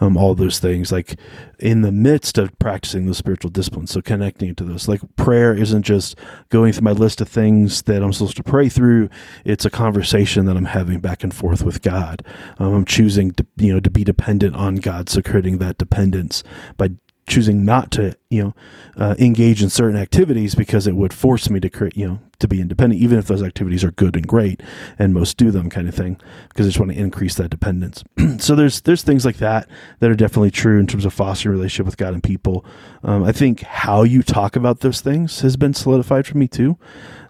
Um, 0.00 0.16
all 0.16 0.34
those 0.34 0.58
things. 0.58 0.90
Like 0.90 1.16
in 1.58 1.82
the 1.82 1.92
midst 1.92 2.38
of 2.38 2.58
practicing 2.58 3.04
the 3.04 3.14
spiritual 3.14 3.50
disciplines. 3.50 3.90
So 3.90 4.00
connecting 4.00 4.54
to 4.54 4.64
those. 4.64 4.88
Like 4.88 5.02
prayer 5.16 5.54
isn't 5.54 5.82
just 5.82 6.16
going 6.48 6.72
through 6.72 6.84
my 6.84 6.92
list 6.92 7.20
of 7.20 7.28
things 7.28 7.82
that 7.82 8.02
I'm 8.02 8.14
supposed 8.14 8.38
to 8.38 8.42
pray 8.42 8.70
through. 8.70 9.10
It's 9.44 9.66
a 9.66 9.70
conversation 9.70 10.46
that 10.46 10.56
I'm 10.56 10.64
having 10.64 11.00
back 11.00 11.22
and 11.22 11.34
forth 11.34 11.62
with 11.62 11.82
God. 11.82 12.24
Um, 12.58 12.72
I'm 12.72 12.84
choosing 12.86 13.32
to 13.32 13.46
you 13.58 13.74
know 13.74 13.80
to 13.80 13.90
be 13.90 14.04
dependent 14.04 14.56
on 14.56 14.76
God. 14.76 15.10
So 15.10 15.20
creating 15.20 15.58
that 15.58 15.76
dependence 15.76 16.42
by 16.78 16.92
choosing 17.28 17.66
not 17.66 17.90
to, 17.90 18.16
you 18.30 18.42
know, 18.42 18.54
uh, 18.96 19.14
engage 19.18 19.62
in 19.62 19.68
certain 19.68 20.00
activities 20.00 20.54
because 20.54 20.86
it 20.86 20.96
would 20.96 21.12
force 21.12 21.50
me 21.50 21.60
to 21.60 21.68
create, 21.68 21.94
you 21.94 22.08
know, 22.08 22.18
to 22.40 22.48
be 22.48 22.60
independent, 22.60 23.00
even 23.00 23.18
if 23.18 23.26
those 23.26 23.42
activities 23.42 23.82
are 23.82 23.90
good 23.92 24.14
and 24.14 24.26
great, 24.26 24.62
and 24.98 25.12
most 25.12 25.36
do 25.36 25.50
them, 25.50 25.68
kind 25.68 25.88
of 25.88 25.94
thing, 25.94 26.20
because 26.48 26.66
I 26.66 26.68
just 26.68 26.78
want 26.78 26.92
to 26.92 26.98
increase 26.98 27.34
that 27.34 27.48
dependence. 27.48 28.04
so 28.38 28.54
there's 28.54 28.80
there's 28.82 29.02
things 29.02 29.24
like 29.24 29.38
that 29.38 29.68
that 29.98 30.10
are 30.10 30.14
definitely 30.14 30.50
true 30.50 30.78
in 30.78 30.86
terms 30.86 31.04
of 31.04 31.12
fostering 31.12 31.56
relationship 31.56 31.86
with 31.86 31.96
God 31.96 32.14
and 32.14 32.22
people. 32.22 32.64
Um, 33.02 33.24
I 33.24 33.32
think 33.32 33.62
how 33.62 34.02
you 34.04 34.22
talk 34.22 34.56
about 34.56 34.80
those 34.80 35.00
things 35.00 35.40
has 35.40 35.56
been 35.56 35.74
solidified 35.74 36.26
for 36.26 36.38
me 36.38 36.46
too. 36.46 36.78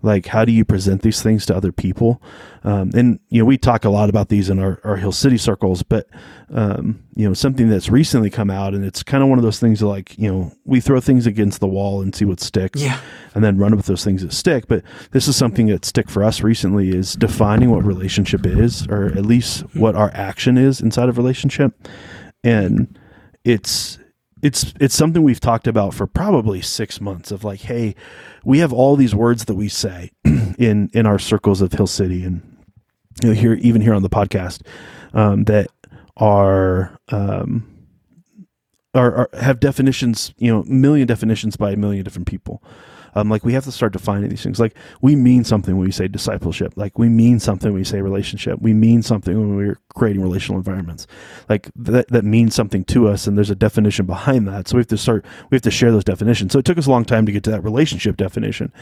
Like, 0.03 0.27
how 0.27 0.45
do 0.45 0.53
you 0.53 0.65
present 0.65 1.03
these 1.03 1.23
things 1.23 1.47
to 1.47 1.57
other 1.57 1.73
people? 1.73 2.23
Um, 2.65 2.91
and, 2.95 3.21
you 3.31 3.41
know, 3.41 3.45
we 3.45 3.59
talk 3.59 3.85
a 3.85 3.91
lot 3.91 4.09
about 4.09 4.29
these 4.29 4.51
in 4.51 4.59
our, 4.59 4.81
our 4.85 4.97
Hill 4.97 5.13
City 5.13 5.39
circles, 5.39 5.83
but, 5.83 6.07
um, 6.53 7.03
you 7.15 7.27
know, 7.27 7.35
something 7.35 7.69
that's 7.69 7.89
recently 7.89 8.31
come 8.31 8.51
out 8.51 8.75
and 8.75 8.85
it's 8.85 9.03
kind 9.03 9.23
of 9.23 9.29
one 9.29 9.39
of 9.39 9.45
those 9.45 9.59
things 9.59 9.83
like, 9.83 10.19
you 10.19 10.31
know, 10.31 10.53
we 10.65 10.81
throw 10.81 11.01
things 11.01 11.27
against 11.27 11.61
the 11.61 11.67
wall 11.67 12.03
and 12.03 12.15
see 12.15 12.25
what 12.25 12.41
sticks 12.41 12.83
yeah. 12.83 13.01
and 13.35 13.45
then 13.45 13.59
run 13.59 13.75
with 13.77 13.87
those 13.87 14.05
things 14.05 14.23
that 14.23 14.33
stick. 14.33 14.67
But 14.69 14.83
this 15.13 15.29
is 15.29 15.37
something 15.37 15.67
that 15.69 15.85
stick 15.85 16.09
for 16.11 16.25
us 16.25 16.43
recently 16.43 16.91
is 16.91 17.15
defining 17.15 17.71
what 17.71 17.85
relationship 17.85 18.47
is, 18.47 18.87
or 18.89 19.07
at 19.07 19.25
least 19.25 19.61
what 19.75 19.95
our 19.95 20.11
action 20.15 20.59
is 20.59 20.81
inside 20.81 21.09
of 21.09 21.17
relationship. 21.17 21.89
And 22.45 22.99
it's, 23.45 23.99
it's 24.42 24.72
it's 24.81 24.94
something 24.94 25.22
we've 25.22 25.40
talked 25.40 25.66
about 25.66 25.94
for 25.94 26.07
probably 26.07 26.61
six 26.61 27.01
months 27.01 27.31
of 27.31 27.44
like, 27.44 27.61
hey, 27.61 27.94
we 28.44 28.59
have 28.59 28.72
all 28.72 28.96
these 28.96 29.14
words 29.14 29.46
that 29.46 29.55
we 29.55 29.68
say 29.68 30.11
in 30.24 30.90
in 30.92 31.07
our 31.07 31.18
circles 31.18 31.61
of 31.61 31.72
Hill 31.72 31.87
City 31.87 32.24
and 32.24 32.42
you 33.22 33.29
know 33.31 33.35
here 33.35 33.55
even 33.55 33.83
here 33.83 33.94
on 33.94 34.03
the 34.03 34.11
podcast 34.11 34.62
um, 35.12 35.44
that 35.44 35.68
are 36.16 36.98
um, 37.09 37.66
are, 38.94 39.14
are 39.14 39.31
have 39.40 39.61
definitions 39.61 40.33
you 40.38 40.53
know 40.53 40.62
million 40.64 41.07
definitions 41.07 41.57
by 41.57 41.72
a 41.72 41.77
million 41.77 42.05
different 42.05 42.29
people 42.29 42.62
um, 43.18 43.28
like 43.28 43.44
we 43.44 43.52
have 43.52 43.64
to 43.64 43.72
start 43.72 43.92
defining 43.92 44.31
these 44.31 44.42
things. 44.42 44.61
Like 44.61 44.76
we 45.00 45.16
mean 45.16 45.44
something 45.44 45.76
when 45.76 45.87
we 45.87 45.92
say 45.92 46.09
discipleship. 46.09 46.72
Like 46.76 46.98
we 46.98 47.09
mean 47.09 47.40
something 47.40 47.72
when 47.72 47.81
we 47.81 47.85
say 47.85 48.00
relationship. 48.00 48.61
We 48.61 48.72
mean 48.72 49.02
something 49.02 49.38
when 49.38 49.57
we're 49.57 49.78
creating 49.94 50.22
relational 50.22 50.59
environments. 50.59 51.07
Like 51.48 51.70
that 51.76 52.09
that 52.09 52.24
means 52.24 52.54
something 52.54 52.85
to 52.85 53.09
us, 53.09 53.26
and 53.26 53.37
there's 53.37 53.50
a 53.50 53.57
definition 53.57 54.07
behind 54.07 54.46
that. 54.48 54.68
So 54.68 54.76
we 54.76 54.81
have 54.81 54.88
to 54.88 54.98
start. 54.98 55.24
We 55.50 55.57
have 55.57 55.62
to 55.62 55.70
share 55.70 55.90
those 55.90 56.04
definitions. 56.04 56.52
So 56.52 56.61
it 56.61 56.64
took 56.64 56.78
us 56.78 56.87
a 56.87 56.90
long 56.90 57.04
time 57.04 57.26
to 57.26 57.33
get 57.33 57.42
to 57.44 57.50
that 57.50 57.64
relationship 57.64 58.16
definition, 58.16 58.72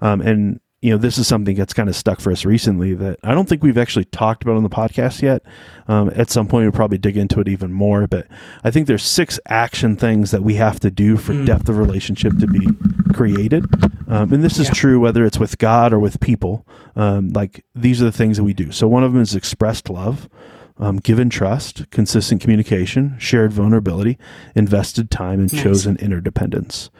um, 0.00 0.20
and 0.20 0.60
you 0.84 0.90
know, 0.90 0.98
this 0.98 1.16
is 1.16 1.26
something 1.26 1.56
that's 1.56 1.72
kind 1.72 1.88
of 1.88 1.96
stuck 1.96 2.20
for 2.20 2.30
us 2.30 2.44
recently 2.44 2.92
that 2.92 3.18
I 3.22 3.32
don't 3.32 3.48
think 3.48 3.62
we've 3.62 3.78
actually 3.78 4.04
talked 4.04 4.42
about 4.42 4.56
on 4.56 4.64
the 4.64 4.68
podcast 4.68 5.22
yet. 5.22 5.42
Um, 5.88 6.12
at 6.14 6.28
some 6.28 6.46
point, 6.46 6.66
we'll 6.66 6.72
probably 6.72 6.98
dig 6.98 7.16
into 7.16 7.40
it 7.40 7.48
even 7.48 7.72
more. 7.72 8.06
But 8.06 8.26
I 8.64 8.70
think 8.70 8.86
there's 8.86 9.02
six 9.02 9.40
action 9.46 9.96
things 9.96 10.30
that 10.30 10.42
we 10.42 10.56
have 10.56 10.78
to 10.80 10.90
do 10.90 11.16
for 11.16 11.32
mm. 11.32 11.46
depth 11.46 11.70
of 11.70 11.78
relationship 11.78 12.36
to 12.38 12.46
be 12.46 12.68
created. 13.14 13.64
Um, 14.08 14.30
and 14.34 14.44
this 14.44 14.58
is 14.58 14.66
yeah. 14.66 14.74
true 14.74 15.00
whether 15.00 15.24
it's 15.24 15.38
with 15.38 15.56
God 15.56 15.94
or 15.94 15.98
with 15.98 16.20
people. 16.20 16.66
Um, 16.96 17.30
like 17.30 17.64
these 17.74 18.02
are 18.02 18.04
the 18.04 18.12
things 18.12 18.36
that 18.36 18.44
we 18.44 18.52
do. 18.52 18.70
So 18.70 18.86
one 18.86 19.04
of 19.04 19.14
them 19.14 19.22
is 19.22 19.34
expressed 19.34 19.88
love. 19.88 20.28
Um, 20.76 20.98
given 20.98 21.30
trust, 21.30 21.88
consistent 21.92 22.42
communication, 22.42 23.16
shared 23.18 23.52
vulnerability, 23.52 24.18
invested 24.56 25.08
time, 25.08 25.38
and 25.38 25.50
nice. 25.50 25.62
chosen 25.62 25.96
interdependence. 25.96 26.90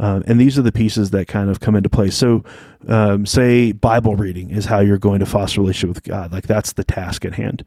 Um, 0.00 0.24
and 0.26 0.40
these 0.40 0.58
are 0.58 0.62
the 0.62 0.72
pieces 0.72 1.10
that 1.10 1.28
kind 1.28 1.50
of 1.50 1.60
come 1.60 1.76
into 1.76 1.90
play. 1.90 2.08
So, 2.08 2.42
um, 2.88 3.26
say 3.26 3.72
Bible 3.72 4.16
reading 4.16 4.50
is 4.50 4.64
how 4.64 4.80
you're 4.80 4.98
going 4.98 5.20
to 5.20 5.26
foster 5.26 5.60
relationship 5.60 5.94
with 5.94 6.04
God. 6.04 6.32
Like 6.32 6.46
that's 6.46 6.72
the 6.72 6.84
task 6.84 7.24
at 7.26 7.34
hand. 7.34 7.64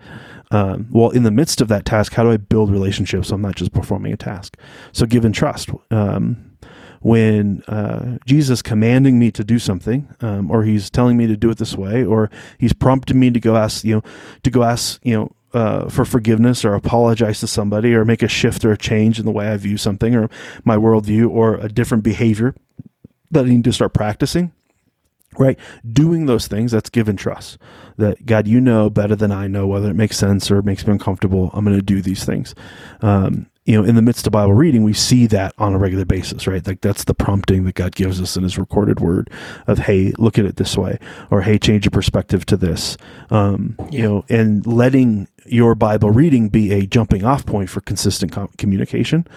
Um, 0.49 0.87
well, 0.89 1.11
in 1.11 1.23
the 1.23 1.31
midst 1.31 1.61
of 1.61 1.67
that 1.67 1.85
task, 1.85 2.13
how 2.13 2.23
do 2.23 2.31
I 2.31 2.37
build 2.37 2.71
relationships? 2.71 3.27
So 3.27 3.35
I'm 3.35 3.41
not 3.41 3.55
just 3.55 3.71
performing 3.71 4.11
a 4.13 4.17
task. 4.17 4.57
So, 4.91 5.05
given 5.05 5.31
trust. 5.31 5.69
Um, 5.91 6.49
when 7.01 7.61
uh, 7.63 8.17
Jesus 8.25 8.61
commanding 8.61 9.19
me 9.19 9.29
to 9.29 9.43
do 9.43 9.59
something, 9.59 10.07
um, 10.21 10.49
or 10.49 10.63
He's 10.63 10.89
telling 10.89 11.17
me 11.17 11.27
to 11.27 11.35
do 11.35 11.49
it 11.49 11.57
this 11.57 11.75
way, 11.75 12.03
or 12.03 12.31
He's 12.57 12.71
prompting 12.71 13.19
me 13.19 13.29
to 13.29 13.41
go 13.41 13.57
ask, 13.57 13.83
you 13.83 13.95
know, 13.95 14.03
to 14.43 14.49
go 14.49 14.63
ask, 14.63 15.01
you 15.03 15.13
know, 15.13 15.31
uh, 15.53 15.89
for 15.89 16.05
forgiveness 16.05 16.65
or 16.65 16.73
apologize 16.73 17.39
to 17.39 17.47
somebody 17.47 17.93
or 17.93 18.05
make 18.05 18.23
a 18.23 18.27
shift 18.27 18.65
or 18.65 18.71
a 18.71 18.77
change 18.77 19.19
in 19.19 19.25
the 19.25 19.31
way 19.31 19.47
I 19.47 19.57
view 19.57 19.77
something 19.77 20.15
or 20.15 20.29
my 20.63 20.75
worldview 20.75 21.29
or 21.29 21.55
a 21.55 21.69
different 21.69 22.03
behavior 22.03 22.55
that 23.31 23.45
I 23.45 23.49
need 23.49 23.63
to 23.65 23.73
start 23.73 23.93
practicing. 23.93 24.51
Right? 25.37 25.57
Doing 25.91 26.27
those 26.27 26.47
things, 26.47 26.71
that's 26.71 26.91
given 26.91 27.15
trust. 27.15 27.57
That 27.97 28.23
God, 28.27 28.47
you 28.47 28.61
know 28.61 28.91
better 28.91 29.15
than 29.15 29.31
I 29.31 29.47
know 29.47 29.65
whether 29.65 29.89
it 29.89 29.95
makes 29.95 30.15
sense 30.15 30.51
or 30.51 30.61
makes 30.61 30.85
me 30.85 30.93
uncomfortable. 30.93 31.49
I'm 31.53 31.65
going 31.65 31.75
to 31.75 31.81
do 31.81 32.03
these 32.03 32.23
things. 32.23 32.53
Um, 33.01 33.47
you 33.65 33.79
know, 33.79 33.87
in 33.87 33.95
the 33.95 34.01
midst 34.01 34.27
of 34.27 34.33
Bible 34.33 34.53
reading, 34.53 34.83
we 34.83 34.93
see 34.93 35.25
that 35.27 35.53
on 35.57 35.73
a 35.73 35.77
regular 35.77 36.03
basis, 36.03 36.47
right? 36.47 36.65
Like 36.65 36.81
that's 36.81 37.05
the 37.05 37.13
prompting 37.13 37.63
that 37.63 37.75
God 37.75 37.95
gives 37.95 38.19
us 38.19 38.35
in 38.35 38.43
His 38.43 38.57
recorded 38.57 38.99
Word 38.99 39.29
of, 39.67 39.79
"Hey, 39.79 40.11
look 40.17 40.37
at 40.37 40.45
it 40.45 40.57
this 40.57 40.77
way," 40.77 40.99
or 41.31 41.41
"Hey, 41.41 41.57
change 41.57 41.85
your 41.85 41.91
perspective 41.91 42.45
to 42.47 42.57
this." 42.57 42.97
Um, 43.29 43.75
yeah. 43.79 43.87
You 43.91 44.03
know, 44.03 44.25
and 44.27 44.67
letting 44.67 45.29
your 45.45 45.75
Bible 45.75 46.11
reading 46.11 46.49
be 46.49 46.71
a 46.73 46.85
jumping 46.85 47.23
off 47.23 47.45
point 47.45 47.69
for 47.69 47.81
consistent 47.81 48.31
com- 48.31 48.49
communication 48.57 49.27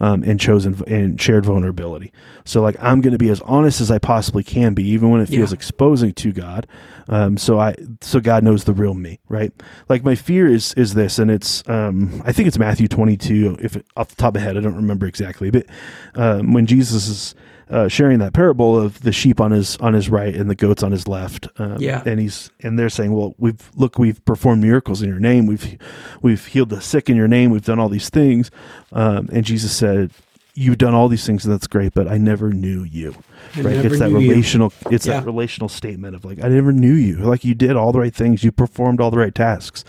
um, 0.00 0.22
and 0.22 0.38
chosen 0.40 0.82
and 0.86 1.20
shared 1.20 1.44
vulnerability. 1.44 2.12
So, 2.44 2.62
like, 2.62 2.76
I'm 2.80 3.00
going 3.00 3.12
to 3.12 3.18
be 3.18 3.28
as 3.28 3.40
honest 3.42 3.80
as 3.80 3.90
I 3.90 3.98
possibly 3.98 4.42
can 4.42 4.74
be, 4.74 4.86
even 4.88 5.10
when 5.10 5.20
it 5.20 5.28
feels 5.28 5.50
yeah. 5.50 5.56
exposing 5.56 6.12
to 6.14 6.32
God. 6.32 6.66
Um, 7.08 7.36
so 7.36 7.58
I, 7.58 7.74
so 8.00 8.20
God 8.20 8.42
knows 8.42 8.64
the 8.64 8.72
real 8.72 8.94
me, 8.94 9.20
right? 9.28 9.52
Like, 9.88 10.04
my 10.04 10.14
fear 10.14 10.46
is 10.46 10.74
is 10.74 10.94
this, 10.94 11.18
and 11.18 11.30
it's, 11.30 11.68
um, 11.68 12.22
I 12.24 12.32
think 12.32 12.48
it's 12.48 12.58
Matthew 12.58 12.88
22. 12.88 13.58
If 13.60 13.76
it, 13.76 13.86
off 13.96 14.08
the 14.08 14.16
top 14.16 14.34
of 14.34 14.40
my 14.40 14.46
head, 14.46 14.56
I 14.56 14.60
don't 14.60 14.76
remember 14.76 15.06
exactly, 15.06 15.50
but 15.50 15.66
um, 16.14 16.52
when 16.52 16.66
Jesus 16.66 17.08
is 17.08 17.34
uh, 17.68 17.88
sharing 17.88 18.18
that 18.20 18.32
parable 18.32 18.80
of 18.80 19.00
the 19.02 19.12
sheep 19.12 19.40
on 19.40 19.50
his 19.50 19.76
on 19.78 19.92
his 19.92 20.08
right 20.08 20.34
and 20.34 20.48
the 20.48 20.54
goats 20.54 20.82
on 20.82 20.92
his 20.92 21.08
left. 21.08 21.48
Um, 21.58 21.78
yeah, 21.78 22.02
and 22.06 22.20
he's 22.20 22.50
and 22.60 22.78
they're 22.78 22.88
saying, 22.88 23.12
"Well, 23.12 23.34
we've 23.38 23.70
look, 23.74 23.98
we've 23.98 24.24
performed 24.24 24.62
miracles 24.62 25.02
in 25.02 25.08
your 25.08 25.18
name. 25.18 25.46
We've 25.46 25.78
we've 26.22 26.46
healed 26.46 26.70
the 26.70 26.80
sick 26.80 27.10
in 27.10 27.16
your 27.16 27.28
name. 27.28 27.50
We've 27.50 27.64
done 27.64 27.78
all 27.78 27.88
these 27.88 28.08
things." 28.08 28.50
Um, 28.92 29.28
and 29.32 29.44
Jesus 29.44 29.74
said, 29.76 30.12
"You've 30.54 30.78
done 30.78 30.94
all 30.94 31.08
these 31.08 31.26
things, 31.26 31.44
and 31.44 31.52
that's 31.52 31.66
great, 31.66 31.92
but 31.92 32.06
I 32.06 32.18
never 32.18 32.52
knew 32.52 32.84
you." 32.84 33.16
I 33.56 33.60
right? 33.62 33.84
It's 33.84 33.98
that 33.98 34.10
relational. 34.10 34.72
You. 34.84 34.92
It's 34.92 35.06
yeah. 35.06 35.14
that 35.14 35.26
relational 35.26 35.68
statement 35.68 36.14
of 36.14 36.24
like, 36.24 36.42
"I 36.42 36.48
never 36.48 36.72
knew 36.72 36.94
you. 36.94 37.16
Like 37.16 37.44
you 37.44 37.54
did 37.54 37.74
all 37.74 37.90
the 37.90 37.98
right 37.98 38.14
things. 38.14 38.44
You 38.44 38.52
performed 38.52 39.00
all 39.00 39.10
the 39.10 39.18
right 39.18 39.34
tasks. 39.34 39.84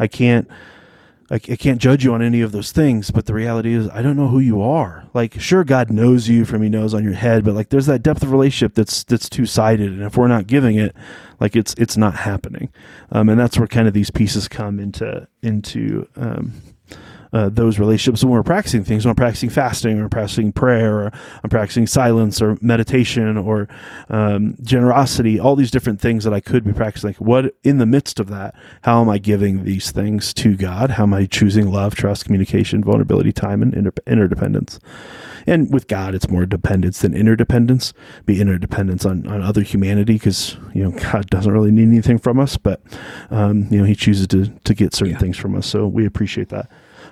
I 0.00 0.08
can't." 0.08 0.48
I, 1.30 1.36
I 1.36 1.56
can't 1.56 1.80
judge 1.80 2.04
you 2.04 2.12
on 2.12 2.22
any 2.22 2.40
of 2.40 2.52
those 2.52 2.72
things, 2.72 3.10
but 3.10 3.26
the 3.26 3.34
reality 3.34 3.72
is 3.72 3.88
I 3.90 4.02
don't 4.02 4.16
know 4.16 4.28
who 4.28 4.40
you 4.40 4.60
are. 4.62 5.06
Like, 5.14 5.40
sure, 5.40 5.64
God 5.64 5.90
knows 5.90 6.28
you 6.28 6.44
from 6.44 6.62
He 6.62 6.68
knows 6.68 6.92
on 6.94 7.04
your 7.04 7.14
head, 7.14 7.44
but 7.44 7.54
like, 7.54 7.68
there's 7.68 7.86
that 7.86 8.02
depth 8.02 8.22
of 8.22 8.32
relationship 8.32 8.74
that's 8.74 9.04
that's 9.04 9.28
two 9.28 9.46
sided, 9.46 9.92
and 9.92 10.02
if 10.02 10.16
we're 10.16 10.28
not 10.28 10.46
giving 10.46 10.76
it, 10.76 10.94
like, 11.38 11.54
it's 11.54 11.74
it's 11.74 11.96
not 11.96 12.14
happening. 12.14 12.70
Um, 13.12 13.28
and 13.28 13.38
that's 13.38 13.58
where 13.58 13.68
kind 13.68 13.86
of 13.86 13.94
these 13.94 14.10
pieces 14.10 14.48
come 14.48 14.80
into 14.80 15.28
into 15.42 16.08
um, 16.16 16.52
uh, 17.32 17.48
those 17.48 17.78
relationships 17.78 18.24
when 18.24 18.32
we're 18.32 18.42
practicing 18.42 18.84
things, 18.84 19.04
when 19.04 19.10
I'm 19.10 19.16
practicing 19.16 19.50
fasting 19.50 20.00
or 20.00 20.08
practicing 20.08 20.52
prayer 20.52 21.00
or 21.00 21.12
I'm 21.42 21.50
practicing 21.50 21.86
silence 21.86 22.42
or 22.42 22.56
meditation 22.60 23.36
or 23.36 23.68
um, 24.08 24.56
generosity, 24.62 25.38
all 25.38 25.56
these 25.56 25.70
different 25.70 26.00
things 26.00 26.24
that 26.24 26.34
I 26.34 26.40
could 26.40 26.64
be 26.64 26.72
practicing. 26.72 27.10
Like 27.10 27.16
what 27.18 27.54
in 27.62 27.78
the 27.78 27.86
midst 27.86 28.20
of 28.20 28.28
that, 28.28 28.54
how 28.82 29.00
am 29.00 29.08
I 29.08 29.18
giving 29.18 29.64
these 29.64 29.90
things 29.90 30.34
to 30.34 30.56
God? 30.56 30.92
How 30.92 31.04
am 31.04 31.14
I 31.14 31.26
choosing 31.26 31.70
love, 31.70 31.94
trust, 31.94 32.24
communication, 32.24 32.82
vulnerability, 32.82 33.32
time, 33.32 33.62
and 33.62 33.74
inter- 33.74 33.92
interdependence? 34.06 34.80
And 35.46 35.72
with 35.72 35.88
God, 35.88 36.14
it's 36.14 36.28
more 36.28 36.46
dependence 36.46 37.00
than 37.00 37.14
interdependence. 37.14 37.92
Be 38.26 38.40
interdependence 38.40 39.04
on, 39.06 39.26
on 39.26 39.42
other 39.42 39.62
humanity 39.62 40.14
because 40.14 40.56
you 40.74 40.82
know 40.82 40.90
God 40.90 41.28
doesn't 41.30 41.52
really 41.52 41.70
need 41.70 41.88
anything 41.88 42.18
from 42.18 42.38
us, 42.38 42.56
but 42.56 42.82
um, 43.30 43.66
you 43.70 43.78
know 43.78 43.84
He 43.84 43.94
chooses 43.94 44.26
to 44.28 44.46
to 44.48 44.74
get 44.74 44.94
certain 44.94 45.14
yeah. 45.14 45.18
things 45.18 45.36
from 45.36 45.56
us. 45.56 45.66
So 45.66 45.86
we 45.86 46.06
appreciate 46.06 46.50
that. 46.50 46.70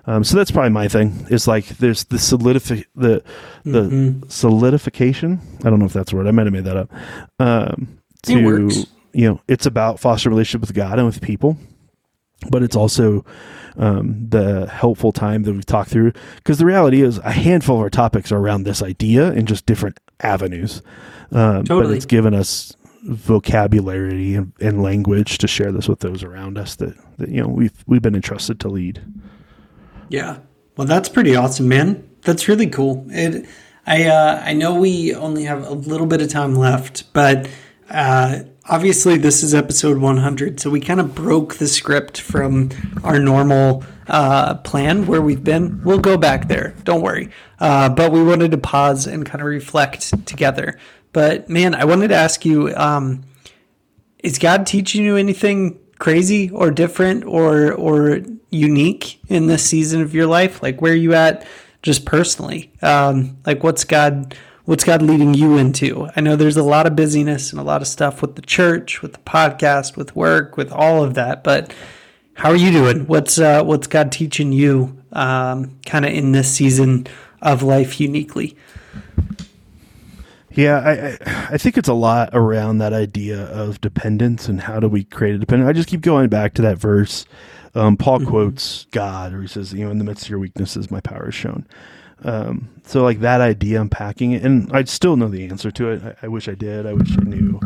Um, 0.09 0.25
so 0.25 0.39
that's 0.39 0.51
probably 0.51 0.71
my 0.71 0.89
thing. 0.89 1.27
Is 1.29 1.47
like 1.47 1.67
there's 1.67 2.05
the 2.05 2.17
solidifi- 2.17 2.87
the 2.97 3.23
the 3.65 3.83
mm-hmm. 3.83 4.29
solidification. 4.29 5.39
I 5.61 5.71
don't 5.71 5.79
know 5.79 5.85
if 5.85 5.93
that's 5.93 6.15
a 6.15 6.17
word. 6.17 6.27
I 6.27 6.31
might 6.31 6.47
have 6.47 6.53
made 6.55 6.65
that 6.65 6.79
up. 6.79 6.91
Um, 7.39 7.99
to 8.23 8.71
you 9.13 9.29
know, 9.29 9.41
it's 9.49 9.67
about 9.67 10.01
foster 10.01 10.31
relationship 10.31 10.63
with 10.63 10.75
God 10.75 10.99
and 10.99 11.07
with 11.07 11.21
people, 11.21 11.59
but 12.51 12.63
it's 12.63 12.75
also 12.75 13.27
um, 13.77 14.27
the 14.31 14.67
helpful 14.67 15.13
time 15.13 15.43
that 15.43 15.53
we've 15.53 15.67
talked 15.67 15.91
through. 15.91 16.13
Because 16.37 16.57
the 16.57 16.65
reality 16.65 17.03
is, 17.03 17.19
a 17.19 17.31
handful 17.31 17.77
of 17.77 17.83
our 17.83 17.91
topics 17.91 18.33
are 18.33 18.39
around 18.39 18.63
this 18.63 18.83
idea 18.83 19.33
in 19.33 19.45
just 19.45 19.67
different 19.67 20.01
avenues. 20.21 20.81
Um, 21.33 21.65
totally. 21.65 21.89
But 21.89 21.97
it's 21.97 22.07
given 22.07 22.33
us 22.33 22.75
vocabulary 23.03 24.35
and, 24.35 24.55
and, 24.59 24.83
language 24.83 25.39
to 25.39 25.47
share 25.47 25.71
this 25.71 25.87
with 25.89 26.01
those 26.01 26.25
around 26.25 26.59
us 26.59 26.77
that, 26.77 26.97
that 27.19 27.29
you 27.29 27.43
know 27.43 27.49
we've 27.49 27.85
we've 27.87 28.03
been 28.03 28.15
entrusted 28.15 28.59
to 28.61 28.69
lead. 28.69 29.03
Yeah. 30.09 30.39
Well, 30.77 30.87
that's 30.87 31.09
pretty 31.09 31.35
awesome, 31.37 31.69
man. 31.69 32.09
That's 32.23 32.49
really 32.49 32.69
cool. 32.69 33.07
It, 33.11 33.47
I, 33.87 34.05
uh, 34.05 34.43
I 34.45 34.53
know 34.53 34.75
we 34.75 35.15
only 35.15 35.45
have 35.45 35.67
a 35.67 35.73
little 35.73 36.07
bit 36.07 36.21
of 36.21 36.29
time 36.29 36.55
left, 36.55 37.13
but 37.13 37.49
uh, 37.91 38.41
obviously 38.69 39.17
this 39.17 39.43
is 39.43 39.55
episode 39.55 39.99
100, 39.99 40.61
so 40.61 40.71
we 40.71 40.81
kind 40.81 41.01
of 41.01 41.15
broke 41.15 41.57
the 41.57 41.67
script 41.67 42.21
from 42.21 42.71
our 43.03 43.19
normal 43.19 43.85
uh, 44.09 44.55
plan 44.57 45.07
where 45.07 45.23
we've 45.23 45.43
been. 45.43 45.83
We'll 45.85 46.01
go 46.01 46.17
back 46.17 46.49
there, 46.49 46.75
don't 46.85 47.03
worry. 47.03 47.31
Uh, 47.59 47.89
but 47.89 48.13
we 48.13 48.23
wanted 48.23 48.51
to 48.53 48.59
pause 48.59 49.07
and 49.07 49.25
kind 49.25 49.41
of 49.41 49.47
reflect 49.47 50.27
together. 50.27 50.79
But 51.13 51.49
man, 51.49 51.75
I 51.75 51.85
wanted 51.85 52.09
to 52.09 52.15
ask 52.15 52.45
you: 52.45 52.75
um, 52.77 53.25
Is 54.23 54.39
God 54.39 54.67
teaching 54.67 55.05
you 55.05 55.17
anything 55.17 55.79
crazy 55.99 56.51
or 56.51 56.71
different 56.71 57.25
or 57.25 57.73
or 57.73 58.21
unique 58.51 59.21
in 59.29 59.47
this 59.47 59.65
season 59.65 60.01
of 60.03 60.15
your 60.15 60.27
life? 60.27 60.63
Like 60.63 60.81
where 60.81 60.93
are 60.93 60.97
you 60.97 61.15
at 61.15 61.47
just 61.83 62.05
personally? 62.05 62.73
Um, 62.83 63.39
like 63.47 63.63
what's 63.63 63.85
God 63.85 64.37
what's 64.65 64.85
God 64.85 65.03
leading 65.03 65.35
you 65.35 65.57
into? 65.57 66.09
I 66.15 66.21
know 66.21 66.37
there's 66.37 66.57
a 66.57 66.63
lot 66.63 66.87
of 66.87 66.95
busyness 66.95 67.53
and 67.53 67.61
a 67.61 67.65
lot 67.65 67.81
of 67.81 67.89
stuff 67.89 68.21
with 68.21 68.37
the 68.37 68.43
church, 68.43 69.01
with 69.01 69.15
the 69.15 69.19
podcast, 69.21 69.97
with 69.97 70.15
work, 70.15 70.57
with 70.57 70.71
all 70.73 71.03
of 71.03 71.15
that, 71.15 71.43
but 71.43 71.73
how 72.39 72.51
are 72.51 72.57
you 72.57 72.71
doing? 72.71 73.07
What's 73.07 73.41
uh, 73.41 73.65
what's 73.65 73.89
God 73.89 74.13
teaching 74.13 74.53
you 74.53 74.97
um, 75.13 75.77
kind 75.85 76.05
of 76.05 76.13
in 76.13 76.31
this 76.31 76.49
season 76.55 77.09
of 77.43 77.65
life 77.65 78.01
uniquely? 78.01 78.57
Yeah, 80.59 80.81
I, 80.81 81.55
I, 81.55 81.57
think 81.57 81.79
it's 81.79 81.89
a 81.89 81.95
lot 81.95 82.31
around 82.33 82.79
that 82.79 82.93
idea 82.93 83.45
of 83.45 83.81
dependence 83.81 84.49
and 84.49 84.61
how 84.61 84.81
do 84.81 84.89
we 84.89 85.05
create 85.05 85.37
a 85.37 85.39
dependence. 85.39 85.69
I 85.69 85.73
just 85.73 85.89
keep 85.89 86.01
going 86.01 86.29
back 86.29 86.55
to 86.55 86.63
that 86.63 86.79
verse. 86.79 87.27
Um, 87.77 87.97
Paul 87.97 88.19
mm-hmm. 88.19 88.29
quotes 88.29 88.87
God, 88.91 89.33
or 89.33 89.43
he 89.43 89.47
says, 89.47 89.73
"You 89.73 89.85
know, 89.85 89.93
in 89.93 89.99
the 89.99 90.05
midst 90.05 90.25
of 90.25 90.31
your 90.31 90.41
weaknesses, 90.41 90.91
my 90.91 90.99
power 90.99 91.29
is 91.29 91.37
shown." 91.37 91.65
Um, 92.25 92.71
so 92.83 93.05
like 93.05 93.21
that 93.21 93.41
idea, 93.41 93.81
unpacking 93.81 94.33
it, 94.33 94.43
and 94.43 94.69
I 94.73 94.83
still 94.83 95.17
know 95.17 95.29
the 95.29 95.47
answer 95.47 95.71
to 95.71 95.91
it. 95.91 96.03
I, 96.03 96.27
I, 96.27 96.29
wish 96.29 96.49
I 96.49 96.57
did. 96.57 96.87
I 96.87 96.93
wish 96.93 97.17
I 97.17 97.23
knew 97.23 97.61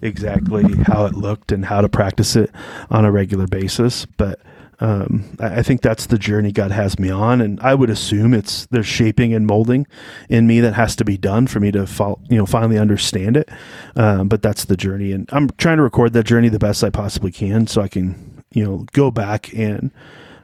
exactly 0.00 0.64
how 0.84 1.04
it 1.04 1.14
looked 1.14 1.52
and 1.52 1.66
how 1.66 1.82
to 1.82 1.90
practice 1.90 2.36
it 2.36 2.50
on 2.88 3.04
a 3.04 3.12
regular 3.12 3.48
basis. 3.48 4.06
But 4.06 4.40
um, 4.80 5.24
I, 5.38 5.62
think 5.62 5.82
that's 5.82 6.06
the 6.06 6.18
journey 6.18 6.52
God 6.52 6.70
has 6.70 6.98
me 6.98 7.10
on, 7.10 7.42
and 7.42 7.60
I 7.60 7.74
would 7.74 7.90
assume 7.90 8.32
it's 8.32 8.64
there's 8.66 8.86
shaping 8.86 9.34
and 9.34 9.46
molding 9.46 9.86
in 10.30 10.46
me 10.46 10.60
that 10.60 10.72
has 10.72 10.96
to 10.96 11.04
be 11.04 11.18
done 11.18 11.46
for 11.46 11.60
me 11.60 11.70
to 11.72 11.86
you 12.30 12.38
know 12.38 12.46
finally 12.46 12.78
understand 12.78 13.36
it. 13.36 13.50
Um, 13.94 14.28
but 14.28 14.40
that's 14.40 14.64
the 14.64 14.78
journey, 14.78 15.12
and 15.12 15.28
I'm 15.32 15.50
trying 15.50 15.76
to 15.76 15.82
record 15.82 16.14
that 16.14 16.24
journey 16.24 16.48
the 16.48 16.58
best 16.58 16.82
I 16.82 16.88
possibly 16.88 17.30
can, 17.30 17.66
so 17.66 17.82
I 17.82 17.88
can 17.88 18.42
you 18.52 18.64
know 18.64 18.86
go 18.92 19.10
back 19.10 19.52
and 19.52 19.90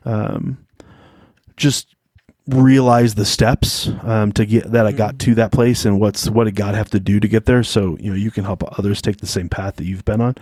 um, 0.04 0.58
just 1.56 1.95
realize 2.48 3.16
the 3.16 3.24
steps 3.24 3.88
um, 4.02 4.30
to 4.32 4.46
get 4.46 4.70
that 4.70 4.86
I 4.86 4.92
got 4.92 5.14
mm-hmm. 5.14 5.30
to 5.30 5.34
that 5.36 5.52
place 5.52 5.84
and 5.84 6.00
what's 6.00 6.28
what 6.28 6.44
did 6.44 6.54
God 6.54 6.74
have 6.74 6.90
to 6.90 7.00
do 7.00 7.18
to 7.20 7.28
get 7.28 7.46
there. 7.46 7.62
So 7.62 7.96
you 7.98 8.10
know 8.10 8.16
you 8.16 8.30
can 8.30 8.44
help 8.44 8.62
others 8.78 9.02
take 9.02 9.18
the 9.18 9.26
same 9.26 9.48
path 9.48 9.76
that 9.76 9.84
you've 9.84 10.04
been 10.04 10.20
on. 10.20 10.36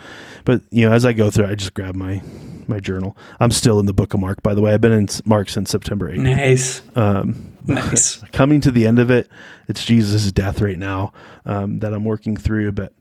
But 0.44 0.62
you 0.70 0.86
know 0.86 0.94
as 0.94 1.05
I 1.05 1.12
go 1.12 1.30
through, 1.30 1.46
I 1.46 1.55
just 1.55 1.74
grab 1.74 1.94
my 1.94 2.22
my 2.68 2.80
journal. 2.80 3.16
I'm 3.40 3.50
still 3.50 3.78
in 3.80 3.86
the 3.86 3.92
book 3.92 4.14
of 4.14 4.20
Mark, 4.20 4.42
by 4.42 4.55
the 4.55 4.61
way. 4.61 4.72
I've 4.72 4.80
been 4.80 4.92
in 4.92 5.09
Mark 5.24 5.48
since 5.48 5.70
September 5.70 6.11
8th. 6.11 6.18
Nice. 6.18 6.82
Um, 6.96 7.57
nice. 7.66 8.16
coming 8.32 8.61
to 8.62 8.70
the 8.70 8.86
end 8.86 8.98
of 8.98 9.11
it, 9.11 9.28
it's 9.68 9.84
Jesus' 9.84 10.32
death 10.32 10.61
right 10.61 10.78
now 10.78 11.12
um, 11.44 11.80
that 11.80 11.92
I'm 11.92 12.05
working 12.05 12.36
through, 12.36 12.72
but 12.72 12.92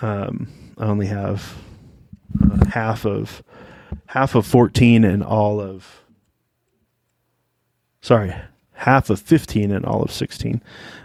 um, 0.00 0.48
I 0.78 0.84
only 0.84 1.06
have 1.06 1.54
uh, 2.42 2.64
half 2.66 3.04
of 3.04 3.42
half 4.06 4.34
of 4.34 4.46
14 4.46 5.04
and 5.04 5.22
all 5.22 5.60
of 5.60 6.02
sorry 8.00 8.34
half 8.80 9.10
of 9.10 9.20
15 9.20 9.70
and 9.70 9.84
all 9.84 10.02
of 10.02 10.10
16 10.10 10.62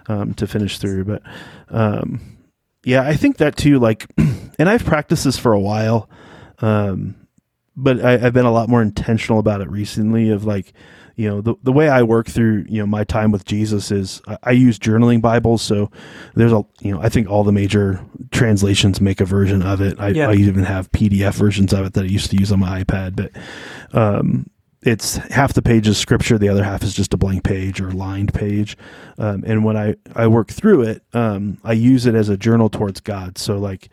um, 0.08 0.34
to 0.36 0.48
finish 0.48 0.80
through. 0.80 1.04
But 1.04 1.22
um, 1.68 2.38
yeah, 2.86 3.02
I 3.02 3.16
think 3.16 3.38
that 3.38 3.58
too, 3.58 3.80
like, 3.80 4.08
and 4.18 4.70
I've 4.70 4.86
practiced 4.86 5.26
this 5.26 5.38
for 5.38 5.52
a 5.52 5.60
while, 5.60 6.10
um, 6.60 7.16
but 7.76 8.00
I, 8.00 8.18
have 8.18 8.34
been 8.34 8.46
a 8.46 8.52
lot 8.52 8.70
more 8.70 8.82
intentional 8.82 9.40
about 9.40 9.60
it 9.60 9.70
recently 9.70 10.30
of 10.30 10.46
like, 10.46 10.72
you 11.18 11.28
know, 11.28 11.42
the, 11.42 11.56
the 11.64 11.74
way 11.74 11.90
I 11.90 12.04
work 12.04 12.28
through, 12.28 12.66
you 12.70 12.80
know, 12.80 12.86
my 12.86 13.04
time 13.04 13.32
with 13.32 13.44
Jesus 13.44 13.92
is 13.92 14.22
I, 14.26 14.38
I 14.44 14.52
use 14.52 14.80
journaling 14.80 15.22
Bibles. 15.22 15.62
So 15.62 15.92
there's 16.34 16.54
a, 16.54 16.64
you 16.80 16.94
know, 16.94 17.02
I 17.02 17.10
think 17.10 17.30
all 17.30 17.44
the 17.44 17.52
major 17.52 18.00
translations 18.32 19.02
make 19.02 19.20
a 19.20 19.26
version 19.26 19.62
of 19.62 19.82
it. 19.82 20.00
I, 20.00 20.10
yeah. 20.10 20.30
I 20.30 20.34
even 20.36 20.64
have 20.64 20.92
PDF 20.94 21.34
versions 21.34 21.74
of 21.74 21.86
it 21.86 21.94
that 21.94 22.06
I 22.06 22.08
used 22.08 22.32
to 22.32 22.38
use 22.38 22.54
on 22.54 22.60
my 22.60 22.84
iPad, 22.84 23.18
but, 23.18 23.32
um, 23.98 24.50
it's 24.86 25.16
half 25.16 25.54
the 25.54 25.64
page 25.64 25.88
is 25.88 25.98
scripture, 25.98 26.38
the 26.38 26.48
other 26.48 26.64
half 26.64 26.84
is 26.84 26.94
just 26.94 27.14
a 27.14 27.18
blank 27.18 27.44
page 27.44 27.82
or 27.82 27.92
lined 27.92 28.34
page. 28.34 28.78
Um, 29.18 29.44
and 29.46 29.66
when 29.66 29.76
I, 29.76 29.96
I 30.16 30.28
work 30.28 30.50
through 30.50 30.84
it, 30.84 31.02
um, 31.14 31.58
I 31.64 31.74
use 31.74 32.06
it 32.06 32.14
as 32.14 32.30
a 32.30 32.38
journal 32.38 32.70
towards 32.70 33.02
God. 33.02 33.40
So, 33.40 33.58
like, 33.58 33.90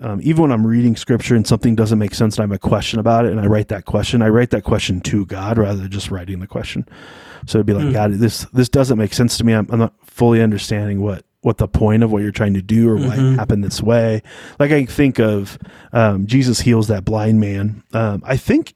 um, 0.00 0.20
even 0.22 0.42
when 0.42 0.52
I'm 0.52 0.66
reading 0.66 0.96
scripture 0.96 1.36
and 1.36 1.46
something 1.46 1.76
doesn't 1.76 1.98
make 1.98 2.14
sense 2.14 2.36
and 2.36 2.40
I 2.40 2.44
have 2.44 2.52
a 2.52 2.58
question 2.58 2.98
about 2.98 3.26
it 3.26 3.32
and 3.32 3.40
I 3.40 3.46
write 3.46 3.68
that 3.68 3.84
question, 3.84 4.22
I 4.22 4.30
write 4.30 4.50
that 4.50 4.64
question 4.64 5.02
to 5.02 5.26
God 5.26 5.58
rather 5.58 5.82
than 5.82 5.90
just 5.90 6.10
writing 6.10 6.40
the 6.40 6.46
question. 6.46 6.88
So 7.46 7.58
it'd 7.58 7.66
be 7.66 7.74
like, 7.74 7.86
mm. 7.86 7.92
God, 7.92 8.12
this 8.12 8.46
this 8.52 8.68
doesn't 8.68 8.98
make 8.98 9.12
sense 9.12 9.36
to 9.38 9.44
me. 9.44 9.52
I'm, 9.52 9.68
I'm, 9.70 9.78
not 9.78 9.94
fully 10.02 10.40
understanding 10.40 11.02
what 11.02 11.24
what 11.42 11.58
the 11.58 11.68
point 11.68 12.02
of 12.02 12.10
what 12.10 12.22
you're 12.22 12.32
trying 12.32 12.54
to 12.54 12.62
do 12.62 12.88
or 12.88 12.96
why 12.96 13.16
mm-hmm. 13.16 13.34
it 13.34 13.38
happened 13.38 13.64
this 13.64 13.82
way. 13.82 14.22
Like 14.58 14.70
I 14.70 14.86
think 14.86 15.18
of 15.18 15.58
um, 15.92 16.26
Jesus 16.26 16.60
heals 16.60 16.88
that 16.88 17.04
blind 17.04 17.40
man. 17.40 17.82
Um, 17.92 18.22
I 18.24 18.36
think 18.36 18.74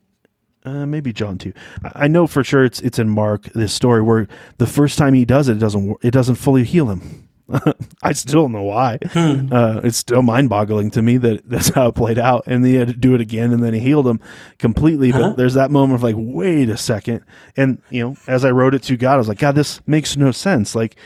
uh, 0.67 0.85
maybe 0.85 1.13
John 1.13 1.39
too. 1.39 1.53
I 1.95 2.09
know 2.09 2.27
for 2.27 2.43
sure 2.43 2.65
it's 2.65 2.81
it's 2.81 2.99
in 2.99 3.09
Mark 3.09 3.45
this 3.53 3.73
story 3.73 4.03
where 4.03 4.27
the 4.59 4.67
first 4.67 4.99
time 4.99 5.15
he 5.15 5.25
does 5.25 5.49
it, 5.49 5.57
it 5.57 5.61
doesn't 5.61 5.97
it 6.03 6.11
doesn't 6.11 6.35
fully 6.35 6.65
heal 6.65 6.91
him. 6.91 7.29
I 8.03 8.13
still 8.13 8.43
don't 8.43 8.53
know 8.53 8.65
why. 8.65 8.99
Hmm. 9.13 9.53
Uh, 9.53 9.81
it's 9.85 9.97
still 9.97 10.23
mind 10.23 10.49
boggling 10.49 10.91
to 10.91 11.03
me 11.03 11.17
that 11.19 11.43
that's 11.49 11.69
how 11.69 11.89
it 11.89 11.95
played 11.95 12.19
out. 12.19 12.45
And 12.47 12.67
he 12.67 12.75
had 12.75 12.89
to 12.89 12.95
do 12.95 13.15
it 13.15 13.21
again, 13.21 13.53
and 13.53 13.63
then 13.63 13.75
he 13.75 13.81
healed 13.81 14.07
him 14.07 14.21
completely. 14.59 15.11
Huh? 15.11 15.21
But 15.21 15.37
there's 15.37 15.55
that 15.55 15.71
moment 15.71 15.95
of 15.95 16.03
like, 16.03 16.17
wait 16.19 16.69
a 16.69 16.77
second. 16.77 17.25
And 17.57 17.81
you 17.91 18.03
know, 18.03 18.17
as 18.27 18.45
I 18.45 18.51
wrote 18.51 18.75
it 18.75 18.83
to 18.85 18.97
God, 18.97 19.15
I 19.15 19.19
was 19.19 19.29
like, 19.29 19.39
God, 19.39 19.55
this 19.55 19.81
makes 19.87 20.17
no 20.17 20.33
sense. 20.33 20.75
Like 20.75 20.97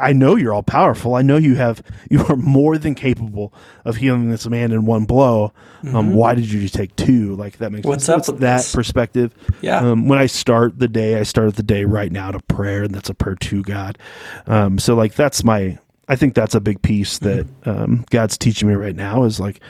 I 0.00 0.12
know 0.12 0.34
you're 0.34 0.52
all 0.52 0.64
powerful. 0.64 1.14
I 1.14 1.22
know 1.22 1.36
you 1.36 1.54
have 1.54 1.82
you 2.10 2.24
are 2.26 2.36
more 2.36 2.76
than 2.76 2.94
capable 2.94 3.54
of 3.84 3.96
healing 3.96 4.30
this 4.30 4.46
man 4.48 4.72
in 4.72 4.84
one 4.84 5.04
blow. 5.04 5.44
Um, 5.44 5.86
mm-hmm. 5.86 5.96
Um, 5.96 6.14
why 6.14 6.34
did 6.34 6.50
you 6.50 6.60
just 6.60 6.74
take 6.74 6.94
two? 6.96 7.36
Like 7.36 7.58
that 7.58 7.70
makes 7.70 7.86
what's 7.86 8.04
sense. 8.04 8.28
up 8.28 8.34
with 8.34 8.40
that 8.42 8.58
this? 8.58 8.74
perspective? 8.74 9.34
Yeah. 9.60 9.78
Um, 9.78 10.08
when 10.08 10.18
I 10.18 10.26
start 10.26 10.78
the 10.78 10.88
day, 10.88 11.18
I 11.18 11.22
start 11.22 11.54
the 11.54 11.62
day 11.62 11.84
right 11.84 12.10
now 12.10 12.32
to 12.32 12.40
prayer, 12.40 12.82
and 12.82 12.94
that's 12.94 13.10
a 13.10 13.14
prayer 13.14 13.36
to 13.36 13.62
God. 13.62 13.98
Um, 14.46 14.78
so 14.78 14.94
like 14.94 15.14
that's 15.14 15.44
my. 15.44 15.78
I 16.10 16.16
think 16.16 16.34
that's 16.34 16.54
a 16.54 16.60
big 16.60 16.82
piece 16.82 17.18
that 17.20 17.46
mm-hmm. 17.46 17.70
um, 17.70 18.04
God's 18.10 18.36
teaching 18.36 18.68
me 18.68 18.74
right 18.74 18.96
now 18.96 19.24
is 19.24 19.40
like, 19.40 19.60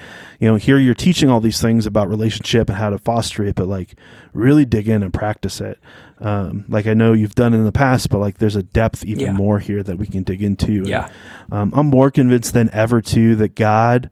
you 0.40 0.48
know, 0.48 0.56
here 0.56 0.78
you're 0.78 0.94
teaching 0.94 1.28
all 1.28 1.40
these 1.40 1.60
things 1.60 1.86
about 1.86 2.08
relationship 2.08 2.68
and 2.68 2.78
how 2.78 2.90
to 2.90 2.98
foster 2.98 3.44
it, 3.44 3.54
but 3.54 3.68
like 3.68 3.94
really 4.32 4.64
dig 4.64 4.88
in 4.88 5.02
and 5.02 5.12
practice 5.12 5.60
it 5.60 5.78
um, 6.20 6.66
like 6.68 6.86
I 6.86 6.94
know 6.94 7.12
you've 7.12 7.34
done 7.34 7.54
in 7.54 7.64
the 7.64 7.72
past, 7.72 8.10
but 8.10 8.18
like 8.18 8.38
there's 8.38 8.56
a 8.56 8.62
depth 8.62 9.04
even 9.04 9.24
yeah. 9.24 9.32
more 9.32 9.58
here 9.58 9.82
that 9.82 9.96
we 9.96 10.06
can 10.06 10.22
dig 10.22 10.42
into. 10.42 10.84
Yeah, 10.84 11.10
um, 11.50 11.72
I'm 11.74 11.86
more 11.86 12.10
convinced 12.10 12.52
than 12.52 12.70
ever 12.72 13.00
too 13.00 13.36
that 13.36 13.54
God, 13.54 14.10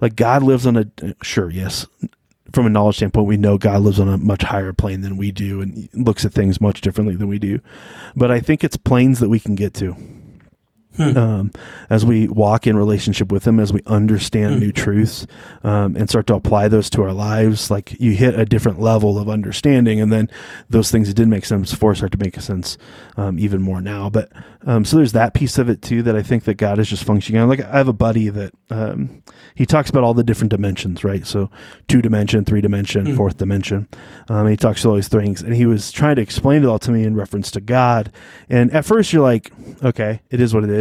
like 0.00 0.16
God 0.16 0.42
lives 0.42 0.66
on 0.66 0.76
a 0.76 0.86
sure 1.22 1.50
yes, 1.50 1.86
from 2.52 2.66
a 2.66 2.70
knowledge 2.70 2.96
standpoint, 2.96 3.26
we 3.26 3.36
know 3.36 3.58
God 3.58 3.82
lives 3.82 4.00
on 4.00 4.08
a 4.08 4.16
much 4.16 4.42
higher 4.42 4.72
plane 4.72 5.02
than 5.02 5.18
we 5.18 5.32
do 5.32 5.60
and 5.60 5.88
looks 5.92 6.24
at 6.24 6.32
things 6.32 6.60
much 6.60 6.80
differently 6.80 7.14
than 7.14 7.28
we 7.28 7.38
do. 7.38 7.60
But 8.16 8.30
I 8.30 8.40
think 8.40 8.64
it's 8.64 8.78
planes 8.78 9.20
that 9.20 9.28
we 9.28 9.38
can 9.38 9.54
get 9.54 9.74
to. 9.74 9.96
Hmm. 10.96 11.16
Um, 11.16 11.52
as 11.88 12.04
we 12.04 12.26
walk 12.26 12.66
in 12.66 12.76
relationship 12.76 13.30
with 13.30 13.46
Him, 13.46 13.60
as 13.60 13.72
we 13.72 13.80
understand 13.86 14.54
hmm. 14.54 14.60
new 14.60 14.72
truths 14.72 15.26
um, 15.62 15.96
and 15.96 16.08
start 16.08 16.26
to 16.26 16.34
apply 16.34 16.68
those 16.68 16.90
to 16.90 17.02
our 17.02 17.12
lives, 17.12 17.70
like 17.70 17.98
you 18.00 18.12
hit 18.12 18.38
a 18.38 18.44
different 18.44 18.80
level 18.80 19.18
of 19.18 19.28
understanding, 19.28 20.00
and 20.00 20.12
then 20.12 20.28
those 20.68 20.90
things 20.90 21.08
that 21.08 21.14
didn't 21.14 21.30
make 21.30 21.44
sense 21.44 21.70
before 21.70 21.94
start 21.94 22.12
to 22.12 22.18
make 22.18 22.38
sense 22.40 22.76
um, 23.16 23.38
even 23.38 23.62
more 23.62 23.80
now. 23.80 24.10
But 24.10 24.32
um, 24.66 24.84
so 24.84 24.96
there's 24.96 25.12
that 25.12 25.32
piece 25.32 25.58
of 25.58 25.68
it 25.68 25.80
too 25.80 26.02
that 26.02 26.16
I 26.16 26.22
think 26.22 26.44
that 26.44 26.54
God 26.54 26.78
is 26.78 26.88
just 26.88 27.04
functioning 27.04 27.40
on. 27.40 27.48
Like 27.48 27.60
I 27.60 27.76
have 27.78 27.88
a 27.88 27.92
buddy 27.92 28.28
that 28.28 28.52
um, 28.70 29.22
he 29.54 29.66
talks 29.66 29.90
about 29.90 30.04
all 30.04 30.14
the 30.14 30.24
different 30.24 30.50
dimensions, 30.50 31.04
right? 31.04 31.26
So 31.26 31.50
two 31.88 32.02
dimension, 32.02 32.44
three 32.44 32.60
dimension, 32.60 33.06
mm. 33.06 33.16
fourth 33.16 33.36
dimension. 33.36 33.88
Um, 34.28 34.48
he 34.48 34.56
talks 34.56 34.84
all 34.84 34.94
these 34.94 35.08
things, 35.08 35.42
and 35.42 35.54
he 35.54 35.66
was 35.66 35.92
trying 35.92 36.16
to 36.16 36.22
explain 36.22 36.62
it 36.62 36.66
all 36.66 36.78
to 36.80 36.90
me 36.90 37.04
in 37.04 37.14
reference 37.14 37.50
to 37.52 37.60
God. 37.60 38.12
And 38.48 38.72
at 38.72 38.84
first, 38.84 39.12
you're 39.12 39.22
like, 39.22 39.52
okay, 39.82 40.20
it 40.30 40.40
is 40.40 40.54
what 40.54 40.64
it 40.64 40.70
is. 40.70 40.79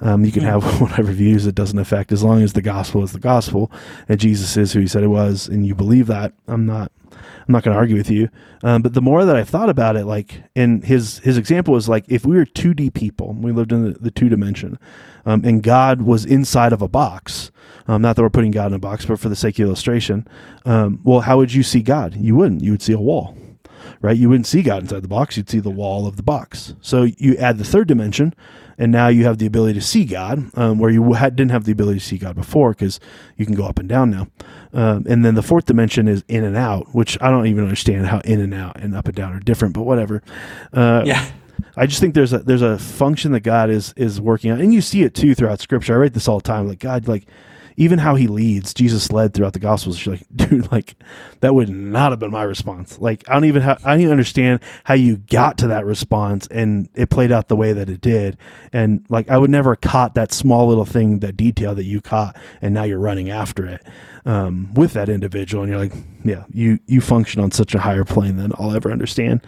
Um, 0.00 0.24
you 0.24 0.32
can 0.32 0.42
mm. 0.42 0.46
have 0.46 0.80
whatever 0.80 1.12
views 1.12 1.46
it 1.46 1.54
doesn't 1.54 1.78
affect, 1.78 2.12
as 2.12 2.22
long 2.22 2.42
as 2.42 2.52
the 2.52 2.62
gospel 2.62 3.02
is 3.02 3.12
the 3.12 3.18
gospel, 3.18 3.70
and 4.08 4.20
Jesus 4.20 4.56
is 4.56 4.72
who 4.72 4.80
He 4.80 4.86
said 4.86 5.02
it 5.02 5.08
was, 5.08 5.48
and 5.48 5.66
you 5.66 5.74
believe 5.74 6.06
that. 6.06 6.32
I'm 6.46 6.66
not 6.66 6.92
I'm 7.48 7.52
not 7.52 7.62
going 7.62 7.74
to 7.74 7.78
argue 7.78 7.96
with 7.96 8.10
you. 8.10 8.28
Um, 8.62 8.82
but 8.82 8.92
the 8.92 9.00
more 9.00 9.24
that 9.24 9.36
I've 9.36 9.48
thought 9.48 9.70
about 9.70 9.96
it, 9.96 10.04
like, 10.04 10.42
and 10.54 10.84
his 10.84 11.18
his 11.20 11.38
example 11.38 11.72
was 11.72 11.88
like, 11.88 12.04
if 12.08 12.26
we 12.26 12.36
were 12.36 12.44
2D 12.44 12.92
people, 12.92 13.32
we 13.32 13.52
lived 13.52 13.72
in 13.72 13.84
the, 13.84 13.98
the 13.98 14.10
two 14.10 14.28
dimension, 14.28 14.78
um, 15.24 15.42
and 15.44 15.62
God 15.62 16.02
was 16.02 16.24
inside 16.24 16.72
of 16.72 16.82
a 16.82 16.88
box. 16.88 17.50
Um, 17.86 18.02
not 18.02 18.16
that 18.16 18.22
we're 18.22 18.30
putting 18.30 18.50
God 18.50 18.66
in 18.66 18.74
a 18.74 18.78
box, 18.78 19.06
but 19.06 19.18
for 19.18 19.30
the 19.30 19.36
sake 19.36 19.58
of 19.58 19.66
illustration, 19.66 20.28
um, 20.66 21.00
well, 21.04 21.20
how 21.20 21.38
would 21.38 21.54
you 21.54 21.62
see 21.62 21.80
God? 21.80 22.14
You 22.16 22.36
wouldn't. 22.36 22.62
You 22.62 22.72
would 22.72 22.82
see 22.82 22.92
a 22.92 23.00
wall, 23.00 23.34
right? 24.02 24.16
You 24.16 24.28
wouldn't 24.28 24.46
see 24.46 24.62
God 24.62 24.82
inside 24.82 25.02
the 25.02 25.08
box. 25.08 25.38
You'd 25.38 25.48
see 25.48 25.60
the 25.60 25.70
wall 25.70 26.06
of 26.06 26.16
the 26.16 26.22
box. 26.22 26.74
So 26.82 27.04
you 27.16 27.36
add 27.36 27.56
the 27.56 27.64
third 27.64 27.88
dimension, 27.88 28.34
and 28.78 28.92
now 28.92 29.08
you 29.08 29.24
have 29.24 29.38
the 29.38 29.46
ability 29.46 29.74
to 29.78 29.84
see 29.84 30.04
God, 30.04 30.50
um, 30.56 30.78
where 30.78 30.90
you 30.90 31.12
had, 31.12 31.36
didn't 31.36 31.50
have 31.50 31.64
the 31.64 31.72
ability 31.72 31.98
to 31.98 32.04
see 32.04 32.16
God 32.16 32.36
before 32.36 32.70
because 32.70 33.00
you 33.36 33.44
can 33.44 33.54
go 33.54 33.64
up 33.64 33.78
and 33.78 33.88
down 33.88 34.10
now. 34.10 34.28
Um, 34.72 35.04
and 35.08 35.24
then 35.24 35.34
the 35.34 35.42
fourth 35.42 35.66
dimension 35.66 36.06
is 36.06 36.24
in 36.28 36.44
and 36.44 36.56
out, 36.56 36.94
which 36.94 37.18
I 37.20 37.30
don't 37.30 37.46
even 37.46 37.64
understand 37.64 38.06
how 38.06 38.20
in 38.20 38.40
and 38.40 38.54
out 38.54 38.80
and 38.80 38.94
up 38.94 39.06
and 39.06 39.14
down 39.14 39.32
are 39.32 39.40
different, 39.40 39.74
but 39.74 39.82
whatever. 39.82 40.22
Uh, 40.72 41.02
yeah. 41.04 41.28
I 41.76 41.86
just 41.86 42.00
think 42.00 42.14
there's 42.14 42.32
a 42.32 42.38
there's 42.38 42.62
a 42.62 42.78
function 42.78 43.32
that 43.32 43.40
God 43.40 43.68
is 43.68 43.92
is 43.96 44.20
working 44.20 44.50
on, 44.52 44.60
and 44.60 44.72
you 44.72 44.80
see 44.80 45.02
it 45.02 45.14
too 45.14 45.34
throughout 45.34 45.60
Scripture. 45.60 45.94
I 45.94 45.96
write 45.96 46.14
this 46.14 46.28
all 46.28 46.38
the 46.38 46.44
time, 46.44 46.68
like 46.68 46.78
God, 46.78 47.08
like 47.08 47.26
even 47.78 48.00
how 48.00 48.16
he 48.16 48.26
leads, 48.26 48.74
Jesus 48.74 49.12
led 49.12 49.32
throughout 49.32 49.52
the 49.52 49.60
Gospels. 49.60 50.04
You're 50.04 50.16
like, 50.16 50.26
dude, 50.34 50.70
like 50.72 50.96
that 51.40 51.54
would 51.54 51.68
not 51.68 52.10
have 52.10 52.18
been 52.18 52.32
my 52.32 52.42
response. 52.42 52.98
Like 52.98 53.22
I 53.30 53.34
don't 53.34 53.44
even 53.44 53.62
have, 53.62 53.86
I 53.86 53.92
don't 53.92 54.00
even 54.00 54.10
understand 54.10 54.60
how 54.82 54.94
you 54.94 55.16
got 55.16 55.58
to 55.58 55.68
that 55.68 55.86
response 55.86 56.48
and 56.48 56.88
it 56.94 57.08
played 57.08 57.30
out 57.30 57.46
the 57.46 57.56
way 57.56 57.72
that 57.72 57.88
it 57.88 58.00
did. 58.00 58.36
And 58.72 59.06
like 59.08 59.30
I 59.30 59.38
would 59.38 59.50
never 59.50 59.76
caught 59.76 60.14
that 60.14 60.32
small 60.32 60.66
little 60.66 60.84
thing, 60.84 61.20
that 61.20 61.36
detail 61.36 61.76
that 61.76 61.84
you 61.84 62.00
caught, 62.00 62.36
and 62.60 62.74
now 62.74 62.82
you're 62.82 62.98
running 62.98 63.30
after 63.30 63.64
it 63.64 63.86
um, 64.28 64.74
with 64.74 64.92
that 64.92 65.08
individual, 65.08 65.62
and 65.62 65.72
you're 65.72 65.80
like, 65.80 65.94
yeah, 66.22 66.44
you 66.52 66.78
you 66.86 67.00
function 67.00 67.40
on 67.40 67.50
such 67.50 67.74
a 67.74 67.78
higher 67.78 68.04
plane 68.04 68.36
than 68.36 68.52
I'll 68.58 68.74
ever 68.74 68.92
understand. 68.92 69.40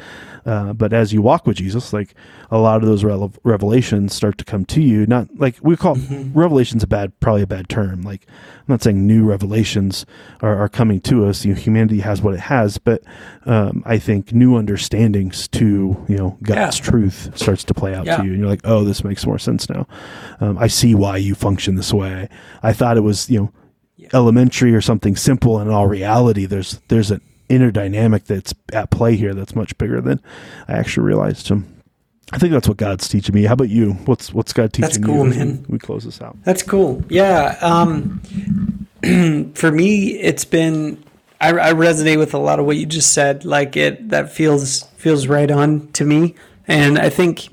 Uh, 0.47 0.73
but 0.73 0.95
as 0.95 1.13
you 1.13 1.21
walk 1.21 1.47
with 1.47 1.59
Jesus, 1.59 1.93
like 1.93 2.15
a 2.51 2.59
lot 2.59 2.83
of 2.83 2.89
those 2.89 3.05
re- 3.05 3.31
revelations 3.45 4.15
start 4.15 4.39
to 4.39 4.45
come 4.45 4.65
to 4.67 4.81
you. 4.81 5.07
Not 5.07 5.29
like 5.37 5.57
we 5.61 5.77
call 5.77 5.97
mm-hmm. 5.97 6.37
revelations 6.37 6.83
a 6.83 6.87
bad, 6.87 7.19
probably 7.21 7.43
a 7.43 7.47
bad 7.47 7.69
term. 7.69 8.03
Like 8.03 8.20
I'm 8.29 8.75
not 8.75 8.83
saying 8.83 9.07
new 9.07 9.25
revelations 9.25 10.07
are, 10.43 10.57
are 10.57 10.69
coming 10.69 11.01
to 11.03 11.27
us. 11.27 11.45
You 11.45 11.55
know, 11.55 11.61
humanity 11.61 12.01
has 12.01 12.23
what 12.23 12.35
it 12.35 12.41
has, 12.41 12.79
but 12.79 13.03
um, 13.47 13.83
I 13.85 13.99
think 13.99 14.33
new 14.33 14.57
understandings 14.57 15.49
to 15.49 16.05
you 16.09 16.17
know 16.17 16.39
God's 16.43 16.79
yeah. 16.79 16.85
truth 16.85 17.37
starts 17.37 17.65
to 17.65 17.75
play 17.75 17.95
out 17.95 18.07
yeah. 18.07 18.19
to 18.19 18.25
you, 18.25 18.31
and 18.31 18.41
you're 18.41 18.49
like, 18.49 18.63
oh, 18.65 18.85
this 18.85 19.03
makes 19.03 19.27
more 19.27 19.39
sense 19.39 19.69
now. 19.69 19.87
Um, 20.41 20.59
I 20.59 20.67
see 20.67 20.95
why 20.95 21.17
you 21.17 21.35
function 21.35 21.75
this 21.75 21.93
way. 21.93 22.29
I 22.63 22.73
thought 22.73 22.97
it 22.97 23.01
was 23.01 23.29
you 23.29 23.41
know 23.41 23.53
elementary 24.13 24.75
or 24.75 24.81
something 24.81 25.17
simple, 25.17 25.59
and 25.59 25.69
in 25.69 25.75
all 25.75 25.87
reality, 25.87 26.47
there's 26.47 26.81
there's 26.89 27.11
an 27.11 27.21
inner 27.49 27.71
dynamic 27.71 28.25
that's 28.25 28.55
at 28.73 28.91
play 28.91 29.17
here 29.17 29.35
that's 29.35 29.55
much 29.57 29.77
bigger 29.77 30.01
than 30.01 30.21
I 30.69 30.75
actually 30.75 31.07
realized. 31.07 31.51
I 32.33 32.39
think 32.39 32.53
that's 32.53 32.69
what 32.69 32.77
God's 32.77 33.09
teaching 33.09 33.35
me. 33.35 33.45
How 33.45 33.55
about 33.55 33.69
you? 33.71 33.93
What's 34.05 34.33
what's 34.33 34.53
God 34.53 34.73
teaching 34.73 34.83
that's 34.83 34.99
cool, 34.99 35.27
you? 35.27 35.35
Man. 35.35 35.67
We 35.69 35.79
close 35.79 36.05
this 36.05 36.21
out. 36.23 36.37
That's 36.45 36.63
cool. 36.63 37.03
Yeah. 37.09 37.59
Um, 37.61 38.21
for 39.55 39.73
me, 39.73 40.19
it's 40.21 40.45
been 40.45 41.03
I, 41.41 41.51
I, 41.51 41.73
resonate 41.73 42.19
with 42.19 42.35
a 42.35 42.39
lot 42.39 42.61
of 42.61 42.67
what 42.67 42.77
you 42.77 42.87
just 42.87 43.13
said. 43.13 43.45
Like 43.45 43.77
it 43.77 44.11
that 44.11 44.31
feels 44.33 44.83
feels 44.97 45.27
right 45.27 45.51
on 45.51 45.89
to 45.93 46.05
me, 46.05 46.35
and 46.69 46.99
I 46.99 47.11
think 47.11 47.49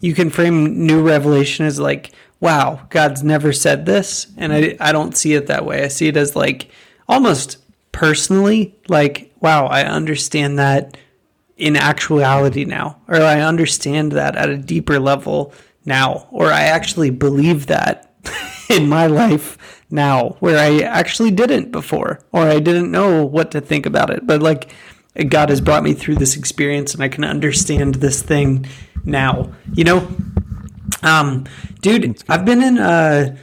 you 0.00 0.14
can 0.14 0.30
frame 0.30 0.86
new 0.86 1.06
revelation 1.06 1.66
as 1.66 1.78
like, 1.78 2.12
wow, 2.40 2.80
God's 2.90 3.22
never 3.22 3.52
said 3.52 3.86
this, 3.86 4.26
and 4.36 4.52
I 4.52 4.76
I 4.80 4.92
don't 4.92 5.16
see 5.16 5.34
it 5.34 5.46
that 5.46 5.64
way. 5.64 5.84
I 5.84 5.88
see 5.88 6.08
it 6.08 6.16
as 6.16 6.34
like 6.34 6.70
almost 7.08 7.58
personally, 7.92 8.74
like, 8.88 9.32
wow, 9.40 9.66
I 9.66 9.84
understand 9.84 10.58
that 10.58 10.96
in 11.56 11.76
actuality 11.76 12.64
now, 12.64 13.00
or 13.08 13.16
I 13.16 13.40
understand 13.40 14.12
that 14.12 14.36
at 14.36 14.50
a 14.50 14.56
deeper 14.56 14.98
level 14.98 15.52
now, 15.84 16.28
or 16.30 16.52
I 16.52 16.62
actually 16.62 17.10
believe 17.10 17.66
that 17.66 18.12
in 18.70 18.88
my 18.88 19.06
life 19.06 19.82
now, 19.90 20.36
where 20.40 20.58
I 20.58 20.80
actually 20.80 21.30
didn't 21.30 21.72
before, 21.72 22.20
or 22.32 22.42
I 22.42 22.58
didn't 22.58 22.90
know 22.90 23.24
what 23.24 23.50
to 23.52 23.60
think 23.60 23.86
about 23.86 24.10
it. 24.10 24.26
But 24.26 24.42
like, 24.42 24.70
God 25.28 25.48
has 25.48 25.62
brought 25.62 25.82
me 25.82 25.94
through 25.94 26.16
this 26.16 26.36
experience 26.36 26.92
and 26.92 27.02
I 27.02 27.08
can 27.08 27.24
understand 27.24 27.96
this 27.96 28.22
thing 28.22 28.66
now. 29.04 29.52
You 29.72 29.84
know, 29.84 30.08
um, 31.02 31.44
dude, 31.80 32.22
I've 32.28 32.44
been 32.44 32.62
in 32.62 32.78
a 32.78 33.38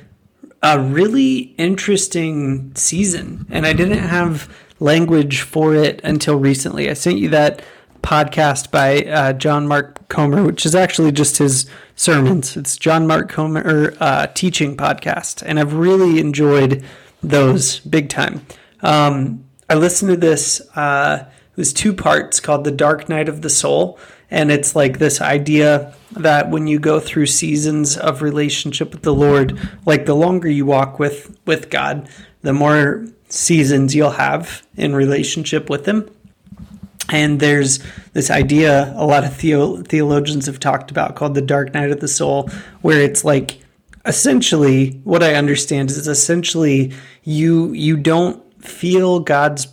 a 0.64 0.80
really 0.80 1.54
interesting 1.58 2.74
season, 2.74 3.46
and 3.50 3.66
I 3.68 3.74
didn't 3.74 3.98
have 3.98 4.50
language 4.80 5.42
for 5.42 5.76
it 5.76 6.00
until 6.06 6.40
recently. 6.40 6.90
I 6.90 6.94
sent 6.94 7.18
you 7.18 7.28
that 7.30 7.62
podcast 8.04 8.70
by 8.70 9.00
uh, 9.04 9.34
John 9.34 9.68
Mark 9.68 10.08
Comer, 10.10 10.44
which 10.44 10.66
is 10.66 10.76
actually 10.76 11.12
just 11.12 11.38
his 11.38 11.66
sermons. 11.96 12.56
It's 12.56 12.78
John 12.78 13.08
Mark 13.08 13.30
Comer 13.30 13.96
uh, 14.00 14.28
teaching 14.28 14.78
podcast, 14.78 15.42
and 15.44 15.60
I've 15.60 15.74
really 15.74 16.20
enjoyed 16.20 16.84
those 17.24 17.80
big 17.80 18.10
time. 18.10 18.46
Um, 18.82 19.46
I 19.70 19.76
listened 19.76 20.12
to 20.12 20.18
this. 20.18 20.62
Uh, 20.76 21.26
it 21.26 21.58
was 21.58 21.74
two 21.74 21.94
parts 21.94 22.40
called 22.40 22.66
"The 22.66 22.72
Dark 22.72 23.10
Night 23.10 23.30
of 23.30 23.42
the 23.42 23.50
Soul," 23.50 23.98
and 24.30 24.52
it's 24.52 24.76
like 24.76 25.00
this 25.00 25.22
idea 25.22 25.96
that 26.12 26.52
when 26.52 26.68
you 26.68 26.80
go 26.80 27.00
through 27.00 27.26
seasons 27.26 27.98
of 27.98 28.22
relationship 28.22 28.92
with 28.92 29.02
the 29.02 29.14
Lord, 29.14 29.58
like 29.86 30.06
the 30.06 30.16
longer 30.16 30.50
you 30.50 30.66
walk 30.66 31.00
with 31.00 31.36
with 31.46 31.70
God, 31.70 32.10
the 32.42 32.54
more 32.54 33.06
seasons 33.30 33.96
you'll 33.96 34.12
have 34.12 34.68
in 34.76 34.94
relationship 34.94 35.70
with 35.70 35.88
Him. 35.88 36.10
And 37.10 37.40
there's 37.40 37.80
this 38.14 38.32
idea 38.32 38.94
a 38.96 39.06
lot 39.06 39.24
of 39.24 39.36
theo- 39.36 39.78
theologians 39.84 40.46
have 40.46 40.60
talked 40.60 40.90
about 40.90 41.16
called 41.16 41.36
the 41.36 41.42
dark 41.42 41.74
night 41.74 41.92
of 41.92 42.00
the 42.00 42.08
soul, 42.08 42.50
where 42.82 43.02
it's 43.02 43.24
like 43.26 43.60
essentially 44.06 45.02
what 45.04 45.24
I 45.24 45.36
understand 45.36 45.90
is 45.92 46.08
essentially 46.08 46.94
you 47.24 47.72
you 47.74 47.98
don't 47.98 48.42
feel 48.64 49.20
God's 49.20 49.68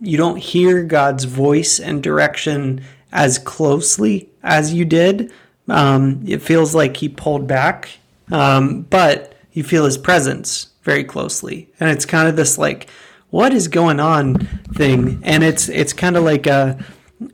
you 0.00 0.16
don't 0.16 0.36
hear 0.36 0.82
God's 0.82 1.24
voice 1.24 1.80
and 1.80 2.02
direction 2.02 2.82
as 3.12 3.38
closely 3.38 4.28
as 4.42 4.72
you 4.72 4.84
did. 4.84 5.32
Um, 5.68 6.22
it 6.26 6.42
feels 6.42 6.74
like 6.74 6.96
he 6.96 7.08
pulled 7.08 7.46
back, 7.46 7.88
um, 8.30 8.82
but 8.82 9.34
you 9.52 9.64
feel 9.64 9.84
his 9.84 9.98
presence 9.98 10.68
very 10.82 11.02
closely, 11.02 11.68
and 11.80 11.90
it's 11.90 12.04
kind 12.04 12.28
of 12.28 12.36
this 12.36 12.58
like, 12.58 12.88
what 13.30 13.52
is 13.52 13.68
going 13.68 14.00
on 14.00 14.38
thing, 14.74 15.20
and 15.22 15.42
it's 15.42 15.68
it's 15.68 15.92
kind 15.92 16.16
of 16.16 16.24
like 16.24 16.46
a 16.46 16.78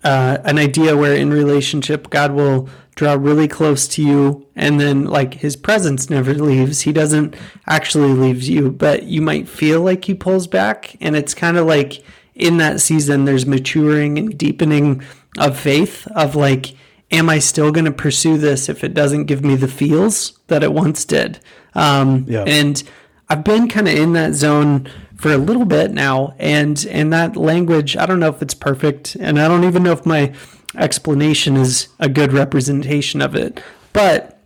uh, 0.05 0.38
an 0.45 0.59
idea 0.59 0.97
where 0.97 1.14
in 1.14 1.30
relationship 1.30 2.11
God 2.11 2.32
will 2.32 2.68
draw 2.95 3.14
really 3.14 3.49
close 3.49 3.88
to 3.88 4.03
you 4.03 4.47
and 4.55 4.78
then 4.78 5.05
like 5.05 5.34
his 5.34 5.57
presence 5.57 6.11
never 6.11 6.34
leaves. 6.34 6.82
He 6.82 6.93
doesn't 6.93 7.34
actually 7.66 8.12
leave 8.12 8.43
you 8.43 8.70
but 8.70 9.05
you 9.05 9.22
might 9.22 9.49
feel 9.49 9.80
like 9.80 10.05
he 10.05 10.14
pulls 10.14 10.47
back. 10.47 10.97
And 11.01 11.16
it's 11.16 11.34
kind 11.34 11.57
of 11.57 11.66
like 11.66 12.05
in 12.34 12.59
that 12.59 12.80
season 12.80 13.24
there's 13.24 13.47
maturing 13.47 14.18
and 14.18 14.36
deepening 14.36 15.03
of 15.38 15.59
faith 15.59 16.07
of 16.14 16.34
like 16.34 16.74
am 17.11 17.28
i 17.28 17.38
still 17.38 17.70
going 17.70 17.84
to 17.84 17.93
pursue 17.93 18.38
this 18.38 18.68
if 18.68 18.82
it 18.82 18.95
doesn't 18.95 19.26
give 19.26 19.45
me 19.45 19.55
the 19.55 19.68
feels 19.68 20.38
that 20.47 20.62
it 20.62 20.72
once 20.72 21.05
did? 21.05 21.40
Um, 21.74 22.26
yeah. 22.28 22.45
and 22.47 22.82
i've 23.28 23.45
been 23.45 23.68
kind 23.68 23.88
of 23.88 23.95
in 23.95 24.12
that 24.14 24.34
zone 24.34 24.88
for 25.22 25.32
a 25.32 25.38
little 25.38 25.64
bit 25.64 25.92
now 25.92 26.34
and 26.38 26.84
and 26.90 27.12
that 27.12 27.36
language 27.36 27.96
i 27.96 28.04
don't 28.04 28.20
know 28.20 28.28
if 28.28 28.42
it's 28.42 28.54
perfect 28.54 29.14
and 29.16 29.38
i 29.40 29.46
don't 29.46 29.64
even 29.64 29.82
know 29.82 29.92
if 29.92 30.04
my 30.04 30.32
explanation 30.74 31.56
is 31.56 31.88
a 31.98 32.08
good 32.08 32.32
representation 32.32 33.22
of 33.22 33.34
it 33.34 33.62
but 33.92 34.38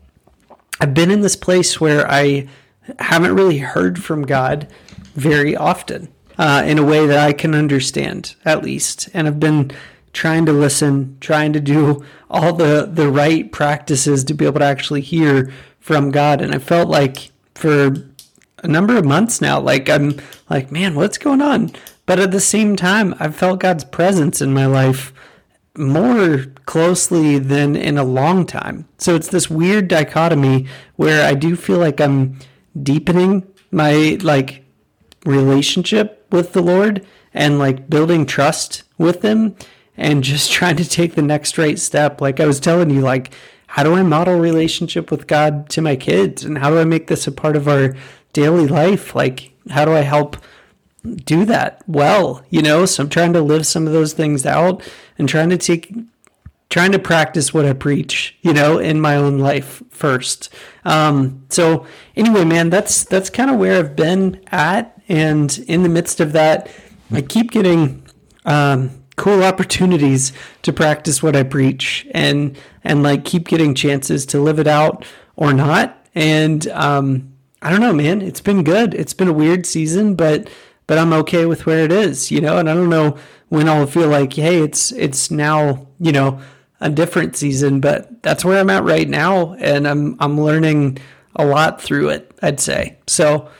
i've 0.80 0.94
been 0.94 1.10
in 1.10 1.22
this 1.22 1.36
place 1.36 1.80
where 1.80 2.08
i 2.10 2.46
haven't 2.98 3.34
really 3.34 3.58
heard 3.58 4.02
from 4.02 4.22
god 4.22 4.68
very 5.14 5.56
often 5.56 6.08
uh, 6.38 6.62
in 6.66 6.78
a 6.78 6.84
way 6.84 7.06
that 7.06 7.18
I 7.18 7.32
can 7.32 7.54
understand, 7.54 8.34
at 8.44 8.62
least. 8.62 9.08
And 9.14 9.26
I've 9.26 9.40
been 9.40 9.72
trying 10.12 10.46
to 10.46 10.52
listen, 10.52 11.16
trying 11.20 11.52
to 11.52 11.60
do 11.60 12.04
all 12.30 12.52
the, 12.52 12.88
the 12.90 13.10
right 13.10 13.50
practices 13.50 14.24
to 14.24 14.34
be 14.34 14.46
able 14.46 14.60
to 14.60 14.64
actually 14.64 15.02
hear 15.02 15.52
from 15.80 16.10
God. 16.10 16.40
And 16.40 16.54
I 16.54 16.58
felt 16.58 16.88
like 16.88 17.30
for 17.54 17.94
a 18.66 18.70
number 18.70 18.96
of 18.96 19.04
months 19.04 19.40
now, 19.40 19.60
like 19.60 19.88
I'm 19.88 20.20
like, 20.50 20.70
man, 20.70 20.94
what's 20.94 21.18
going 21.18 21.40
on? 21.40 21.70
But 22.04 22.18
at 22.18 22.32
the 22.32 22.40
same 22.40 22.76
time, 22.76 23.14
I've 23.18 23.36
felt 23.36 23.60
God's 23.60 23.84
presence 23.84 24.42
in 24.42 24.52
my 24.52 24.66
life 24.66 25.12
more 25.76 26.46
closely 26.66 27.38
than 27.38 27.76
in 27.76 27.98
a 27.98 28.04
long 28.04 28.46
time. 28.46 28.88
So 28.98 29.14
it's 29.14 29.28
this 29.28 29.50
weird 29.50 29.88
dichotomy 29.88 30.66
where 30.96 31.26
I 31.26 31.34
do 31.34 31.56
feel 31.56 31.78
like 31.78 32.00
I'm 32.00 32.38
deepening 32.80 33.46
my 33.70 34.18
like 34.22 34.64
relationship 35.24 36.26
with 36.30 36.52
the 36.52 36.62
Lord 36.62 37.04
and 37.34 37.58
like 37.58 37.90
building 37.90 38.26
trust 38.26 38.84
with 38.98 39.22
him 39.22 39.56
and 39.96 40.24
just 40.24 40.50
trying 40.58 40.76
to 40.76 40.88
take 40.88 41.14
the 41.14 41.22
next 41.22 41.58
right 41.58 41.78
step. 41.78 42.20
Like 42.20 42.40
I 42.40 42.46
was 42.46 42.60
telling 42.60 42.90
you 42.90 43.00
like 43.00 43.32
how 43.68 43.82
do 43.82 43.94
I 43.94 44.02
model 44.02 44.38
relationship 44.38 45.10
with 45.10 45.26
God 45.26 45.68
to 45.70 45.82
my 45.82 45.96
kids 45.96 46.44
and 46.44 46.56
how 46.58 46.70
do 46.70 46.78
I 46.78 46.84
make 46.84 47.08
this 47.08 47.26
a 47.26 47.32
part 47.32 47.56
of 47.56 47.68
our 47.68 47.94
daily 48.36 48.66
life? 48.66 49.14
Like 49.14 49.52
how 49.70 49.86
do 49.86 49.92
I 49.92 50.00
help 50.00 50.36
do 51.02 51.46
that 51.46 51.82
well, 51.86 52.44
you 52.50 52.60
know? 52.60 52.84
So 52.84 53.02
I'm 53.02 53.08
trying 53.08 53.32
to 53.32 53.40
live 53.40 53.66
some 53.66 53.86
of 53.86 53.94
those 53.94 54.12
things 54.12 54.44
out 54.44 54.82
and 55.18 55.26
trying 55.26 55.48
to 55.50 55.56
take 55.56 55.92
trying 56.68 56.92
to 56.92 56.98
practice 56.98 57.54
what 57.54 57.64
I 57.64 57.72
preach, 57.72 58.36
you 58.42 58.52
know, 58.52 58.78
in 58.78 59.00
my 59.00 59.16
own 59.16 59.38
life 59.38 59.82
first. 59.90 60.52
Um, 60.84 61.46
so 61.48 61.86
anyway, 62.14 62.44
man, 62.44 62.68
that's 62.68 63.04
that's 63.04 63.30
kind 63.30 63.50
of 63.50 63.56
where 63.56 63.78
I've 63.78 63.96
been 63.96 64.44
at, 64.48 65.00
and 65.08 65.56
in 65.66 65.82
the 65.82 65.88
midst 65.88 66.20
of 66.20 66.32
that, 66.32 66.68
I 67.10 67.22
keep 67.22 67.50
getting 67.50 68.04
um, 68.44 68.90
cool 69.16 69.42
opportunities 69.42 70.32
to 70.62 70.72
practice 70.72 71.22
what 71.22 71.34
I 71.34 71.44
preach, 71.44 72.06
and 72.10 72.58
and 72.84 73.02
like 73.02 73.24
keep 73.24 73.48
getting 73.48 73.74
chances 73.74 74.26
to 74.26 74.40
live 74.40 74.58
it 74.58 74.66
out 74.68 75.06
or 75.36 75.54
not. 75.54 76.06
And 76.14 76.66
um, 76.68 77.35
I 77.66 77.70
don't 77.70 77.80
know, 77.80 77.92
man, 77.92 78.22
it's 78.22 78.40
been 78.40 78.62
good. 78.62 78.94
It's 78.94 79.12
been 79.12 79.26
a 79.26 79.32
weird 79.32 79.66
season, 79.66 80.14
but 80.14 80.48
but 80.86 80.98
I'm 80.98 81.12
okay 81.14 81.46
with 81.46 81.66
where 81.66 81.84
it 81.84 81.90
is, 81.90 82.30
you 82.30 82.40
know. 82.40 82.58
And 82.58 82.70
I 82.70 82.74
don't 82.74 82.88
know 82.88 83.18
when 83.48 83.68
I'll 83.68 83.88
feel 83.88 84.06
like, 84.06 84.34
hey, 84.34 84.62
it's 84.62 84.92
it's 84.92 85.32
now, 85.32 85.88
you 85.98 86.12
know, 86.12 86.40
a 86.80 86.88
different 86.88 87.34
season, 87.34 87.80
but 87.80 88.22
that's 88.22 88.44
where 88.44 88.60
I'm 88.60 88.70
at 88.70 88.84
right 88.84 89.08
now, 89.08 89.54
and 89.54 89.88
I'm 89.88 90.16
I'm 90.20 90.40
learning 90.40 90.98
a 91.34 91.44
lot 91.44 91.82
through 91.82 92.10
it. 92.10 92.30
I'd 92.40 92.60
say 92.60 92.98
so. 93.08 93.50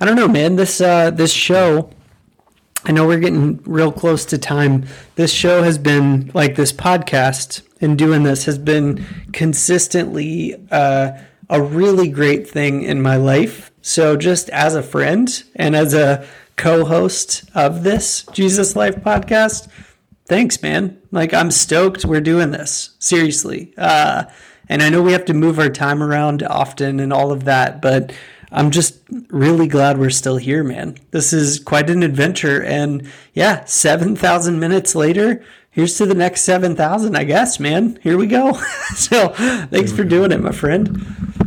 I 0.00 0.06
don't 0.06 0.16
know, 0.16 0.26
man. 0.26 0.56
This 0.56 0.80
uh, 0.80 1.12
this 1.12 1.32
show. 1.32 1.88
I 2.84 2.90
know 2.90 3.06
we're 3.06 3.20
getting 3.20 3.62
real 3.62 3.92
close 3.92 4.24
to 4.24 4.38
time. 4.38 4.86
This 5.14 5.32
show 5.32 5.62
has 5.62 5.78
been 5.78 6.32
like 6.34 6.56
this 6.56 6.72
podcast 6.72 7.62
and 7.80 7.96
doing 7.96 8.24
this 8.24 8.44
has 8.46 8.58
been 8.58 9.06
consistently 9.32 10.56
uh, 10.72 11.12
a 11.52 11.62
really 11.62 12.08
great 12.08 12.48
thing 12.48 12.82
in 12.82 13.02
my 13.02 13.16
life. 13.16 13.70
So 13.82 14.16
just 14.16 14.48
as 14.48 14.74
a 14.74 14.82
friend 14.82 15.30
and 15.54 15.76
as 15.76 15.92
a 15.92 16.26
co-host 16.56 17.44
of 17.54 17.82
this 17.82 18.24
Jesus 18.32 18.74
Life 18.74 18.96
podcast. 18.96 19.68
Thanks, 20.26 20.62
man. 20.62 21.00
Like 21.10 21.34
I'm 21.34 21.50
stoked 21.50 22.04
we're 22.04 22.20
doing 22.20 22.52
this. 22.52 22.96
Seriously. 22.98 23.74
Uh, 23.76 24.24
and 24.68 24.82
I 24.82 24.88
know 24.88 25.02
we 25.02 25.12
have 25.12 25.26
to 25.26 25.34
move 25.34 25.58
our 25.58 25.68
time 25.68 26.02
around 26.02 26.42
often 26.42 27.00
and 27.00 27.12
all 27.12 27.32
of 27.32 27.44
that, 27.44 27.82
but 27.82 28.14
I'm 28.50 28.70
just 28.70 29.00
really 29.28 29.66
glad 29.66 29.98
we're 29.98 30.10
still 30.10 30.36
here, 30.38 30.64
man. 30.64 30.96
This 31.10 31.34
is 31.34 31.58
quite 31.58 31.90
an 31.90 32.02
adventure. 32.02 32.62
And 32.62 33.10
yeah, 33.34 33.64
7,000 33.64 34.58
minutes 34.58 34.94
later, 34.94 35.44
here's 35.70 35.98
to 35.98 36.06
the 36.06 36.14
next 36.14 36.42
7,000, 36.42 37.16
I 37.16 37.24
guess, 37.24 37.60
man. 37.60 37.98
Here 38.02 38.16
we 38.16 38.26
go. 38.26 38.52
so 38.94 39.28
thanks 39.28 39.92
for 39.92 40.04
doing 40.04 40.32
it, 40.32 40.40
my 40.40 40.52
friend. 40.52 41.41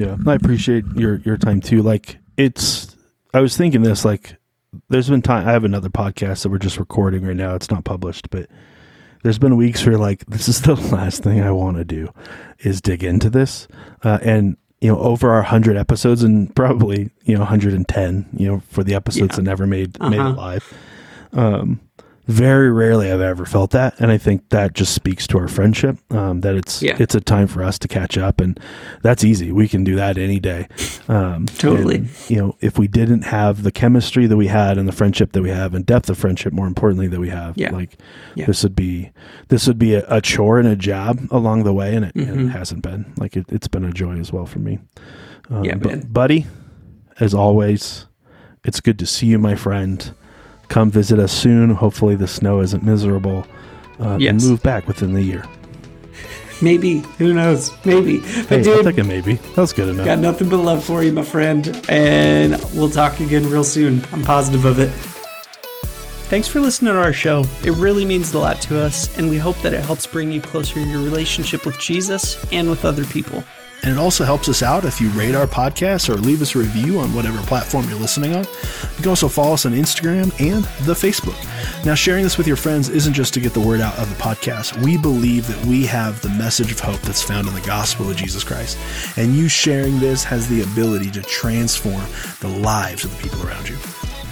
Yeah, 0.00 0.16
I 0.26 0.34
appreciate 0.34 0.84
your, 0.94 1.16
your 1.16 1.36
time 1.36 1.60
too. 1.60 1.82
Like, 1.82 2.18
it's, 2.36 2.96
I 3.34 3.40
was 3.40 3.56
thinking 3.56 3.82
this, 3.82 4.04
like, 4.04 4.36
there's 4.88 5.08
been 5.08 5.22
time. 5.22 5.46
I 5.46 5.52
have 5.52 5.64
another 5.64 5.88
podcast 5.88 6.42
that 6.42 6.48
we're 6.48 6.58
just 6.58 6.78
recording 6.78 7.24
right 7.24 7.36
now. 7.36 7.54
It's 7.54 7.70
not 7.70 7.84
published, 7.84 8.30
but 8.30 8.48
there's 9.22 9.38
been 9.38 9.56
weeks 9.56 9.84
where 9.84 9.98
like 9.98 10.24
this 10.26 10.48
is 10.48 10.62
the 10.62 10.74
last 10.74 11.22
thing 11.22 11.40
I 11.40 11.50
want 11.50 11.76
to 11.76 11.84
do 11.84 12.12
is 12.60 12.80
dig 12.80 13.04
into 13.04 13.30
this. 13.30 13.68
Uh, 14.02 14.18
and 14.22 14.56
you 14.80 14.90
know, 14.90 14.98
over 14.98 15.30
our 15.30 15.42
hundred 15.42 15.76
episodes, 15.76 16.22
and 16.22 16.54
probably 16.56 17.10
you 17.24 17.34
know 17.34 17.40
110, 17.40 18.28
you 18.32 18.48
know, 18.48 18.60
for 18.68 18.82
the 18.82 18.94
episodes 18.94 19.32
yeah. 19.32 19.36
that 19.36 19.42
never 19.42 19.66
made 19.66 19.96
uh-huh. 20.00 20.10
made 20.10 20.20
it 20.20 20.36
live. 20.36 20.74
Um, 21.32 21.80
very 22.30 22.70
rarely 22.70 23.10
I've 23.10 23.20
ever 23.20 23.44
felt 23.44 23.72
that, 23.72 23.98
and 23.98 24.10
I 24.10 24.16
think 24.18 24.48
that 24.50 24.72
just 24.72 24.94
speaks 24.94 25.26
to 25.28 25.38
our 25.38 25.48
friendship. 25.48 25.98
Um, 26.12 26.40
that 26.42 26.54
it's 26.54 26.82
yeah. 26.82 26.96
it's 26.98 27.14
a 27.14 27.20
time 27.20 27.48
for 27.48 27.62
us 27.62 27.78
to 27.80 27.88
catch 27.88 28.16
up, 28.16 28.40
and 28.40 28.58
that's 29.02 29.24
easy. 29.24 29.50
We 29.50 29.68
can 29.68 29.84
do 29.84 29.96
that 29.96 30.16
any 30.16 30.38
day. 30.38 30.68
Um, 31.08 31.46
totally. 31.46 31.96
And, 31.96 32.08
you 32.28 32.36
know, 32.36 32.56
if 32.60 32.78
we 32.78 32.86
didn't 32.86 33.22
have 33.22 33.64
the 33.64 33.72
chemistry 33.72 34.26
that 34.26 34.36
we 34.36 34.46
had, 34.46 34.78
and 34.78 34.86
the 34.86 34.92
friendship 34.92 35.32
that 35.32 35.42
we 35.42 35.50
have, 35.50 35.74
and 35.74 35.84
depth 35.84 36.08
of 36.08 36.18
friendship, 36.18 36.52
more 36.52 36.66
importantly, 36.66 37.08
that 37.08 37.20
we 37.20 37.30
have, 37.30 37.58
yeah. 37.58 37.70
like 37.70 37.98
yeah. 38.36 38.46
this 38.46 38.62
would 38.62 38.76
be 38.76 39.10
this 39.48 39.66
would 39.66 39.78
be 39.78 39.94
a, 39.94 40.04
a, 40.08 40.20
chore 40.20 40.58
and 40.58 40.68
a 40.68 40.76
job 40.76 41.20
along 41.30 41.64
the 41.64 41.72
way, 41.72 41.94
and 41.94 42.04
it, 42.04 42.14
mm-hmm. 42.14 42.30
and 42.30 42.40
it 42.40 42.44
mm-hmm. 42.44 42.58
hasn't 42.58 42.82
been. 42.82 43.12
Like 43.18 43.36
it, 43.36 43.50
has 43.50 43.68
been 43.68 43.84
a 43.84 43.92
joy 43.92 44.18
as 44.18 44.32
well 44.32 44.46
for 44.46 44.60
me. 44.60 44.78
Um, 45.50 45.64
yeah, 45.64 45.74
but, 45.74 46.12
buddy, 46.12 46.46
as 47.18 47.34
always, 47.34 48.06
it's 48.64 48.80
good 48.80 49.00
to 49.00 49.06
see 49.06 49.26
you, 49.26 49.38
my 49.38 49.56
friend 49.56 50.14
come 50.70 50.90
visit 50.90 51.18
us 51.18 51.32
soon. 51.32 51.70
Hopefully, 51.70 52.16
the 52.16 52.26
snow 52.26 52.60
isn't 52.60 52.82
miserable, 52.82 53.46
uh, 53.98 54.16
yes. 54.18 54.30
and 54.30 54.42
move 54.42 54.62
back 54.62 54.88
within 54.88 55.12
the 55.12 55.22
year. 55.22 55.44
Maybe. 56.62 56.98
Who 57.18 57.32
knows? 57.34 57.72
Maybe. 57.84 58.20
But 58.20 58.48
hey, 58.48 58.62
dude, 58.62 58.78
I'll 58.78 58.84
take 58.84 58.98
a 58.98 59.04
maybe. 59.04 59.34
That's 59.56 59.72
good 59.72 59.88
enough. 59.88 60.04
Got 60.04 60.18
nothing 60.18 60.48
but 60.48 60.58
love 60.58 60.84
for 60.84 61.02
you, 61.02 61.12
my 61.12 61.22
friend. 61.22 61.84
And 61.88 62.52
we'll 62.74 62.90
talk 62.90 63.20
again 63.20 63.48
real 63.48 63.64
soon. 63.64 64.04
I'm 64.12 64.22
positive 64.22 64.64
of 64.64 64.78
it. 64.78 64.90
Thanks 66.28 66.46
for 66.46 66.60
listening 66.60 66.92
to 66.92 67.00
our 67.00 67.12
show. 67.12 67.44
It 67.64 67.72
really 67.72 68.04
means 68.04 68.32
a 68.34 68.38
lot 68.38 68.60
to 68.62 68.78
us, 68.78 69.18
and 69.18 69.28
we 69.28 69.36
hope 69.36 69.60
that 69.62 69.72
it 69.72 69.84
helps 69.84 70.06
bring 70.06 70.30
you 70.30 70.40
closer 70.40 70.78
in 70.78 70.88
your 70.88 71.02
relationship 71.02 71.66
with 71.66 71.78
Jesus 71.80 72.38
and 72.52 72.70
with 72.70 72.84
other 72.84 73.04
people. 73.06 73.42
And 73.82 73.92
it 73.92 73.98
also 73.98 74.24
helps 74.24 74.48
us 74.48 74.62
out 74.62 74.84
if 74.84 75.00
you 75.00 75.08
rate 75.10 75.34
our 75.34 75.46
podcast 75.46 76.08
or 76.08 76.16
leave 76.16 76.42
us 76.42 76.54
a 76.54 76.58
review 76.58 76.98
on 76.98 77.14
whatever 77.14 77.38
platform 77.42 77.88
you're 77.88 77.98
listening 77.98 78.34
on. 78.34 78.44
You 78.44 78.96
can 78.96 79.08
also 79.08 79.28
follow 79.28 79.54
us 79.54 79.64
on 79.64 79.72
Instagram 79.72 80.32
and 80.40 80.64
the 80.86 80.92
Facebook. 80.92 81.36
Now, 81.84 81.94
sharing 81.94 82.24
this 82.24 82.36
with 82.36 82.46
your 82.46 82.56
friends 82.56 82.88
isn't 82.88 83.14
just 83.14 83.32
to 83.34 83.40
get 83.40 83.54
the 83.54 83.60
word 83.60 83.80
out 83.80 83.98
of 83.98 84.08
the 84.10 84.22
podcast. 84.22 84.82
We 84.84 84.98
believe 84.98 85.46
that 85.46 85.64
we 85.66 85.86
have 85.86 86.20
the 86.20 86.28
message 86.30 86.72
of 86.72 86.80
hope 86.80 87.00
that's 87.00 87.22
found 87.22 87.48
in 87.48 87.54
the 87.54 87.60
gospel 87.62 88.10
of 88.10 88.16
Jesus 88.16 88.44
Christ. 88.44 88.78
And 89.16 89.34
you 89.34 89.48
sharing 89.48 89.98
this 89.98 90.24
has 90.24 90.48
the 90.48 90.62
ability 90.62 91.10
to 91.12 91.22
transform 91.22 92.04
the 92.40 92.48
lives 92.48 93.04
of 93.04 93.16
the 93.16 93.22
people 93.22 93.46
around 93.46 93.68
you. 93.68 93.76